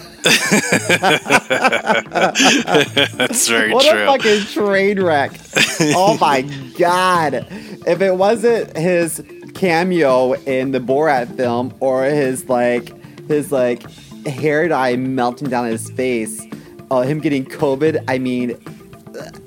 That's 3.18 3.48
very 3.48 3.74
what 3.74 3.86
true. 3.86 4.04
a 4.04 4.06
fucking 4.06 4.46
train 4.48 5.02
wreck. 5.02 5.32
oh 5.96 6.18
my 6.20 6.42
god. 6.78 7.46
If 7.86 8.02
it 8.02 8.16
wasn't 8.16 8.76
his 8.76 9.24
cameo 9.54 10.34
in 10.34 10.72
the 10.72 10.80
Borat 10.80 11.36
film 11.38 11.74
or 11.80 12.04
his 12.06 12.50
like 12.50 12.94
his 13.28 13.52
like 13.52 13.84
hair 14.26 14.68
dye 14.68 14.96
melting 14.96 15.50
down 15.50 15.68
his 15.68 15.90
face, 15.92 16.42
uh, 16.92 17.02
him 17.02 17.20
getting 17.20 17.46
COVID, 17.46 18.04
I 18.08 18.18
mean 18.18 18.58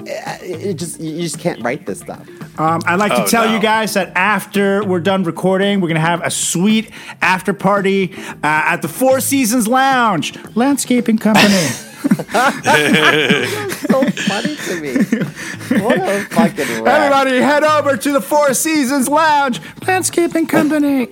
it 0.06 0.74
just 0.74 1.00
you 1.00 1.20
just 1.22 1.38
can't 1.38 1.62
write 1.62 1.86
this 1.86 2.00
stuff. 2.00 2.26
Um, 2.58 2.82
I'd 2.86 2.96
like 2.98 3.12
to 3.14 3.22
Oh, 3.22 3.26
tell 3.26 3.46
no. 3.46 3.54
you 3.54 3.60
guys 3.60 3.94
that 3.94 4.12
after 4.14 4.84
we're 4.84 5.00
done 5.00 5.24
recording, 5.24 5.80
we're 5.80 5.88
going 5.88 5.94
to 5.94 6.00
have 6.06 6.22
a 6.22 6.30
sweet 6.30 6.90
after 7.22 7.54
party 7.54 8.12
uh, 8.14 8.36
at 8.42 8.82
the 8.82 8.88
Four 8.88 9.20
Seasons 9.20 9.66
Lounge, 9.66 10.34
landscaping 10.54 11.16
company. 11.18 11.48
so 12.02 12.10
funny 14.10 14.56
to 14.56 14.80
me. 14.80 14.94
What 15.82 15.98
a 15.98 16.24
fucking 16.30 16.66
wreck. 16.82 16.94
Everybody 16.94 17.38
head 17.38 17.62
over 17.64 17.96
to 17.96 18.12
the 18.12 18.20
Four 18.20 18.52
Seasons 18.54 19.08
Lounge, 19.08 19.60
landscaping 19.86 20.46
company. 20.46 21.06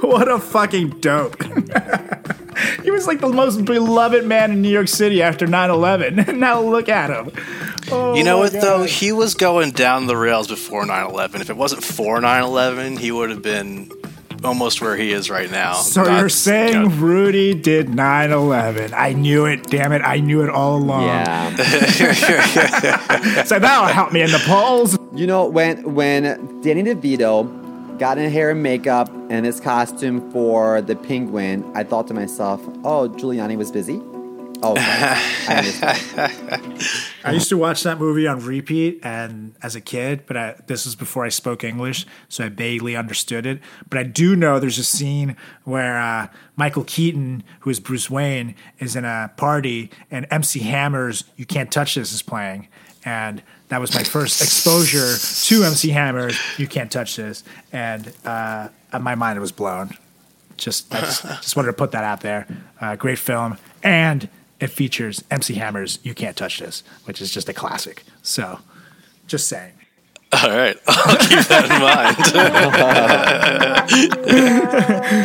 what 0.00 0.28
a 0.30 0.38
fucking 0.38 0.90
dope. 1.00 1.36
He 2.82 2.90
was 2.90 3.06
like 3.06 3.20
the 3.20 3.28
most 3.28 3.64
beloved 3.64 4.24
man 4.24 4.50
in 4.52 4.62
New 4.62 4.68
York 4.70 4.88
City 4.88 5.22
after 5.22 5.46
9-11. 5.46 6.36
now 6.38 6.60
look 6.60 6.88
at 6.88 7.10
him. 7.10 7.32
Oh 7.90 8.14
You 8.14 8.24
know 8.24 8.36
my 8.36 8.44
what 8.44 8.52
though? 8.52 8.84
He 8.84 9.12
was 9.12 9.34
going 9.34 9.72
down 9.72 10.06
the 10.06 10.16
rails 10.16 10.48
before 10.48 10.84
9/11. 10.84 11.40
If 11.40 11.50
it 11.50 11.56
wasn't 11.56 11.84
for 11.84 12.20
9/11, 12.20 12.98
he 12.98 13.10
would 13.10 13.30
have 13.30 13.42
been 13.42 13.90
almost 14.44 14.80
where 14.80 14.96
he 14.96 15.12
is 15.12 15.30
right 15.30 15.50
now. 15.50 15.74
So 15.74 16.02
Not, 16.02 16.18
you're 16.18 16.28
saying 16.28 16.74
you 16.74 16.88
know, 16.88 16.94
Rudy 16.96 17.54
did 17.54 17.88
9-11. 17.88 18.92
I 18.92 19.12
knew 19.12 19.46
it, 19.46 19.64
damn 19.64 19.92
it. 19.92 20.02
I 20.02 20.18
knew 20.18 20.42
it 20.42 20.50
all 20.50 20.76
along. 20.76 21.04
Yeah. 21.04 21.56
So 23.44 23.58
that'll 23.58 23.92
help 23.92 24.12
me 24.12 24.22
in 24.22 24.30
the 24.30 24.42
polls. 24.46 24.98
You 25.14 25.26
know, 25.26 25.46
when 25.46 25.94
when 25.94 26.60
Danny 26.62 26.82
DeVito 26.82 27.61
got 28.02 28.18
in 28.18 28.28
hair 28.32 28.50
and 28.50 28.60
makeup 28.60 29.08
and 29.30 29.46
his 29.46 29.60
costume 29.60 30.28
for 30.32 30.82
the 30.82 30.96
penguin, 30.96 31.64
I 31.72 31.84
thought 31.84 32.08
to 32.08 32.14
myself, 32.14 32.60
oh, 32.82 33.08
Giuliani 33.08 33.56
was 33.56 33.70
busy. 33.70 34.02
Oh, 34.60 34.74
I. 34.78 36.02
I 37.24 37.30
used 37.30 37.48
to 37.50 37.56
watch 37.56 37.84
that 37.84 38.00
movie 38.00 38.26
on 38.26 38.44
repeat 38.44 38.98
and 39.04 39.54
as 39.62 39.76
a 39.76 39.80
kid, 39.80 40.24
but 40.26 40.36
I, 40.36 40.56
this 40.66 40.84
was 40.84 40.96
before 40.96 41.24
I 41.24 41.28
spoke 41.28 41.62
English, 41.62 42.04
so 42.28 42.46
I 42.46 42.48
vaguely 42.48 42.96
understood 42.96 43.46
it. 43.46 43.60
But 43.88 44.00
I 44.00 44.02
do 44.02 44.34
know 44.34 44.58
there's 44.58 44.78
a 44.78 44.84
scene 44.84 45.36
where 45.62 45.96
uh, 45.96 46.26
Michael 46.56 46.82
Keaton, 46.82 47.44
who 47.60 47.70
is 47.70 47.78
Bruce 47.78 48.10
Wayne, 48.10 48.56
is 48.80 48.96
in 48.96 49.04
a 49.04 49.30
party 49.36 49.90
and 50.10 50.26
MC 50.28 50.58
Hammer's 50.58 51.22
"You 51.36 51.46
Can't 51.46 51.70
Touch 51.70 51.94
This" 51.94 52.12
is 52.12 52.22
playing, 52.22 52.66
and 53.04 53.42
that 53.68 53.80
was 53.80 53.94
my 53.94 54.02
first 54.02 54.42
exposure 54.42 55.16
to 55.46 55.64
MC 55.64 55.90
Hammer's 55.90 56.38
"You 56.58 56.66
Can't 56.66 56.90
Touch 56.90 57.16
This," 57.16 57.42
and 57.72 58.12
uh, 58.24 58.68
my 59.00 59.14
mind 59.14 59.40
was 59.40 59.52
blown. 59.52 59.96
Just 60.56 60.94
I 60.94 61.00
just, 61.00 61.22
just 61.42 61.56
wanted 61.56 61.68
to 61.68 61.72
put 61.72 61.92
that 61.92 62.04
out 62.04 62.20
there. 62.20 62.46
Uh, 62.80 62.96
great 62.96 63.18
film, 63.18 63.58
and 63.82 64.28
it 64.60 64.68
features 64.68 65.24
MC 65.30 65.54
Hammer's 65.54 65.98
"You 66.02 66.14
Can't 66.14 66.36
Touch 66.36 66.58
This," 66.58 66.82
which 67.04 67.20
is 67.20 67.30
just 67.30 67.48
a 67.48 67.52
classic. 67.52 68.04
So, 68.22 68.60
just 69.26 69.48
saying. 69.48 69.72
All 70.32 70.50
right, 70.50 70.78
I'll 70.86 71.16
keep 71.18 71.40
that 71.48 71.64
in 71.64 71.80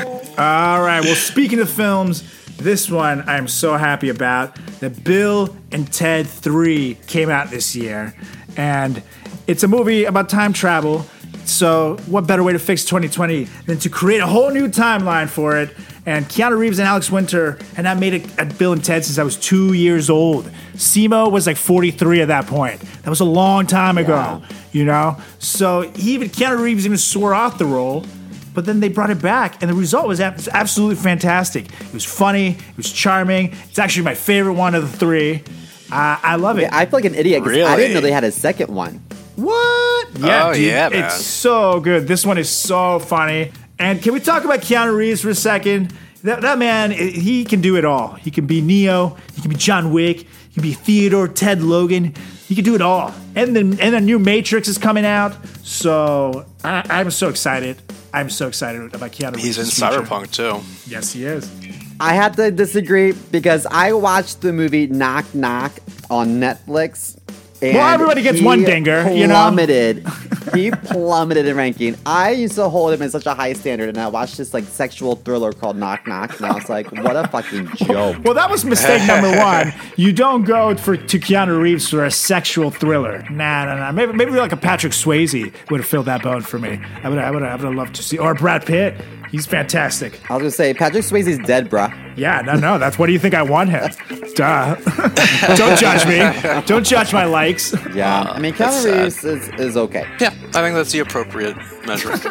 mind. 0.04 0.24
All 0.38 0.82
right. 0.82 1.02
Well, 1.04 1.16
speaking 1.16 1.60
of 1.60 1.70
films, 1.70 2.24
this 2.58 2.90
one 2.92 3.24
I'm 3.28 3.48
so 3.48 3.78
happy 3.78 4.10
about. 4.10 4.56
The 4.80 4.90
Bill 4.90 5.56
and 5.72 5.92
Ted 5.92 6.28
3 6.28 6.96
came 7.08 7.30
out 7.30 7.50
this 7.50 7.76
year, 7.76 8.14
and 8.56 9.02
it's 9.48 9.64
a 9.64 9.68
movie 9.68 10.04
about 10.06 10.30
time 10.30 10.54
travel. 10.54 11.06
So, 11.46 11.98
what 12.08 12.28
better 12.28 12.44
way 12.44 12.52
to 12.52 12.60
fix 12.60 12.84
2020 12.84 13.46
than 13.66 13.80
to 13.80 13.90
create 13.90 14.20
a 14.20 14.28
whole 14.28 14.52
new 14.52 14.68
timeline 14.68 15.30
for 15.30 15.58
it? 15.58 15.70
And 16.06 16.26
Keanu 16.26 16.58
Reeves 16.58 16.80
and 16.80 16.88
Alex 16.88 17.10
Winter, 17.10 17.58
and 17.76 17.88
I 17.88 17.94
made 17.94 18.14
it 18.14 18.40
at 18.40 18.58
Bill 18.58 18.74
and 18.74 18.84
Ted 18.84 19.06
since 19.06 19.18
I 19.18 19.24
was 19.24 19.38
two 19.38 19.74
years 19.74 20.10
old. 20.10 20.46
Simo 20.74 21.32
was 21.32 21.48
like 21.48 21.58
43 21.58 22.22
at 22.22 22.28
that 22.28 22.48
point. 22.48 22.80
That 23.04 23.10
was 23.10 23.22
a 23.22 23.26
long 23.26 23.66
time 23.66 23.98
ago, 23.98 24.42
you 24.78 24.86
know? 24.86 25.18
So, 25.40 25.82
he 25.96 26.14
even, 26.14 26.30
Keanu 26.30 26.60
Reeves 26.60 26.86
even 26.86 26.98
swore 26.98 27.34
off 27.34 27.58
the 27.58 27.66
role 27.66 28.06
but 28.54 28.66
then 28.66 28.80
they 28.80 28.90
brought 28.90 29.12
it 29.12 29.22
back, 29.22 29.62
and 29.62 29.70
the 29.70 29.76
result 29.76 30.08
was 30.08 30.20
absolutely 30.20 30.96
fantastic. 30.96 31.68
It 31.80 31.94
was 31.94 32.04
funny, 32.04 32.48
it 32.58 32.76
was 32.76 32.92
charming. 32.92 33.54
It's 33.70 33.78
actually 33.78 34.06
my 34.06 34.16
favorite 34.16 34.54
one 34.54 34.74
of 34.74 34.82
the 34.92 34.98
three. 34.98 35.44
Uh, 35.92 36.18
I 36.24 36.38
love 36.38 36.58
it. 36.58 36.68
I 36.74 36.86
feel 36.88 36.98
like 36.98 37.06
an 37.06 37.14
idiot 37.14 37.44
'cause 37.44 37.52
I 37.54 37.56
Really? 37.56 37.78
didn't 37.78 37.94
know 37.94 38.02
they 38.02 38.12
had 38.12 38.24
a 38.24 38.32
second 38.32 38.74
one. 38.74 39.00
what? 39.36 40.08
Yeah, 40.18 40.48
Oh, 40.48 40.54
dude, 40.56 40.64
yeah, 40.64 40.90
man. 40.90 41.04
It's 41.04 41.24
so 41.24 41.80
good. 41.80 42.08
This 42.08 42.26
one 42.26 42.40
is 42.40 42.50
so 42.50 42.98
funny. 42.98 43.52
And 43.78 44.02
can 44.02 44.12
we 44.14 44.20
talk 44.20 44.44
about 44.44 44.62
Keanu 44.62 44.96
Reeves 44.96 45.22
for 45.22 45.30
a 45.30 45.36
second? 45.36 45.94
That, 46.24 46.42
that 46.42 46.58
man, 46.58 46.90
he 46.90 47.46
can 47.46 47.62
do 47.62 47.76
it 47.78 47.86
all. 47.86 48.14
He 48.20 48.32
can 48.32 48.48
be 48.48 48.62
Neo. 48.62 49.18
He 49.36 49.42
can 49.44 49.52
be 49.52 49.56
John 49.56 49.92
Wick. 49.94 50.22
He 50.22 50.54
can 50.56 50.64
be 50.64 50.74
Theodore, 50.74 51.28
Ted 51.28 51.62
Logan. 51.62 52.16
He 52.48 52.56
can 52.56 52.64
do 52.64 52.76
it 52.76 52.82
all. 52.82 53.14
And 53.36 53.56
then 53.56 53.78
and 53.80 53.94
a 53.94 54.00
new 54.00 54.20
Matrix 54.20 54.68
is 54.68 54.78
coming 54.78 55.06
out. 55.06 55.36
So 55.64 56.46
I, 56.64 56.84
I'm 56.90 57.12
so 57.12 57.28
excited. 57.30 57.82
I'm 58.14 58.30
so 58.30 58.48
excited 58.48 58.94
about 58.96 59.12
Keanu 59.12 59.34
Reeves. 59.36 59.44
He's 59.44 59.58
in 59.58 59.66
Cyberpunk 59.66 60.32
too. 60.32 60.62
Yes, 60.90 61.12
he 61.12 61.26
is. 61.26 61.52
I 62.00 62.14
have 62.14 62.36
to 62.38 62.50
disagree 62.52 63.12
because 63.32 63.66
I 63.66 63.92
watched 63.94 64.42
the 64.42 64.54
movie 64.54 64.88
Knock 64.88 65.26
Knock 65.36 65.74
on 66.10 66.40
Netflix. 66.40 67.20
And 67.62 67.74
Well, 67.76 67.94
everybody 67.94 68.22
gets 68.22 68.40
he 68.40 68.46
one 68.46 68.64
dinger, 68.64 69.10
you 69.12 69.28
know? 69.28 69.34
plummeted. 69.34 70.06
he 70.54 70.72
plummeted 70.72 71.46
in 71.46 71.56
ranking. 71.56 71.96
I 72.06 72.32
used 72.32 72.56
to 72.56 72.70
hold 72.70 72.94
him 72.94 73.02
in 73.02 73.10
such 73.10 73.26
a 73.26 73.34
high 73.34 73.54
standard, 73.54 73.90
and 73.90 73.98
I 73.98 74.08
watched 74.08 74.38
this 74.38 74.54
like 74.54 74.66
sexual 74.66 75.16
thriller 75.16 75.54
called 75.54 75.78
Knock 75.78 76.08
Knock, 76.08 76.38
and 76.38 76.46
I 76.46 76.54
was 76.54 76.70
like, 76.70 76.92
"What 76.92 77.16
a 77.16 77.28
fucking 77.28 77.70
joke!" 77.76 78.18
Well, 78.24 78.34
that 78.34 78.50
was 78.50 78.66
mistake 78.66 79.06
number 79.08 79.36
one. 79.38 79.74
You 79.96 80.12
don't 80.14 80.44
go 80.44 80.76
for 80.76 80.98
to 80.98 81.20
Keanu 81.20 81.62
Reeves 81.62 81.90
for 81.90 82.06
a 82.06 82.12
sexual 82.12 82.72
thriller. 82.72 83.26
Nah, 83.30 83.66
nah, 83.66 83.76
nah. 83.76 83.92
Maybe 83.92 84.14
maybe 84.14 84.32
like 84.32 84.52
a 84.52 84.58
Patrick 84.58 84.94
Swayze 84.94 85.54
would 85.70 85.80
have 85.80 85.88
filled 85.88 86.06
that 86.06 86.24
bone 86.24 86.42
for 86.42 86.60
me. 86.60 86.80
I 87.04 87.10
would 87.10 87.20
I 87.20 87.32
would 87.32 87.44
I 87.44 87.56
would 87.56 87.62
have 87.62 87.76
loved 87.76 87.96
to 87.96 88.04
see 88.04 88.18
or 88.18 88.34
Brad 88.34 88.66
Pitt. 88.66 88.96
He's 89.32 89.46
fantastic. 89.46 90.20
I 90.30 90.34
was 90.36 90.42
gonna 90.42 90.52
say 90.52 90.74
Patrick 90.74 91.04
Swayze's 91.04 91.38
dead, 91.46 91.70
bruh. 91.70 91.92
Yeah, 92.18 92.42
no, 92.42 92.56
no. 92.56 92.80
That's 92.80 92.98
what 92.98 93.08
do 93.08 93.14
you 93.14 93.20
think 93.20 93.36
I 93.36 93.42
want 93.44 93.70
him? 93.70 93.90
Duh. 94.36 94.76
don't 95.56 95.78
judge 95.80 96.06
me. 96.08 96.62
Don't 96.66 96.86
judge 96.86 97.14
my 97.14 97.26
likes. 97.26 97.74
Yeah, 97.94 98.22
I 98.22 98.40
mean 98.40 98.56
that's 98.56 98.86
Keanu. 98.86 99.04
Reeves 99.04 99.24
is, 99.24 99.50
is 99.60 99.78
okay. 99.78 100.06
Yeah, 100.20 100.30
I 100.30 100.62
think 100.62 100.76
that's 100.76 100.92
the 100.92 101.00
appropriate 101.00 101.56
measure. 101.86 102.16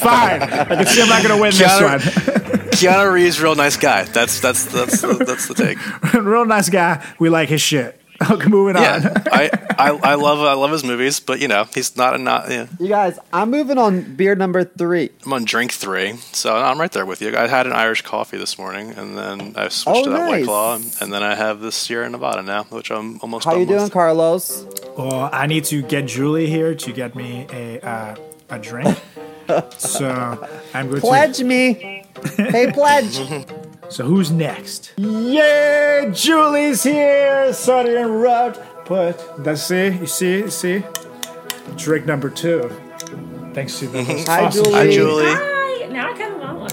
Fine. 0.00 0.42
I 0.42 0.64
can 0.76 0.86
see 0.86 1.02
I'm 1.02 1.08
not 1.08 1.22
going 1.22 1.34
to 1.34 1.40
win 1.40 1.52
Keanu- 1.52 2.02
this 2.02 2.16
one. 2.16 2.30
Keanu 2.70 3.12
Reeves, 3.12 3.40
real 3.40 3.54
nice 3.54 3.76
guy. 3.76 4.04
That's 4.04 4.40
that's 4.40 4.64
that's 4.66 5.00
the, 5.02 5.14
that's 5.26 5.48
the 5.48 5.54
take. 5.54 6.14
Real 6.14 6.46
nice 6.46 6.68
guy. 6.70 7.04
We 7.18 7.28
like 7.28 7.48
his 7.48 7.60
shit. 7.60 7.99
Okay, 8.30 8.48
moving 8.48 8.76
on. 8.76 8.82
Yeah, 8.82 9.22
I, 9.32 9.50
I 9.78 9.90
I 10.12 10.14
love 10.14 10.40
I 10.40 10.52
love 10.52 10.70
his 10.70 10.84
movies, 10.84 11.20
but 11.20 11.40
you 11.40 11.48
know 11.48 11.64
he's 11.74 11.96
not 11.96 12.14
a 12.14 12.18
not. 12.18 12.50
Yeah. 12.50 12.66
You 12.78 12.88
guys, 12.88 13.18
I'm 13.32 13.50
moving 13.50 13.78
on 13.78 14.14
beer 14.14 14.34
number 14.34 14.62
three. 14.62 15.08
I'm 15.24 15.32
on 15.32 15.46
drink 15.46 15.72
three, 15.72 16.16
so 16.32 16.54
I'm 16.54 16.78
right 16.78 16.92
there 16.92 17.06
with 17.06 17.22
you. 17.22 17.34
I 17.36 17.46
had 17.48 17.66
an 17.66 17.72
Irish 17.72 18.02
coffee 18.02 18.36
this 18.36 18.58
morning, 18.58 18.90
and 18.90 19.16
then 19.16 19.54
I 19.56 19.68
switched 19.68 20.00
Oh, 20.00 20.04
to 20.04 20.10
that 20.10 20.28
White. 20.28 20.44
Claw, 20.44 20.74
and 21.00 21.10
then 21.12 21.22
I 21.22 21.34
have 21.34 21.60
this 21.60 21.76
Sierra 21.76 22.10
Nevada 22.10 22.42
now, 22.42 22.64
which 22.64 22.90
I'm 22.90 23.18
almost. 23.20 23.46
How 23.46 23.52
done 23.52 23.60
you 23.60 23.66
doing, 23.66 23.84
with. 23.84 23.92
Carlos? 23.92 24.66
Well, 24.98 25.30
I 25.32 25.46
need 25.46 25.64
to 25.64 25.80
get 25.82 26.06
Julie 26.06 26.46
here 26.48 26.74
to 26.74 26.92
get 26.92 27.14
me 27.14 27.46
a 27.50 27.80
uh, 27.80 28.16
a 28.50 28.58
drink. 28.58 28.98
so 29.78 30.08
I'm 30.74 30.88
going 30.90 31.00
to. 31.00 31.06
Pledge 31.06 31.42
me. 31.42 32.04
Hey, 32.36 32.70
pledge. 32.70 33.18
So 33.90 34.04
who's 34.04 34.30
next? 34.30 34.92
Yeah, 34.98 36.10
Julie's 36.10 36.84
here. 36.84 37.52
Sorry 37.52 37.86
to 37.86 37.98
interrupt, 37.98 38.60
but 38.88 39.42
that's 39.42 39.64
see, 39.64 39.88
you 39.88 40.06
see, 40.06 40.38
you 40.38 40.50
see. 40.50 40.84
Drink 41.76 42.06
number 42.06 42.30
two. 42.30 42.70
Thanks 43.52 43.80
to 43.80 43.88
the 43.88 43.98
mm-hmm. 43.98 44.12
most 44.12 44.28
Hi, 44.28 44.44
awesome- 44.44 44.64
Julie. 44.64 44.76
Hi, 44.76 44.90
Julie. 44.92 45.24
Hi! 45.26 45.88
Now 45.90 46.08
I 46.08 46.12
kind 46.16 46.34
of 46.34 46.40
want 46.40 46.60
one. 46.60 46.70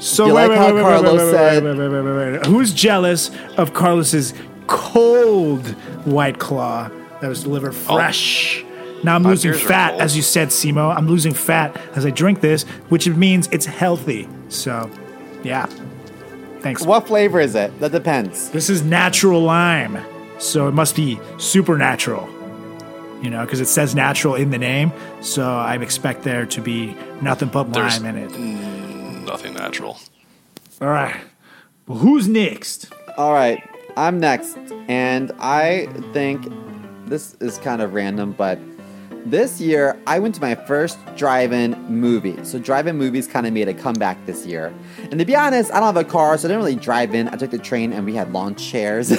So 0.00 0.26
You 0.26 0.34
wait, 0.34 0.42
like 0.42 0.50
wait, 0.50 0.58
how 0.58 0.66
wait, 0.66 0.74
wait, 0.74 0.82
Carlos 0.82 1.18
wait, 1.18 1.24
wait, 1.24 1.30
said- 1.32 1.64
wait, 1.64 1.76
wait, 1.78 1.88
wait, 1.88 2.02
wait, 2.02 2.32
wait. 2.32 2.46
Who's 2.46 2.72
jealous 2.72 3.32
of 3.56 3.74
Carlos's 3.74 4.34
cold 4.68 5.66
White 6.06 6.38
Claw 6.38 6.88
that 7.20 7.26
was 7.26 7.42
delivered 7.42 7.74
oh. 7.88 7.96
fresh? 7.96 8.64
Now 9.02 9.16
I'm 9.16 9.24
losing 9.24 9.52
fat, 9.52 9.98
as 10.00 10.16
you 10.16 10.22
said, 10.22 10.48
Simo. 10.48 10.96
I'm 10.96 11.08
losing 11.08 11.34
fat 11.34 11.76
as 11.96 12.06
I 12.06 12.10
drink 12.10 12.40
this, 12.40 12.62
which 12.88 13.08
means 13.08 13.48
it's 13.50 13.66
healthy. 13.66 14.28
So, 14.48 14.90
yeah. 15.42 15.66
Thanks. 16.60 16.82
What 16.84 17.06
flavor 17.06 17.38
is 17.40 17.54
it? 17.54 17.78
That 17.80 17.92
depends. 17.92 18.50
This 18.50 18.68
is 18.70 18.82
natural 18.82 19.40
lime, 19.42 19.98
so 20.38 20.66
it 20.68 20.72
must 20.72 20.96
be 20.96 21.20
supernatural. 21.38 22.28
You 23.22 23.30
know, 23.30 23.44
because 23.44 23.60
it 23.60 23.66
says 23.66 23.94
natural 23.94 24.34
in 24.34 24.50
the 24.50 24.58
name, 24.58 24.92
so 25.20 25.42
I 25.56 25.76
expect 25.76 26.22
there 26.22 26.44
to 26.46 26.60
be 26.60 26.94
nothing 27.22 27.48
but 27.48 27.72
There's- 27.72 28.00
lime 28.00 28.16
in 28.16 28.22
it. 28.24 29.24
Nothing 29.26 29.54
natural. 29.54 29.98
All 30.80 30.88
right. 30.88 31.16
Well, 31.86 31.98
who's 31.98 32.28
next? 32.28 32.92
All 33.16 33.32
right, 33.32 33.62
I'm 33.96 34.20
next, 34.20 34.58
and 34.88 35.32
I 35.38 35.88
think 36.12 36.46
this 37.06 37.34
is 37.40 37.58
kind 37.58 37.80
of 37.80 37.94
random, 37.94 38.32
but 38.36 38.58
this 39.30 39.60
year 39.60 40.00
I 40.06 40.18
went 40.18 40.34
to 40.36 40.40
my 40.40 40.54
first 40.54 40.98
drive-in 41.16 41.72
movie. 41.88 42.42
So 42.44 42.58
drive-in 42.58 42.96
movies 42.96 43.26
kind 43.26 43.46
of 43.46 43.52
made 43.52 43.68
a 43.68 43.74
comeback 43.74 44.24
this 44.24 44.46
year. 44.46 44.72
And 45.10 45.18
to 45.18 45.24
be 45.24 45.34
honest, 45.34 45.72
I 45.72 45.80
don't 45.80 45.94
have 45.94 45.96
a 45.96 46.04
car, 46.04 46.38
so 46.38 46.46
I 46.46 46.48
didn't 46.48 46.62
really 46.62 46.76
drive 46.76 47.14
in. 47.14 47.28
I 47.28 47.36
took 47.36 47.50
the 47.50 47.58
train, 47.58 47.92
and 47.92 48.06
we 48.06 48.14
had 48.14 48.32
lawn 48.32 48.54
chairs. 48.54 49.08
but 49.10 49.18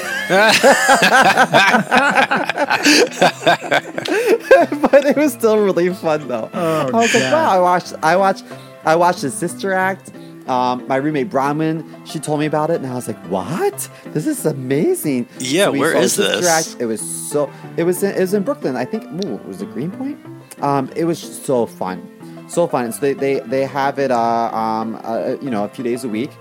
it 5.05 5.17
was 5.17 5.33
still 5.33 5.59
really 5.59 5.93
fun 5.93 6.27
though. 6.27 6.49
Oh, 6.53 6.87
I 6.87 6.91
was 6.91 7.13
like, 7.13 7.31
wow, 7.31 7.49
I 7.49 7.59
watched, 7.59 7.93
I 8.01 8.15
watched, 8.15 8.45
I 8.85 8.95
watched 8.95 9.21
the 9.21 9.31
Sister 9.31 9.73
Act. 9.73 10.11
Um, 10.47 10.87
my 10.87 10.95
roommate 10.95 11.29
Bronwyn, 11.29 11.83
she 12.05 12.19
told 12.19 12.39
me 12.39 12.45
about 12.45 12.69
it, 12.69 12.77
and 12.77 12.87
I 12.87 12.95
was 12.95 13.07
like, 13.07 13.17
"What? 13.27 13.89
This 14.13 14.25
is 14.27 14.45
amazing!" 14.45 15.27
Yeah, 15.39 15.69
we 15.69 15.79
where 15.79 15.95
is 15.95 16.15
this? 16.15 16.47
Act. 16.47 16.81
It 16.81 16.85
was 16.85 17.01
so. 17.01 17.51
It 17.75 17.83
was. 17.83 18.03
In, 18.03 18.15
it 18.15 18.19
was 18.19 18.33
in 18.33 18.43
Brooklyn. 18.43 18.75
I 18.75 18.85
think. 18.85 19.03
Ooh, 19.25 19.37
was 19.47 19.61
it 19.61 19.71
Greenpoint? 19.73 20.17
Um, 20.61 20.89
it 20.95 21.03
was 21.05 21.19
so 21.19 21.65
fun, 21.65 22.01
so 22.49 22.67
fun. 22.67 22.85
And 22.85 22.93
so 22.93 23.01
they 23.01 23.13
they, 23.13 23.39
they 23.41 23.65
have 23.65 23.99
it. 23.99 24.11
Uh, 24.11 24.51
um, 24.53 24.99
uh, 25.03 25.35
you 25.41 25.49
know, 25.49 25.65
a 25.65 25.69
few 25.69 25.83
days 25.83 26.03
a 26.03 26.09
week. 26.09 26.31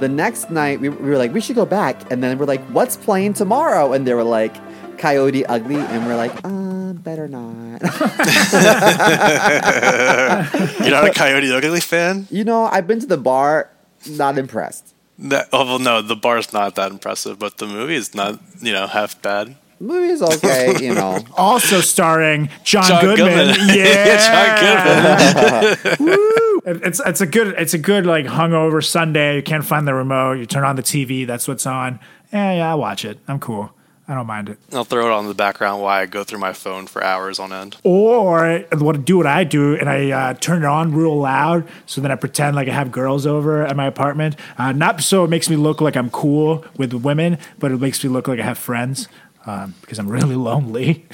The 0.00 0.08
next 0.08 0.50
night, 0.50 0.80
we, 0.80 0.88
we 0.88 1.08
were 1.08 1.18
like, 1.18 1.32
we 1.32 1.40
should 1.40 1.54
go 1.54 1.64
back, 1.64 2.10
and 2.10 2.22
then 2.22 2.36
we're 2.36 2.46
like, 2.46 2.62
what's 2.70 2.96
playing 2.96 3.34
tomorrow? 3.34 3.92
And 3.92 4.04
they 4.04 4.12
were 4.12 4.24
like, 4.24 4.54
Coyote 4.98 5.44
Ugly, 5.46 5.76
and 5.76 6.06
we're 6.06 6.16
like, 6.16 6.32
uh, 6.44 6.92
better 6.94 7.28
not. 7.28 7.82
You're 10.80 10.90
not 10.90 11.08
a 11.08 11.12
Coyote 11.14 11.52
Ugly 11.52 11.80
fan? 11.80 12.26
you 12.30 12.44
know, 12.44 12.64
I've 12.64 12.86
been 12.86 13.00
to 13.00 13.06
the 13.06 13.16
bar, 13.18 13.70
not 14.08 14.38
impressed. 14.38 14.94
That, 15.18 15.48
oh 15.52 15.64
well, 15.64 15.78
no, 15.78 16.02
the 16.02 16.16
bar's 16.16 16.52
not 16.52 16.74
that 16.74 16.90
impressive, 16.90 17.38
but 17.38 17.58
the 17.58 17.66
movie 17.66 17.94
is 17.94 18.14
not, 18.14 18.40
you 18.60 18.72
know, 18.72 18.86
half 18.88 19.20
bad. 19.22 19.56
The 19.78 19.84
movie's 19.84 20.22
okay, 20.22 20.74
you 20.80 20.94
know. 20.94 21.20
Also 21.36 21.80
starring 21.80 22.48
John, 22.64 22.84
John 22.84 23.04
Goodman. 23.04 23.54
Goodman. 23.54 23.76
Yeah, 23.76 25.76
John 25.76 25.96
Goodman. 25.98 26.06
Woo! 26.06 26.60
It's 26.66 27.00
it's 27.04 27.20
a 27.20 27.26
good 27.26 27.54
it's 27.58 27.74
a 27.74 27.78
good 27.78 28.06
like 28.06 28.26
hungover 28.26 28.84
Sunday. 28.84 29.36
You 29.36 29.42
can't 29.42 29.64
find 29.64 29.86
the 29.86 29.94
remote. 29.94 30.34
You 30.34 30.46
turn 30.46 30.64
on 30.64 30.76
the 30.76 30.82
TV. 30.82 31.26
That's 31.26 31.46
what's 31.46 31.66
on. 31.66 32.00
Yeah, 32.32 32.54
yeah, 32.54 32.72
I 32.72 32.74
watch 32.74 33.04
it. 33.04 33.18
I'm 33.28 33.38
cool. 33.38 33.70
I 34.06 34.14
don't 34.14 34.26
mind 34.26 34.50
it. 34.50 34.58
I'll 34.72 34.84
throw 34.84 35.06
it 35.06 35.12
on 35.12 35.28
the 35.28 35.34
background 35.34 35.80
while 35.80 36.02
I 36.02 36.04
go 36.04 36.24
through 36.24 36.38
my 36.38 36.52
phone 36.52 36.86
for 36.86 37.02
hours 37.02 37.38
on 37.38 37.54
end. 37.54 37.78
Or 37.84 38.58
what 38.72 38.92
to 38.92 38.98
do 38.98 39.16
what 39.16 39.26
I 39.26 39.44
do 39.44 39.76
and 39.76 39.88
I 39.88 40.10
uh, 40.10 40.34
turn 40.34 40.62
it 40.62 40.66
on 40.66 40.94
real 40.94 41.16
loud 41.16 41.66
so 41.86 42.02
then 42.02 42.10
I 42.10 42.16
pretend 42.16 42.54
like 42.54 42.68
I 42.68 42.72
have 42.72 42.92
girls 42.92 43.26
over 43.26 43.64
at 43.64 43.74
my 43.76 43.86
apartment. 43.86 44.36
Uh, 44.58 44.72
not 44.72 45.00
so 45.00 45.24
it 45.24 45.30
makes 45.30 45.48
me 45.48 45.56
look 45.56 45.80
like 45.80 45.96
I'm 45.96 46.10
cool 46.10 46.66
with 46.76 46.92
women, 46.92 47.38
but 47.58 47.72
it 47.72 47.80
makes 47.80 48.04
me 48.04 48.10
look 48.10 48.28
like 48.28 48.38
I 48.38 48.44
have 48.44 48.58
friends 48.58 49.08
um, 49.46 49.74
because 49.80 49.98
I'm 49.98 50.08
really 50.08 50.36
lonely. 50.36 51.06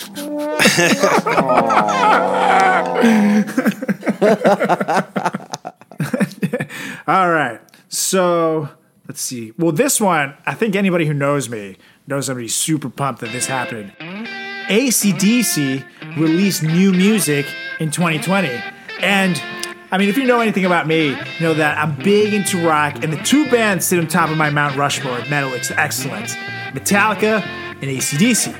All 7.07 7.30
right. 7.30 7.61
So 7.88 8.68
let's 9.09 9.20
see. 9.20 9.53
Well, 9.59 9.72
this 9.72 10.01
one, 10.01 10.34
I 10.47 10.55
think 10.55 10.74
anybody 10.76 11.07
who 11.07 11.14
knows 11.14 11.49
me 11.49 11.76
knows 12.11 12.28
I'm 12.28 12.46
super 12.48 12.90
pumped 12.90 13.20
that 13.20 13.32
this 13.32 13.46
happened. 13.46 13.92
ACDC 14.68 15.84
released 16.18 16.62
new 16.62 16.92
music 16.92 17.46
in 17.78 17.90
2020. 17.90 18.48
And 19.00 19.40
I 19.92 19.98
mean, 19.98 20.08
if 20.08 20.16
you 20.18 20.24
know 20.24 20.40
anything 20.40 20.64
about 20.64 20.86
me, 20.86 21.11
you 21.11 21.40
know 21.40 21.54
that 21.54 21.78
I'm 21.78 21.96
big 21.96 22.34
into 22.34 22.64
rock, 22.66 23.02
and 23.02 23.12
the 23.12 23.22
two 23.22 23.50
bands 23.50 23.86
sit 23.86 23.98
on 23.98 24.06
top 24.06 24.30
of 24.30 24.36
my 24.36 24.50
Mount 24.50 24.76
Rushmore 24.76 25.18
of 25.18 25.30
metal 25.30 25.52
ex- 25.54 25.70
excellence 25.72 26.34
Metallica 26.72 27.42
and 27.82 27.90
ACDC. 27.90 28.52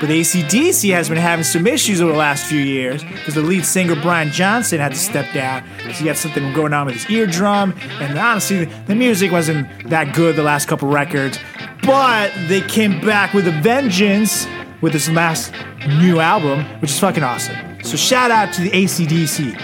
But 0.00 0.08
ACDC 0.08 0.92
has 0.92 1.08
been 1.08 1.18
having 1.18 1.44
some 1.44 1.66
issues 1.66 2.00
over 2.00 2.12
the 2.12 2.18
last 2.18 2.46
few 2.46 2.60
years 2.60 3.02
because 3.02 3.34
the 3.34 3.42
lead 3.42 3.64
singer 3.64 3.94
Brian 4.00 4.30
Johnson 4.30 4.78
had 4.78 4.92
to 4.92 4.98
step 4.98 5.32
down 5.34 5.64
because 5.78 5.98
he 5.98 6.06
had 6.06 6.16
something 6.16 6.52
going 6.52 6.72
on 6.72 6.86
with 6.86 6.94
his 6.94 7.10
eardrum, 7.10 7.74
and 8.00 8.18
honestly, 8.18 8.64
the 8.86 8.94
music 8.94 9.32
wasn't 9.32 9.66
that 9.88 10.14
good 10.14 10.36
the 10.36 10.42
last 10.42 10.68
couple 10.68 10.88
records. 10.88 11.38
But 11.84 12.32
they 12.48 12.60
came 12.60 13.00
back 13.00 13.34
with 13.34 13.46
a 13.48 13.52
vengeance 13.62 14.46
with 14.80 14.92
this 14.92 15.08
last 15.10 15.52
new 15.86 16.20
album, 16.20 16.64
which 16.80 16.90
is 16.90 16.98
fucking 16.98 17.22
awesome. 17.22 17.56
So 17.82 17.96
shout 17.96 18.30
out 18.30 18.52
to 18.54 18.62
the 18.62 18.70
ACDC. 18.70 19.56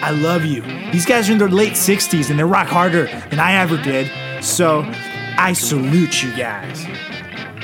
I 0.00 0.10
love 0.10 0.44
you. 0.44 0.62
These 0.92 1.06
guys 1.06 1.28
are 1.28 1.32
in 1.32 1.38
their 1.38 1.48
late 1.48 1.72
60s 1.72 2.30
and 2.30 2.38
they 2.38 2.44
rock 2.44 2.68
harder 2.68 3.06
than 3.30 3.40
I 3.40 3.54
ever 3.54 3.76
did. 3.76 4.10
So 4.42 4.84
I 5.36 5.52
salute 5.52 6.22
you 6.22 6.34
guys. 6.36 6.86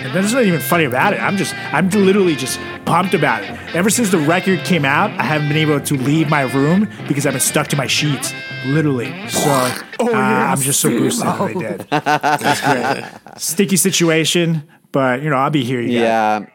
And 0.05 0.13
there's 0.15 0.33
nothing 0.35 0.49
even 0.49 0.61
funny 0.61 0.85
about 0.85 1.15
it. 1.15 1.21
I'm 1.23 1.39
just, 1.39 1.55
I'm 1.73 1.89
literally 1.89 2.37
just 2.37 2.61
pumped 2.85 3.15
about 3.15 3.43
it. 3.43 3.51
Ever 3.75 3.89
since 3.89 4.11
the 4.11 4.19
record 4.19 4.61
came 4.61 4.85
out, 4.85 5.11
I 5.19 5.23
haven't 5.23 5.49
been 5.49 5.57
able 5.57 5.81
to 5.81 5.95
leave 5.97 6.29
my 6.29 6.43
room 6.43 6.91
because 7.09 7.25
I've 7.27 7.33
been 7.33 7.41
stuck 7.41 7.69
to 7.69 7.77
my 7.77 7.87
sheets, 7.87 8.35
literally. 8.67 9.07
So 9.29 9.49
uh, 9.51 10.11
I'm 10.13 10.61
just 10.61 10.81
so 10.81 10.91
boosted 10.91 11.27
that 11.27 11.47
they 11.49 11.55
did. 11.55 11.87
That's 11.91 12.61
great. 12.61 13.05
Sticky 13.41 13.77
situation, 13.79 14.69
but 14.93 15.23
you 15.23 15.31
know, 15.31 15.37
I'll 15.37 15.49
be 15.51 15.65
here. 15.65 15.81
You 15.81 15.89
guys. 16.01 16.03
Yeah. 16.03 16.47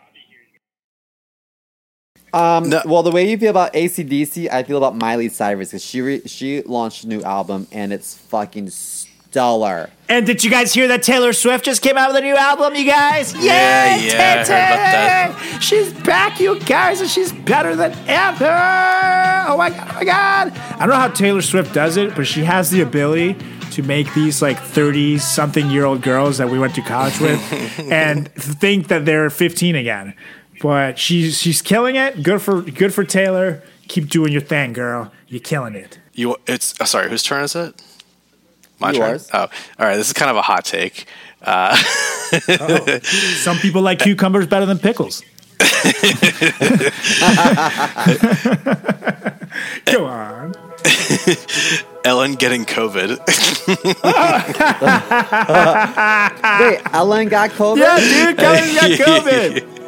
Um, 2.31 2.69
No. 2.69 2.81
Well, 2.85 3.01
the 3.01 3.09
way 3.11 3.27
you 3.29 3.37
feel 3.39 3.49
about 3.49 3.73
ACDC, 3.73 4.51
I 4.51 4.61
feel 4.61 4.77
about 4.77 4.95
Miley 4.95 5.29
Cyrus 5.29 5.69
because 5.69 5.83
she 5.83 6.01
re- 6.01 6.21
she 6.27 6.61
launched 6.61 7.03
a 7.03 7.07
new 7.07 7.23
album 7.23 7.65
and 7.71 7.91
it's 7.91 8.13
fucking 8.15 8.69
stellar. 9.29 9.89
And 10.07 10.25
did 10.25 10.43
you 10.43 10.49
guys 10.49 10.73
hear 10.73 10.87
that 10.87 11.03
Taylor 11.03 11.33
Swift 11.33 11.65
just 11.65 11.83
came 11.83 11.97
out 11.97 12.09
with 12.09 12.17
a 12.17 12.21
new 12.21 12.35
album, 12.35 12.73
you 12.75 12.85
guys? 12.85 13.33
Yeah, 13.35 13.95
yeah, 13.97 14.13
I 14.13 14.37
heard 14.37 14.45
about 14.45 14.47
that. 14.47 15.59
She's 15.61 15.93
back, 15.93 16.39
you 16.39 16.59
guys, 16.61 16.99
and 16.99 17.09
she's 17.09 17.31
better 17.31 17.75
than 17.75 17.91
ever. 18.07 18.45
Oh 18.45 19.55
my 19.57 19.69
god, 19.69 19.87
oh 19.91 19.93
my 19.93 20.03
god. 20.03 20.57
I 20.57 20.79
don't 20.79 20.89
know 20.89 20.95
how 20.95 21.09
Taylor 21.09 21.43
Swift 21.43 21.73
does 21.73 21.97
it, 21.97 22.15
but 22.15 22.25
she 22.25 22.43
has 22.43 22.71
the 22.71 22.81
ability 22.81 23.35
to 23.71 23.83
make 23.83 24.11
these 24.15 24.41
like 24.41 24.57
30 24.57 25.19
something 25.19 25.69
year 25.69 25.85
old 25.85 26.01
girls 26.01 26.39
that 26.39 26.49
we 26.49 26.57
went 26.57 26.73
to 26.75 26.81
college 26.81 27.19
with 27.19 27.39
and 27.91 28.31
think 28.33 28.87
that 28.87 29.05
they're 29.05 29.29
15 29.29 29.75
again. 29.75 30.15
But 30.59 30.97
she's 30.97 31.37
she's 31.37 31.61
killing 31.61 31.95
it. 31.95 32.23
Good 32.23 32.41
for 32.41 32.63
good 32.63 32.93
for 32.93 33.03
Taylor. 33.03 33.61
Keep 33.87 34.09
doing 34.09 34.31
your 34.31 34.41
thing, 34.41 34.73
girl. 34.73 35.11
You're 35.27 35.39
killing 35.39 35.75
it. 35.75 35.99
You, 36.13 36.35
it's 36.47 36.73
oh, 36.81 36.85
sorry. 36.85 37.09
Whose 37.09 37.23
turn 37.23 37.43
is 37.43 37.55
it? 37.55 37.81
My 38.79 38.91
turn. 38.91 39.09
Yours. 39.09 39.29
Oh, 39.33 39.39
all 39.39 39.49
right. 39.79 39.97
This 39.97 40.07
is 40.07 40.13
kind 40.13 40.31
of 40.31 40.37
a 40.37 40.41
hot 40.41 40.65
take. 40.65 41.05
Uh, 41.41 41.75
Some 43.41 43.57
people 43.57 43.81
like 43.81 43.99
cucumbers 43.99 44.47
better 44.47 44.65
than 44.65 44.79
pickles. 44.79 45.23
Go 49.85 50.05
on. 50.05 50.53
Ellen 52.05 52.35
getting 52.35 52.65
COVID. 52.65 53.19
Wait, 56.59 56.81
Ellen 56.93 57.27
got 57.29 57.49
COVID. 57.51 57.77
Yeah, 57.77 57.99
dude, 57.99 58.37
Kelly's 58.37 58.75
got 58.75 58.91
COVID. 58.91 59.78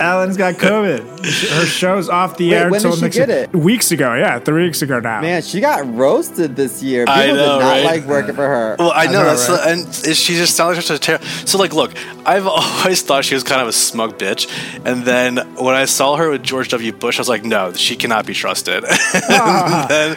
Ellen's 0.00 0.36
got 0.36 0.54
COVID. 0.54 1.00
Her 1.60 1.66
show's 1.66 2.08
off 2.08 2.36
the 2.36 2.50
Wait, 2.50 2.56
air 2.56 2.70
when 2.70 2.80
did 2.80 2.94
she 2.94 3.00
next 3.02 3.16
get 3.16 3.30
it? 3.30 3.52
weeks 3.54 3.90
ago. 3.92 4.14
Yeah, 4.14 4.38
three 4.38 4.64
weeks 4.64 4.82
ago 4.82 4.98
now. 5.00 5.20
Man, 5.20 5.42
she 5.42 5.60
got 5.60 5.92
roasted 5.94 6.56
this 6.56 6.82
year. 6.82 7.04
People 7.04 7.20
I 7.20 7.26
know, 7.26 7.34
did 7.34 7.46
not 7.46 7.60
right? 7.60 7.84
like 7.84 8.04
working 8.06 8.34
for 8.34 8.46
her. 8.46 8.76
Well, 8.78 8.92
I 8.94 9.06
know, 9.06 9.12
know, 9.12 9.24
that's 9.24 9.48
right? 9.48 9.62
the, 9.76 10.08
and 10.08 10.16
she 10.16 10.34
just 10.34 10.56
sounds 10.56 10.76
like 10.76 10.86
such 10.86 10.96
a 10.96 11.00
terrible. 11.00 11.26
So, 11.26 11.58
like, 11.58 11.74
look, 11.74 11.92
I've 12.26 12.46
always 12.46 13.02
thought 13.02 13.24
she 13.24 13.34
was 13.34 13.44
kind 13.44 13.60
of 13.60 13.68
a 13.68 13.72
smug 13.72 14.18
bitch, 14.18 14.48
and 14.86 15.04
then 15.04 15.36
when 15.56 15.74
I 15.74 15.84
saw 15.84 16.16
her 16.16 16.30
with 16.30 16.42
George 16.42 16.68
W. 16.70 16.92
Bush, 16.92 17.18
I 17.18 17.20
was 17.20 17.28
like, 17.28 17.44
no, 17.44 17.72
she 17.74 17.96
cannot 17.96 18.24
be 18.26 18.32
trusted. 18.34 18.84
and, 19.30 19.88
then, 19.90 20.16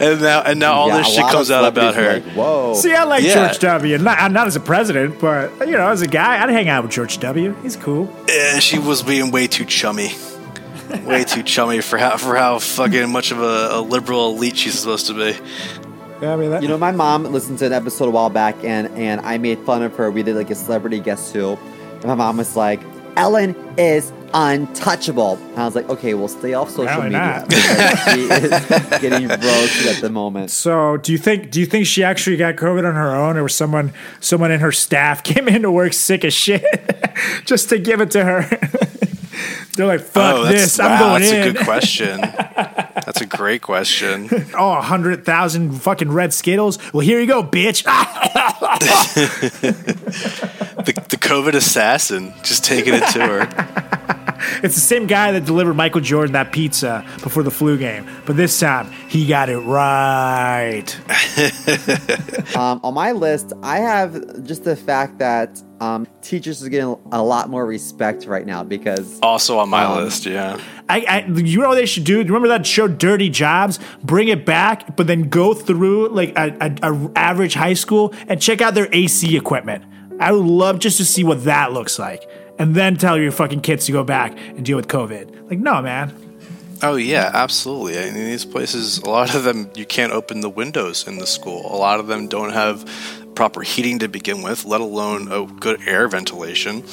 and 0.00 0.20
now, 0.20 0.42
and 0.42 0.60
now 0.60 0.74
all 0.74 0.88
Yeah, 0.88 0.98
this 0.98 1.08
shit 1.14 1.24
comes 1.26 1.50
out 1.50 1.64
about 1.64 1.94
her. 1.96 2.14
Like, 2.14 2.24
Whoa. 2.24 2.74
See, 2.74 2.94
I 2.94 3.04
like 3.04 3.24
Yeah. 3.24 3.48
George 3.48 3.58
W. 3.60 3.98
Not, 3.98 4.30
not 4.32 4.46
as 4.46 4.56
a 4.56 4.60
president, 4.60 5.20
but 5.20 5.50
you 5.66 5.72
know, 5.72 5.88
as 5.88 6.02
a 6.02 6.06
guy, 6.06 6.42
I'd 6.42 6.50
hang 6.50 6.68
out 6.68 6.84
with 6.84 6.92
George 6.92 7.18
W. 7.18 7.54
He's 7.62 7.76
cool. 7.76 8.14
Eh, 8.28 8.58
she 8.60 8.78
was 8.78 9.02
being 9.02 9.23
way 9.30 9.46
too 9.46 9.64
chummy. 9.64 10.12
Way 11.04 11.24
too 11.24 11.42
chummy 11.42 11.80
for 11.80 11.98
how 11.98 12.16
for 12.16 12.36
how 12.36 12.58
fucking 12.58 13.10
much 13.10 13.32
of 13.32 13.40
a, 13.40 13.68
a 13.72 13.80
liberal 13.80 14.30
elite 14.36 14.56
she's 14.56 14.78
supposed 14.78 15.06
to 15.06 15.14
be. 15.14 15.38
Yeah, 16.20 16.32
I 16.32 16.36
mean, 16.36 16.50
that, 16.50 16.62
You 16.62 16.68
know, 16.68 16.78
my 16.78 16.92
mom 16.92 17.24
listened 17.24 17.58
to 17.58 17.66
an 17.66 17.72
episode 17.72 18.06
a 18.06 18.10
while 18.10 18.30
back, 18.30 18.56
and 18.64 18.88
and 18.96 19.20
I 19.22 19.38
made 19.38 19.58
fun 19.60 19.82
of 19.82 19.94
her. 19.96 20.10
We 20.10 20.22
did 20.22 20.36
like 20.36 20.50
a 20.50 20.54
celebrity 20.54 21.00
guess 21.00 21.32
who, 21.32 21.58
and 21.96 22.04
my 22.04 22.14
mom 22.14 22.36
was 22.36 22.54
like, 22.56 22.80
"Ellen 23.16 23.56
is 23.76 24.12
untouchable." 24.32 25.38
And 25.50 25.58
I 25.58 25.64
was 25.64 25.74
like, 25.74 25.88
"Okay, 25.88 26.14
well, 26.14 26.28
stay 26.28 26.54
off 26.54 26.70
social 26.70 26.84
Apparently 26.84 27.18
media 27.18 27.40
not. 27.40 27.48
because 27.48 28.14
she 28.14 28.20
is 28.20 29.00
getting 29.00 29.28
roasted 29.28 29.96
at 29.96 30.00
the 30.00 30.10
moment." 30.10 30.50
So, 30.50 30.96
do 30.98 31.12
you 31.12 31.18
think 31.18 31.50
do 31.50 31.60
you 31.60 31.66
think 31.66 31.86
she 31.86 32.04
actually 32.04 32.36
got 32.36 32.56
COVID 32.56 32.88
on 32.88 32.94
her 32.94 33.14
own, 33.14 33.36
or 33.36 33.42
was 33.42 33.54
someone 33.54 33.92
someone 34.20 34.52
in 34.52 34.60
her 34.60 34.72
staff 34.72 35.22
came 35.24 35.48
into 35.48 35.70
work 35.70 35.92
sick 35.92 36.24
as 36.24 36.32
shit 36.32 36.64
just 37.44 37.68
to 37.70 37.78
give 37.78 38.00
it 38.00 38.12
to 38.12 38.24
her? 38.24 38.48
They're 39.76 39.86
like, 39.86 40.00
"Fuck 40.00 40.36
oh, 40.36 40.44
that's, 40.44 40.62
this! 40.62 40.78
wow, 40.78 40.86
I'm 40.86 40.98
going 41.00 41.22
that's 41.22 41.32
in." 41.32 41.40
That's 41.40 41.48
a 41.48 41.52
good 41.52 41.64
question. 41.64 42.20
that's 43.04 43.20
a 43.20 43.26
great 43.26 43.62
question. 43.62 44.28
oh, 44.58 44.80
hundred 44.80 45.24
thousand 45.24 45.80
fucking 45.80 46.10
red 46.10 46.32
Skittles. 46.32 46.78
Well, 46.92 47.00
here 47.00 47.20
you 47.20 47.26
go, 47.26 47.42
bitch. 47.42 47.84
The, 50.84 50.92
the 50.92 51.16
COVID 51.16 51.54
assassin 51.54 52.34
just 52.42 52.62
taking 52.62 52.92
it 52.92 53.06
to 53.12 53.20
her. 53.20 53.40
it's 54.62 54.74
the 54.74 54.82
same 54.82 55.06
guy 55.06 55.32
that 55.32 55.46
delivered 55.46 55.72
Michael 55.72 56.02
Jordan 56.02 56.34
that 56.34 56.52
pizza 56.52 57.06
before 57.22 57.42
the 57.42 57.50
flu 57.50 57.78
game, 57.78 58.06
but 58.26 58.36
this 58.36 58.60
time 58.60 58.92
he 59.08 59.26
got 59.26 59.48
it 59.48 59.60
right. 59.60 60.94
Um, 62.54 62.80
on 62.84 62.92
my 62.92 63.12
list, 63.12 63.54
I 63.62 63.78
have 63.78 64.44
just 64.44 64.64
the 64.64 64.76
fact 64.76 65.20
that 65.20 65.62
um, 65.84 66.06
teachers 66.22 66.62
are 66.64 66.68
getting 66.68 66.96
a 67.12 67.22
lot 67.22 67.48
more 67.50 67.64
respect 67.66 68.24
right 68.26 68.46
now 68.46 68.62
because 68.64 69.18
Also 69.22 69.58
on 69.58 69.68
my 69.68 69.84
Um, 69.84 70.04
list, 70.04 70.26
yeah. 70.26 70.58
I, 70.88 71.00
I, 71.08 71.26
you 71.26 71.60
know 71.60 71.68
what 71.68 71.74
they 71.76 71.86
should 71.86 72.04
do? 72.04 72.18
Remember 72.22 72.48
that 72.48 72.66
show, 72.66 72.88
Dirty 72.88 73.30
Jobs? 73.30 73.78
Bring 74.02 74.28
it 74.28 74.44
back, 74.46 74.96
but 74.96 75.06
then 75.06 75.28
go 75.28 75.54
through 75.54 76.08
like 76.08 76.36
a, 76.36 76.56
a, 76.60 76.92
a 76.92 77.10
average 77.16 77.54
high 77.54 77.74
school 77.74 78.12
and 78.28 78.40
check 78.40 78.60
out 78.60 78.74
their 78.74 78.88
AC 78.92 79.36
equipment. 79.36 79.84
I 80.20 80.32
would 80.32 80.44
love 80.46 80.78
just 80.78 80.96
to 80.98 81.04
see 81.04 81.24
what 81.24 81.44
that 81.44 81.72
looks 81.72 81.98
like, 81.98 82.22
and 82.58 82.74
then 82.74 82.96
tell 82.96 83.18
your 83.18 83.32
fucking 83.32 83.62
kids 83.62 83.86
to 83.86 83.92
go 83.92 84.04
back 84.04 84.36
and 84.36 84.64
deal 84.64 84.76
with 84.76 84.86
COVID. 84.88 85.50
Like, 85.50 85.58
no, 85.58 85.82
man. 85.82 86.14
Oh 86.82 86.96
yeah, 86.96 87.30
absolutely. 87.32 87.98
I 87.98 88.04
mean, 88.10 88.26
these 88.26 88.44
places, 88.44 88.98
a 88.98 89.08
lot 89.08 89.34
of 89.34 89.44
them, 89.44 89.70
you 89.74 89.86
can't 89.86 90.12
open 90.12 90.40
the 90.40 90.50
windows 90.50 91.06
in 91.08 91.18
the 91.18 91.26
school. 91.26 91.74
A 91.74 91.78
lot 91.78 91.98
of 91.98 92.08
them 92.08 92.28
don't 92.28 92.52
have 92.52 92.84
proper 93.34 93.62
heating 93.62 93.98
to 94.00 94.08
begin 94.08 94.42
with, 94.42 94.64
let 94.64 94.80
alone 94.80 95.30
a 95.30 95.46
good 95.46 95.80
air 95.86 96.08
ventilation. 96.08 96.84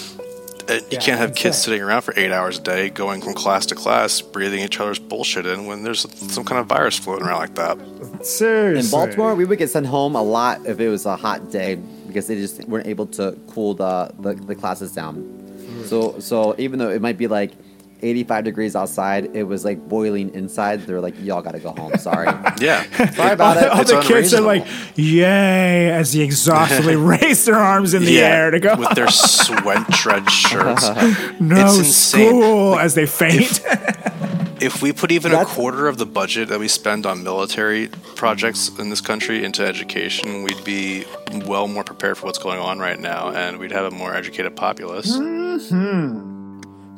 And 0.70 0.82
you 0.92 1.00
can't 1.00 1.20
have 1.20 1.36
kids 1.36 1.58
it. 1.58 1.62
sitting 1.62 1.82
around 1.82 2.04
for 2.04 2.14
eight 2.16 2.32
hours 2.32 2.60
a 2.60 2.62
day, 2.62 2.90
going 2.90 3.22
from 3.22 3.34
class 3.34 3.66
to 3.68 3.76
class, 3.76 4.22
breathing 4.22 4.60
each 4.60 4.80
other's 4.80 5.00
bullshit 5.00 5.46
in 5.46 5.66
when 5.66 5.84
there's 5.84 6.02
some 6.32 6.46
kind 6.46 6.60
of 6.60 6.68
virus 6.68 6.98
floating 6.98 7.28
around 7.28 7.40
like 7.40 7.56
that. 7.56 8.26
Seriously. 8.26 8.86
in 8.86 8.92
Baltimore 8.92 9.36
we 9.36 9.46
would 9.46 9.58
get 9.58 9.70
sent 9.70 9.88
home 9.88 10.16
a 10.16 10.22
lot 10.22 10.66
if 10.66 10.80
it 10.80 10.90
was 10.90 11.06
a 11.06 11.16
hot 11.16 11.52
day 11.52 11.76
because 12.08 12.28
they 12.28 12.36
just 12.36 12.68
weren't 12.68 12.88
able 12.88 13.08
to 13.08 13.38
cool 13.48 13.74
the 13.74 14.12
the, 14.20 14.34
the 14.34 14.56
classes 14.56 14.94
down. 14.94 15.16
Hmm. 15.16 15.84
So 15.86 16.20
so 16.20 16.56
even 16.58 16.80
though 16.80 16.90
it 16.90 17.02
might 17.02 17.18
be 17.18 17.28
like 17.28 17.54
85 18.04 18.44
degrees 18.44 18.76
outside, 18.76 19.36
it 19.36 19.44
was 19.44 19.64
like 19.66 19.88
boiling 19.88 20.34
inside. 20.34 20.82
They 20.82 20.94
were 20.94 21.02
like, 21.02 21.16
"Y'all 21.22 21.42
got 21.42 21.52
to 21.52 21.60
go 21.60 21.72
home. 21.72 21.94
Sorry, 21.98 22.28
Yeah. 22.60 22.84
sorry 23.12 23.34
about 23.34 23.58
it." 23.58 23.70
all 23.70 23.82
It's 23.82 23.92
the 23.92 24.02
kids 24.02 24.34
are 24.34 24.42
like, 24.42 24.66
"Yay!" 24.96 25.92
as 25.92 26.14
they 26.14 26.22
exhaustively 26.22 26.96
raise 27.16 27.46
their 27.46 27.56
arms 27.56 27.94
in 27.94 28.04
the 28.06 28.12
yeah, 28.14 28.22
air 28.22 28.52
to 28.52 28.60
go. 28.60 28.76
with 28.76 28.92
their 28.96 29.10
sweat 29.10 29.88
drenched 29.90 30.32
shirts. 30.32 30.88
no 31.40 31.66
it's 31.68 31.78
insane. 31.80 32.30
school 32.30 32.80
as 32.80 32.96
they 32.96 33.06
faint. 33.06 33.62
If 34.62 34.84
we 34.84 34.94
put 34.94 35.12
even 35.12 35.34
a 35.34 35.44
quarter 35.44 35.88
of 35.88 35.98
the 35.98 36.06
budget 36.06 36.50
that 36.50 36.60
we 36.60 36.68
spend 36.68 37.08
on 37.08 37.24
military 37.24 37.88
projects 38.16 38.70
in 38.78 38.92
this 38.92 39.02
country 39.02 39.44
into 39.44 39.66
education, 39.66 40.44
we'd 40.44 40.64
be 40.64 41.06
well 41.48 41.68
more 41.68 41.84
prepared 41.84 42.20
for 42.20 42.28
what's 42.28 42.38
going 42.38 42.60
on 42.60 42.78
right 42.78 43.00
now, 43.00 43.32
and 43.32 43.58
we'd 43.58 43.72
have 43.72 43.86
a 43.86 43.96
more 43.96 44.14
educated 44.14 44.56
populace. 44.56 45.18
Mm-hmm. 45.18 46.41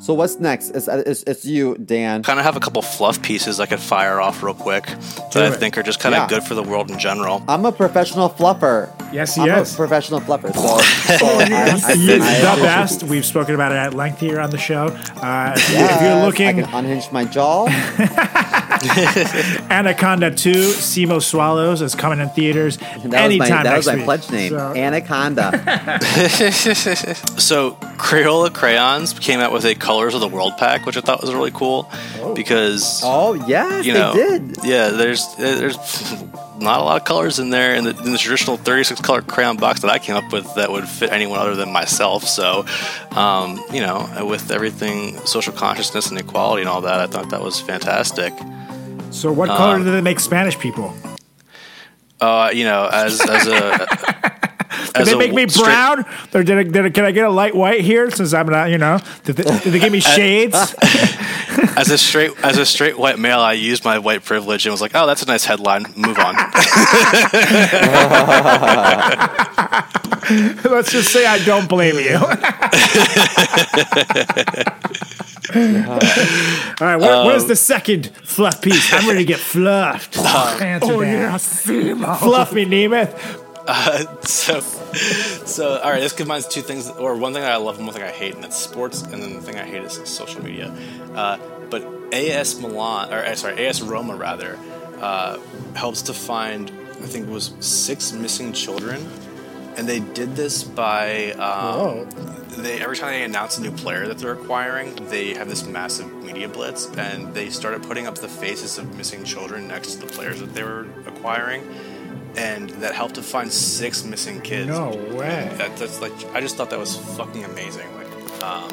So 0.04 0.12
what's 0.12 0.38
next? 0.38 0.68
It's, 0.72 0.86
it's, 0.86 1.22
it's 1.26 1.46
you, 1.46 1.76
Dan. 1.78 2.22
Kind 2.22 2.38
of 2.38 2.44
have 2.44 2.56
a 2.56 2.60
couple 2.60 2.82
fluff 2.82 3.22
pieces 3.22 3.58
I 3.58 3.64
could 3.64 3.80
fire 3.80 4.20
off 4.20 4.42
real 4.42 4.52
quick 4.52 4.84
that 4.84 5.36
I 5.36 5.46
it. 5.46 5.52
think 5.56 5.78
are 5.78 5.82
just 5.82 5.98
kind 5.98 6.14
of 6.14 6.18
Yeah. 6.22 6.28
good 6.28 6.42
for 6.42 6.54
the 6.54 6.62
world 6.62 6.90
in 6.90 6.98
general. 6.98 7.42
I'm 7.48 7.64
a 7.64 7.72
professional 7.72 8.28
fluffer. 8.28 8.90
Yes, 9.14 9.34
he 9.34 9.40
I'm 9.40 9.62
is. 9.62 9.72
a 9.72 9.76
professional 9.76 10.20
fluffer. 10.20 10.52
So, 10.52 10.60
so 11.16 11.26
I, 11.26 11.80
I, 11.88 11.92
You- 11.94 12.22
I- 12.22 12.56
the 12.56 12.62
best. 12.62 13.04
We've 13.04 13.24
spoken 13.24 13.54
about 13.54 13.72
it 13.72 13.76
at 13.76 13.94
length 13.94 14.20
here 14.20 14.40
on 14.40 14.50
the 14.50 14.58
show. 14.58 14.88
Uh, 15.22 15.54
Yes, 15.56 15.96
if 15.96 16.02
you're 16.02 16.20
looking, 16.26 16.48
I 16.48 16.52
can 16.52 16.84
unhinge 16.84 17.10
my 17.10 17.24
jaw. 17.24 17.64
Anaconda 19.70 20.30
2, 20.34 20.50
Simo 20.52 21.20
Swallows 21.22 21.82
is 21.82 21.94
coming 21.94 22.20
in 22.20 22.28
theaters 22.30 22.76
That 22.78 23.02
was 23.02 23.10
my, 23.10 23.18
anytime 23.18 23.64
that 23.64 23.76
was 23.76 23.86
my 23.86 23.94
week. 23.96 24.04
pledge 24.04 24.30
name, 24.30 24.50
So- 24.50 24.74
Anaconda. 24.74 25.50
So 27.38 27.72
Crayola 27.98 28.52
crayons 28.52 29.12
came 29.18 29.40
out 29.40 29.52
with 29.52 29.64
a 29.64 29.74
Colors 29.74 30.14
of 30.14 30.20
the 30.20 30.28
World 30.28 30.56
pack, 30.58 30.86
which 30.86 30.96
I 30.96 31.00
thought 31.00 31.20
was 31.20 31.32
really 31.34 31.50
cool 31.50 31.90
because 32.34 33.00
oh 33.04 33.34
yeah, 33.34 33.80
you 33.80 33.92
know, 33.92 34.12
they 34.14 34.38
did. 34.38 34.56
yeah, 34.64 34.88
there's 34.88 35.34
there's 35.36 35.76
not 36.58 36.80
a 36.80 36.82
lot 36.84 37.00
of 37.00 37.04
colors 37.06 37.38
in 37.38 37.50
there 37.50 37.74
in 37.74 37.84
the, 37.84 37.90
in 38.04 38.12
the 38.12 38.18
traditional 38.18 38.56
36 38.56 39.00
color 39.00 39.22
crayon 39.22 39.56
box 39.56 39.80
that 39.80 39.90
I 39.90 39.98
came 39.98 40.16
up 40.16 40.32
with 40.32 40.54
that 40.54 40.70
would 40.70 40.88
fit 40.88 41.12
anyone 41.12 41.38
other 41.40 41.56
than 41.56 41.72
myself. 41.72 42.24
So, 42.24 42.64
um, 43.12 43.62
you 43.72 43.80
know, 43.80 44.24
with 44.28 44.50
everything 44.50 45.18
social 45.26 45.52
consciousness 45.52 46.10
and 46.10 46.18
equality 46.18 46.62
and 46.62 46.68
all 46.68 46.80
that, 46.82 47.00
I 47.00 47.06
thought 47.06 47.30
that 47.30 47.42
was 47.42 47.60
fantastic. 47.60 48.32
So, 49.14 49.32
what 49.32 49.48
Uh, 49.48 49.56
color 49.56 49.78
do 49.78 49.92
they 49.92 50.00
make 50.00 50.18
Spanish 50.18 50.58
people? 50.58 50.92
Uh, 52.20 52.50
you 52.52 52.64
know, 52.64 52.88
as 52.92 53.20
as 53.20 53.46
a 53.46 53.60
Did 53.78 54.96
as 54.96 55.06
they 55.06 55.14
make 55.16 55.32
me 55.32 55.46
straight- 55.48 55.66
brown? 55.66 56.04
Or 56.34 56.42
did, 56.42 56.58
I, 56.58 56.62
did 56.64 56.84
I, 56.86 56.90
can 56.90 57.04
I 57.04 57.12
get 57.12 57.24
a 57.24 57.30
light 57.30 57.54
white 57.54 57.80
here 57.82 58.10
since 58.10 58.34
I'm 58.34 58.46
not, 58.48 58.70
you 58.70 58.78
know? 58.78 58.98
Did 59.24 59.36
they, 59.36 59.44
did 59.60 59.72
they 59.72 59.78
give 59.78 59.92
me 59.92 60.00
shades? 60.16 60.74
as 61.76 61.90
a 61.90 61.98
straight 61.98 62.32
as 62.42 62.58
a 62.58 62.66
straight 62.66 62.98
white 62.98 63.18
male, 63.18 63.40
I 63.40 63.52
used 63.54 63.84
my 63.84 63.98
white 63.98 64.24
privilege 64.24 64.66
and 64.66 64.72
was 64.72 64.80
like, 64.80 64.92
"Oh, 64.94 65.06
that's 65.06 65.22
a 65.22 65.26
nice 65.26 65.44
headline. 65.44 65.84
Move 65.96 66.18
on." 66.18 66.34
Let's 70.64 70.90
just 70.90 71.12
say 71.12 71.26
I 71.26 71.38
don't 71.44 71.68
blame 71.68 71.98
you. 71.98 72.16
All 75.54 75.60
right, 76.80 76.96
what, 76.96 77.26
what 77.26 77.36
is 77.36 77.46
the 77.46 77.54
second 77.54 78.08
fluff 78.24 78.60
piece? 78.60 78.92
I'm 78.92 79.06
ready 79.06 79.20
to 79.20 79.24
get 79.24 79.38
fluffed. 79.38 80.16
oh, 80.18 81.00
yeah, 81.02 81.30
oh, 81.32 81.38
Fluff 81.38 82.52
me, 82.52 82.64
Nemeth. 82.64 83.43
so, 84.22 84.60
so 84.60 85.78
all 85.78 85.90
right. 85.90 86.00
This 86.00 86.12
combines 86.12 86.46
two 86.46 86.60
things, 86.60 86.90
or 86.90 87.16
one 87.16 87.32
thing 87.32 87.42
that 87.42 87.52
I 87.52 87.56
love 87.56 87.78
and 87.78 87.86
one 87.86 87.94
thing 87.94 88.04
I 88.04 88.10
hate, 88.10 88.34
and 88.34 88.44
that's 88.44 88.58
sports, 88.58 89.02
and 89.02 89.22
then 89.22 89.34
the 89.34 89.40
thing 89.40 89.56
I 89.56 89.64
hate 89.64 89.82
is 89.82 89.94
social 90.04 90.42
media. 90.42 90.70
Uh, 91.14 91.38
but 91.70 91.82
AS 92.12 92.60
Milan, 92.60 93.12
or 93.12 93.24
uh, 93.24 93.34
sorry, 93.34 93.66
AS 93.66 93.80
Roma 93.80 94.16
rather, 94.16 94.58
uh, 95.00 95.38
helps 95.74 96.02
to 96.02 96.14
find 96.14 96.70
I 97.04 97.06
think 97.06 97.28
it 97.28 97.30
was 97.30 97.52
six 97.60 98.12
missing 98.12 98.52
children, 98.52 99.06
and 99.76 99.88
they 99.88 100.00
did 100.00 100.36
this 100.36 100.62
by 100.62 101.32
um, 101.32 102.08
they 102.62 102.80
every 102.80 102.96
time 102.96 103.12
they 103.12 103.22
announce 103.24 103.58
a 103.58 103.62
new 103.62 103.72
player 103.72 104.06
that 104.08 104.18
they're 104.18 104.32
acquiring, 104.32 104.94
they 105.08 105.34
have 105.34 105.48
this 105.48 105.66
massive 105.66 106.12
media 106.22 106.48
blitz, 106.48 106.86
and 106.96 107.34
they 107.34 107.50
started 107.50 107.82
putting 107.82 108.06
up 108.06 108.16
the 108.16 108.28
faces 108.28 108.78
of 108.78 108.96
missing 108.96 109.24
children 109.24 109.68
next 109.68 109.94
to 109.94 110.00
the 110.00 110.06
players 110.06 110.40
that 110.40 110.54
they 110.54 110.62
were 110.62 110.86
acquiring, 111.06 111.62
and 112.36 112.70
that 112.70 112.94
helped 112.94 113.14
to 113.16 113.22
find 113.22 113.52
six 113.52 114.04
missing 114.04 114.40
kids. 114.40 114.68
No 114.68 114.90
way. 115.16 115.50
That, 115.56 115.76
that's 115.76 116.00
like 116.00 116.12
I 116.34 116.40
just 116.40 116.56
thought 116.56 116.70
that 116.70 116.78
was 116.78 116.96
fucking 117.16 117.44
amazing. 117.44 117.86
Like, 117.96 118.42
um, 118.42 118.70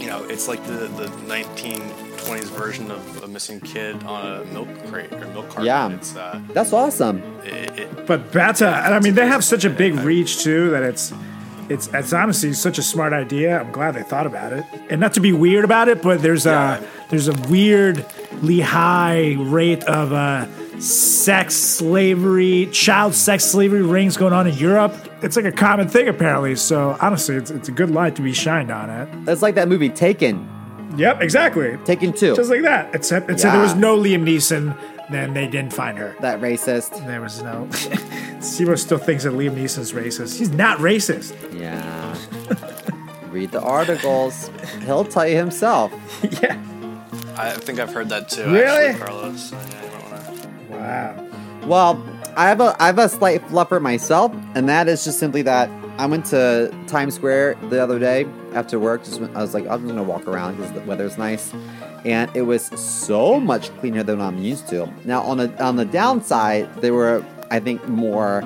you 0.00 0.06
know, 0.08 0.24
it's 0.24 0.48
like 0.48 0.64
the 0.66 0.88
the 0.88 1.06
1920s 1.26 2.44
version 2.50 2.90
of 2.90 3.22
a 3.22 3.28
missing 3.28 3.60
kid 3.60 4.02
on 4.04 4.40
a 4.40 4.44
milk 4.46 4.68
crate 4.86 5.12
or 5.12 5.26
milk 5.28 5.46
carton. 5.48 5.64
Yeah. 5.66 5.90
It's 5.90 6.16
uh, 6.16 6.40
That's 6.52 6.72
awesome. 6.72 7.22
it, 7.44 7.78
it, 7.78 8.06
But 8.06 8.32
better, 8.32 8.66
and 8.66 8.94
I 8.94 9.00
mean, 9.00 9.14
they 9.14 9.26
have 9.26 9.44
such 9.44 9.64
a 9.64 9.70
big 9.70 9.94
reach 9.96 10.42
too 10.42 10.70
that 10.70 10.82
it's, 10.82 11.12
it's, 11.68 11.88
it's 11.94 12.12
honestly 12.12 12.52
such 12.52 12.78
a 12.78 12.82
smart 12.82 13.12
idea. 13.12 13.60
I'm 13.60 13.72
glad 13.72 13.94
they 13.94 14.02
thought 14.02 14.26
about 14.26 14.52
it, 14.52 14.64
and 14.90 15.00
not 15.00 15.14
to 15.14 15.20
be 15.20 15.32
weird 15.32 15.64
about 15.64 15.88
it, 15.88 16.02
but 16.02 16.20
there's 16.22 16.44
Yeah. 16.46 16.78
a 16.78 16.84
there's 17.10 17.28
a 17.28 17.34
weirdly 17.48 18.60
high 18.60 19.36
rate 19.38 19.84
of 19.84 20.12
uh, 20.12 20.46
sex 20.84 21.54
slavery, 21.54 22.66
child 22.66 23.14
sex 23.14 23.44
slavery 23.44 23.82
rings 23.82 24.16
going 24.16 24.32
on 24.32 24.46
in 24.46 24.54
Europe. 24.54 24.94
It's 25.22 25.36
like 25.36 25.46
a 25.46 25.52
common 25.52 25.88
thing 25.88 26.08
apparently. 26.08 26.56
So 26.56 26.96
honestly, 27.00 27.36
it's, 27.36 27.50
it's 27.50 27.68
a 27.68 27.72
good 27.72 27.90
light 27.90 28.16
to 28.16 28.22
be 28.22 28.32
shined 28.32 28.70
on 28.70 28.90
it. 28.90 29.08
It's 29.28 29.42
like 29.42 29.54
that 29.54 29.68
movie 29.68 29.88
Taken. 29.88 30.50
Yep, 30.96 31.22
exactly. 31.22 31.76
Taken 31.84 32.12
two. 32.12 32.36
Just 32.36 32.50
like 32.50 32.62
that. 32.62 32.94
Except, 32.94 33.28
except 33.30 33.52
there 33.52 33.62
was 33.62 33.74
no 33.74 33.96
Liam 33.98 34.22
Neeson. 34.22 34.78
Then 35.10 35.34
they 35.34 35.46
didn't 35.46 35.72
find 35.72 35.98
her. 35.98 36.16
that 36.20 36.40
racist. 36.40 37.04
There 37.06 37.20
was 37.20 37.42
no. 37.42 37.66
Sebo 38.40 38.78
still 38.78 38.98
thinks 38.98 39.24
that 39.24 39.32
Liam 39.32 39.54
Neeson's 39.54 39.92
racist. 39.92 40.38
He's 40.38 40.50
not 40.50 40.78
racist. 40.78 41.34
Yeah. 41.58 42.16
Read 43.30 43.50
the 43.50 43.60
articles. 43.60 44.50
He'll 44.84 45.04
tell 45.04 45.26
you 45.26 45.36
himself. 45.36 45.92
yeah. 46.42 46.58
I 47.36 47.50
think 47.50 47.80
I've 47.80 47.92
heard 47.92 48.08
that 48.10 48.28
too. 48.28 48.44
Really? 48.44 48.86
actually, 48.86 49.04
Carlos. 49.06 49.52
I 49.52 49.56
don't 49.56 49.74
wanna- 49.74 49.83
Wow. 50.84 51.28
Well, 51.66 52.04
I 52.36 52.48
have 52.48 52.60
a 52.60 52.76
I 52.78 52.86
have 52.86 52.98
a 52.98 53.08
slight 53.08 53.42
fluffer 53.48 53.80
myself, 53.80 54.34
and 54.54 54.68
that 54.68 54.86
is 54.88 55.04
just 55.04 55.18
simply 55.18 55.42
that 55.42 55.70
I 55.98 56.06
went 56.06 56.26
to 56.26 56.74
Times 56.88 57.14
Square 57.14 57.56
the 57.70 57.82
other 57.82 57.98
day 57.98 58.26
after 58.54 58.78
work. 58.78 59.04
Just 59.04 59.20
went- 59.20 59.34
I 59.36 59.40
was 59.40 59.54
like, 59.54 59.64
I'm 59.66 59.82
just 59.82 59.88
gonna 59.88 60.02
walk 60.02 60.26
around 60.26 60.56
because 60.56 60.72
the 60.72 60.80
weather's 60.82 61.16
nice, 61.16 61.52
and 62.04 62.30
it 62.34 62.42
was 62.42 62.64
so 62.78 63.40
much 63.40 63.70
cleaner 63.78 64.02
than 64.02 64.20
I'm 64.20 64.38
used 64.38 64.68
to. 64.68 64.88
Now 65.04 65.22
on 65.22 65.38
the 65.38 65.64
on 65.64 65.76
the 65.76 65.84
downside, 65.86 66.68
there 66.82 66.92
were 66.92 67.24
I 67.50 67.60
think 67.60 67.86
more 67.88 68.42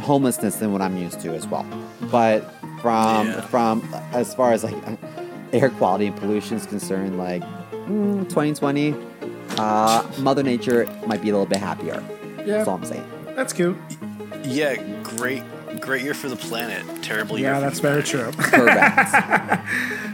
homelessness 0.00 0.56
than 0.56 0.72
what 0.72 0.82
I'm 0.82 0.96
used 0.96 1.20
to 1.20 1.30
as 1.34 1.46
well. 1.48 1.66
But 2.10 2.48
from 2.82 3.26
Yeah. 3.28 3.40
from 3.42 3.82
as 4.12 4.32
far 4.34 4.52
as 4.52 4.62
like 4.62 4.76
air 5.52 5.70
quality 5.70 6.06
and 6.06 6.16
pollution 6.16 6.56
is 6.58 6.66
concerned, 6.66 7.18
like 7.18 7.42
mm, 7.88 8.28
2020, 8.28 8.94
uh, 9.58 10.06
Mother 10.18 10.42
Nature 10.42 10.86
might 11.06 11.22
be 11.22 11.30
a 11.30 11.32
little 11.32 11.46
bit 11.46 11.58
happier. 11.58 12.02
Yeah. 12.38 12.44
That's 12.58 12.68
all 12.68 12.76
I'm 12.76 12.84
saying. 12.84 13.08
That's 13.34 13.52
cute. 13.52 13.76
Yeah, 14.44 14.76
great, 15.02 15.42
great 15.80 16.02
year 16.02 16.14
for 16.14 16.28
the 16.28 16.36
planet. 16.36 16.84
Terrible 17.02 17.38
year. 17.38 17.52
Yeah, 17.52 17.60
that's 17.60 17.80
very 17.80 18.02
true. 18.02 18.30
Correct. 18.38 19.10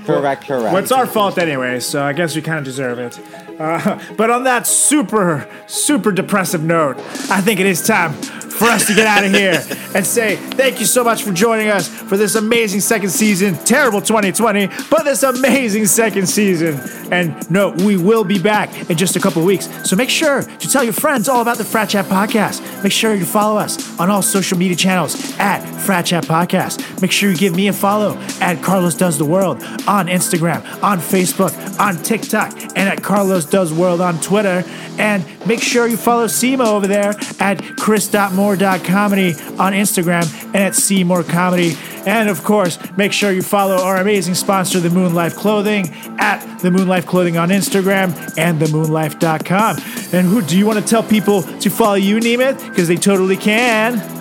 correct, 0.06 0.46
correct. 0.46 0.72
Well, 0.72 0.76
it's 0.76 0.92
our 0.92 1.06
fault 1.06 1.38
anyway, 1.38 1.80
so 1.80 2.02
I 2.02 2.12
guess 2.12 2.34
we 2.34 2.42
kind 2.42 2.58
of 2.58 2.64
deserve 2.64 2.98
it. 2.98 3.18
Uh, 3.60 4.00
but 4.16 4.30
on 4.30 4.44
that 4.44 4.66
super, 4.66 5.48
super 5.66 6.12
depressive 6.12 6.62
note, 6.62 6.96
I 7.30 7.40
think 7.40 7.60
it 7.60 7.66
is 7.66 7.84
time 7.86 8.14
for 8.60 8.66
us 8.66 8.86
to 8.86 8.94
get 8.94 9.06
out 9.06 9.24
of 9.24 9.32
here 9.32 9.64
and 9.94 10.06
say 10.06 10.36
thank 10.36 10.80
you 10.80 10.84
so 10.84 11.02
much 11.02 11.22
for 11.22 11.32
joining 11.32 11.68
us 11.68 11.88
for 11.88 12.18
this 12.18 12.34
amazing 12.34 12.80
second 12.80 13.08
season. 13.08 13.54
Terrible 13.64 14.02
2020, 14.02 14.66
but 14.90 15.04
this 15.04 15.22
amazing 15.22 15.86
second 15.86 16.26
season. 16.28 16.78
And 17.10 17.50
no, 17.50 17.70
we 17.70 17.96
will 17.96 18.22
be 18.22 18.38
back 18.38 18.90
in 18.90 18.98
just 18.98 19.16
a 19.16 19.20
couple 19.20 19.42
weeks. 19.42 19.66
So 19.88 19.96
make 19.96 20.10
sure 20.10 20.42
to 20.42 20.68
tell 20.68 20.84
your 20.84 20.92
friends 20.92 21.26
all 21.26 21.40
about 21.40 21.56
the 21.56 21.64
Frat 21.64 21.88
Chat 21.88 22.04
Podcast. 22.04 22.82
Make 22.82 22.92
sure 22.92 23.14
you 23.14 23.24
follow 23.24 23.58
us 23.58 23.98
on 23.98 24.10
all 24.10 24.20
social 24.20 24.58
media 24.58 24.76
channels 24.76 25.16
at 25.38 25.64
Frat 25.80 26.04
Chat 26.04 26.24
Podcast. 26.24 27.00
Make 27.00 27.12
sure 27.12 27.30
you 27.30 27.36
give 27.38 27.56
me 27.56 27.68
a 27.68 27.72
follow 27.72 28.18
at 28.42 28.62
Carlos 28.62 28.94
Does 28.94 29.16
the 29.16 29.24
World 29.24 29.62
on 29.88 30.06
Instagram, 30.06 30.60
on 30.82 30.98
Facebook, 30.98 31.80
on 31.80 31.96
TikTok, 31.96 32.52
and 32.76 32.90
at 32.90 33.02
Carlos 33.02 33.46
Does 33.46 33.72
World 33.72 34.02
on 34.02 34.20
Twitter. 34.20 34.64
And 34.98 35.24
make 35.46 35.60
sure 35.62 35.86
you 35.86 35.96
follow 35.96 36.26
Simo 36.26 36.66
over 36.66 36.86
there 36.86 37.14
at 37.38 37.76
chris.moore.comedy 37.76 39.32
on 39.58 39.72
Instagram 39.72 40.44
and 40.46 40.56
at 40.56 40.74
Seymour 40.74 41.24
Comedy. 41.24 41.76
And 42.06 42.28
of 42.28 42.42
course, 42.44 42.78
make 42.96 43.12
sure 43.12 43.30
you 43.32 43.42
follow 43.42 43.76
our 43.76 43.98
amazing 43.98 44.34
sponsor, 44.34 44.80
The 44.80 44.90
Moon 44.90 45.14
Life 45.14 45.36
Clothing, 45.36 45.90
at 46.18 46.58
The 46.58 46.70
Moon 46.70 46.88
Life 46.88 47.06
Clothing 47.06 47.36
on 47.36 47.50
Instagram 47.50 48.12
and 48.38 48.60
themoonlife.com. 48.60 49.76
And 50.12 50.26
who 50.26 50.42
do 50.42 50.58
you 50.58 50.66
want 50.66 50.78
to 50.78 50.84
tell 50.84 51.02
people 51.02 51.42
to 51.42 51.70
follow 51.70 51.94
you, 51.94 52.16
Nemeth? 52.16 52.68
Because 52.70 52.88
they 52.88 52.96
totally 52.96 53.36
can. 53.36 54.18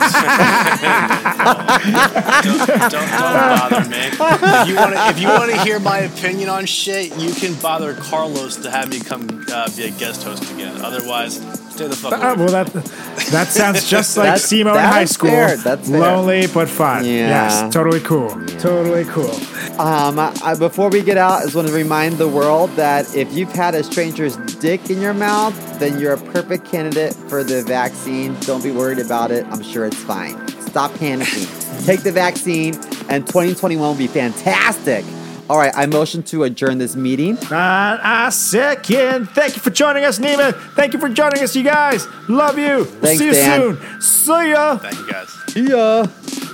don't, 2.43 2.91
don't 2.91 3.11
bother 3.11 3.89
me. 3.89 4.07
If 4.07 4.67
you 4.67 4.75
want 4.75 4.93
to, 4.93 5.07
if 5.09 5.19
you 5.19 5.27
want 5.27 5.51
to 5.51 5.57
hear 5.63 5.79
my 5.79 5.99
opinion 5.99 6.49
on 6.49 6.65
shit, 6.65 7.15
you 7.17 7.33
can 7.33 7.53
bother 7.61 7.93
Carlos 7.93 8.57
to 8.57 8.71
have 8.71 8.89
me 8.89 8.99
come 8.99 9.45
uh, 9.51 9.69
be 9.75 9.83
a 9.83 9.91
guest 9.91 10.23
host 10.23 10.51
again. 10.51 10.81
Otherwise, 10.81 11.39
stay 11.81 11.87
the 11.87 11.95
fuck 11.95 12.13
Uh, 12.13 12.35
well, 12.37 12.47
that 12.49 12.67
that 13.31 13.47
sounds 13.47 13.89
just 13.89 14.17
like 14.17 14.25
That's- 14.25 14.51
Simo 14.51 14.75
in 14.75 14.83
high 14.83 15.05
school. 15.05 15.29
fair, 15.29 15.57
that's 15.57 15.89
fair. 15.89 15.99
Lonely 15.99 16.47
but 16.47 16.69
fun. 16.69 17.05
Yeah. 17.05 17.11
Yes, 17.11 17.73
totally 17.73 17.99
cool. 18.01 18.29
Totally 18.59 19.05
cool. 19.05 19.31
Um, 19.79 20.19
I, 20.19 20.55
before 20.57 20.89
we 20.89 21.01
get 21.01 21.17
out, 21.17 21.41
I 21.41 21.43
just 21.43 21.55
want 21.55 21.67
to 21.67 21.73
remind 21.73 22.17
the 22.17 22.27
world 22.27 22.69
that 22.71 23.15
if 23.15 23.31
you've 23.33 23.51
had 23.53 23.73
a 23.73 23.83
stranger's 23.83 24.35
dick 24.59 24.89
in 24.89 25.01
your 25.01 25.13
mouth, 25.13 25.55
then 25.79 25.99
you're 25.99 26.13
a 26.13 26.17
perfect 26.17 26.65
candidate 26.65 27.13
for 27.13 27.43
the 27.43 27.63
vaccine. 27.63 28.35
Don't 28.41 28.63
be 28.63 28.71
worried 28.71 28.99
about 28.99 29.31
it. 29.31 29.45
I'm 29.47 29.63
sure 29.63 29.85
it's 29.85 29.97
fine. 30.03 30.35
Stop 30.61 30.91
panicking. 30.91 31.47
Take 31.85 32.03
the 32.03 32.11
vaccine, 32.11 32.75
and 33.09 33.25
2021 33.25 33.79
will 33.87 33.95
be 33.95 34.07
fantastic. 34.07 35.03
All 35.51 35.57
right, 35.57 35.73
I 35.75 35.85
motion 35.85 36.23
to 36.31 36.45
adjourn 36.45 36.77
this 36.77 36.95
meeting. 36.95 37.37
Uh, 37.37 37.99
I 38.01 38.29
second. 38.29 39.25
Thank 39.31 39.57
you 39.57 39.61
for 39.61 39.69
joining 39.69 40.05
us, 40.05 40.17
Nima. 40.17 40.53
Thank 40.75 40.93
you 40.93 40.99
for 40.99 41.09
joining 41.09 41.43
us, 41.43 41.53
you 41.57 41.63
guys. 41.63 42.07
Love 42.29 42.57
you. 42.57 42.85
Thanks, 42.85 43.19
See 43.19 43.25
you 43.25 43.33
Dan. 43.33 43.59
soon. 43.59 44.01
See 44.01 44.49
ya. 44.51 44.77
Thank 44.77 44.95
you 44.95 45.11
guys. 45.11 45.27
See 45.49 45.67
ya. 45.67 46.50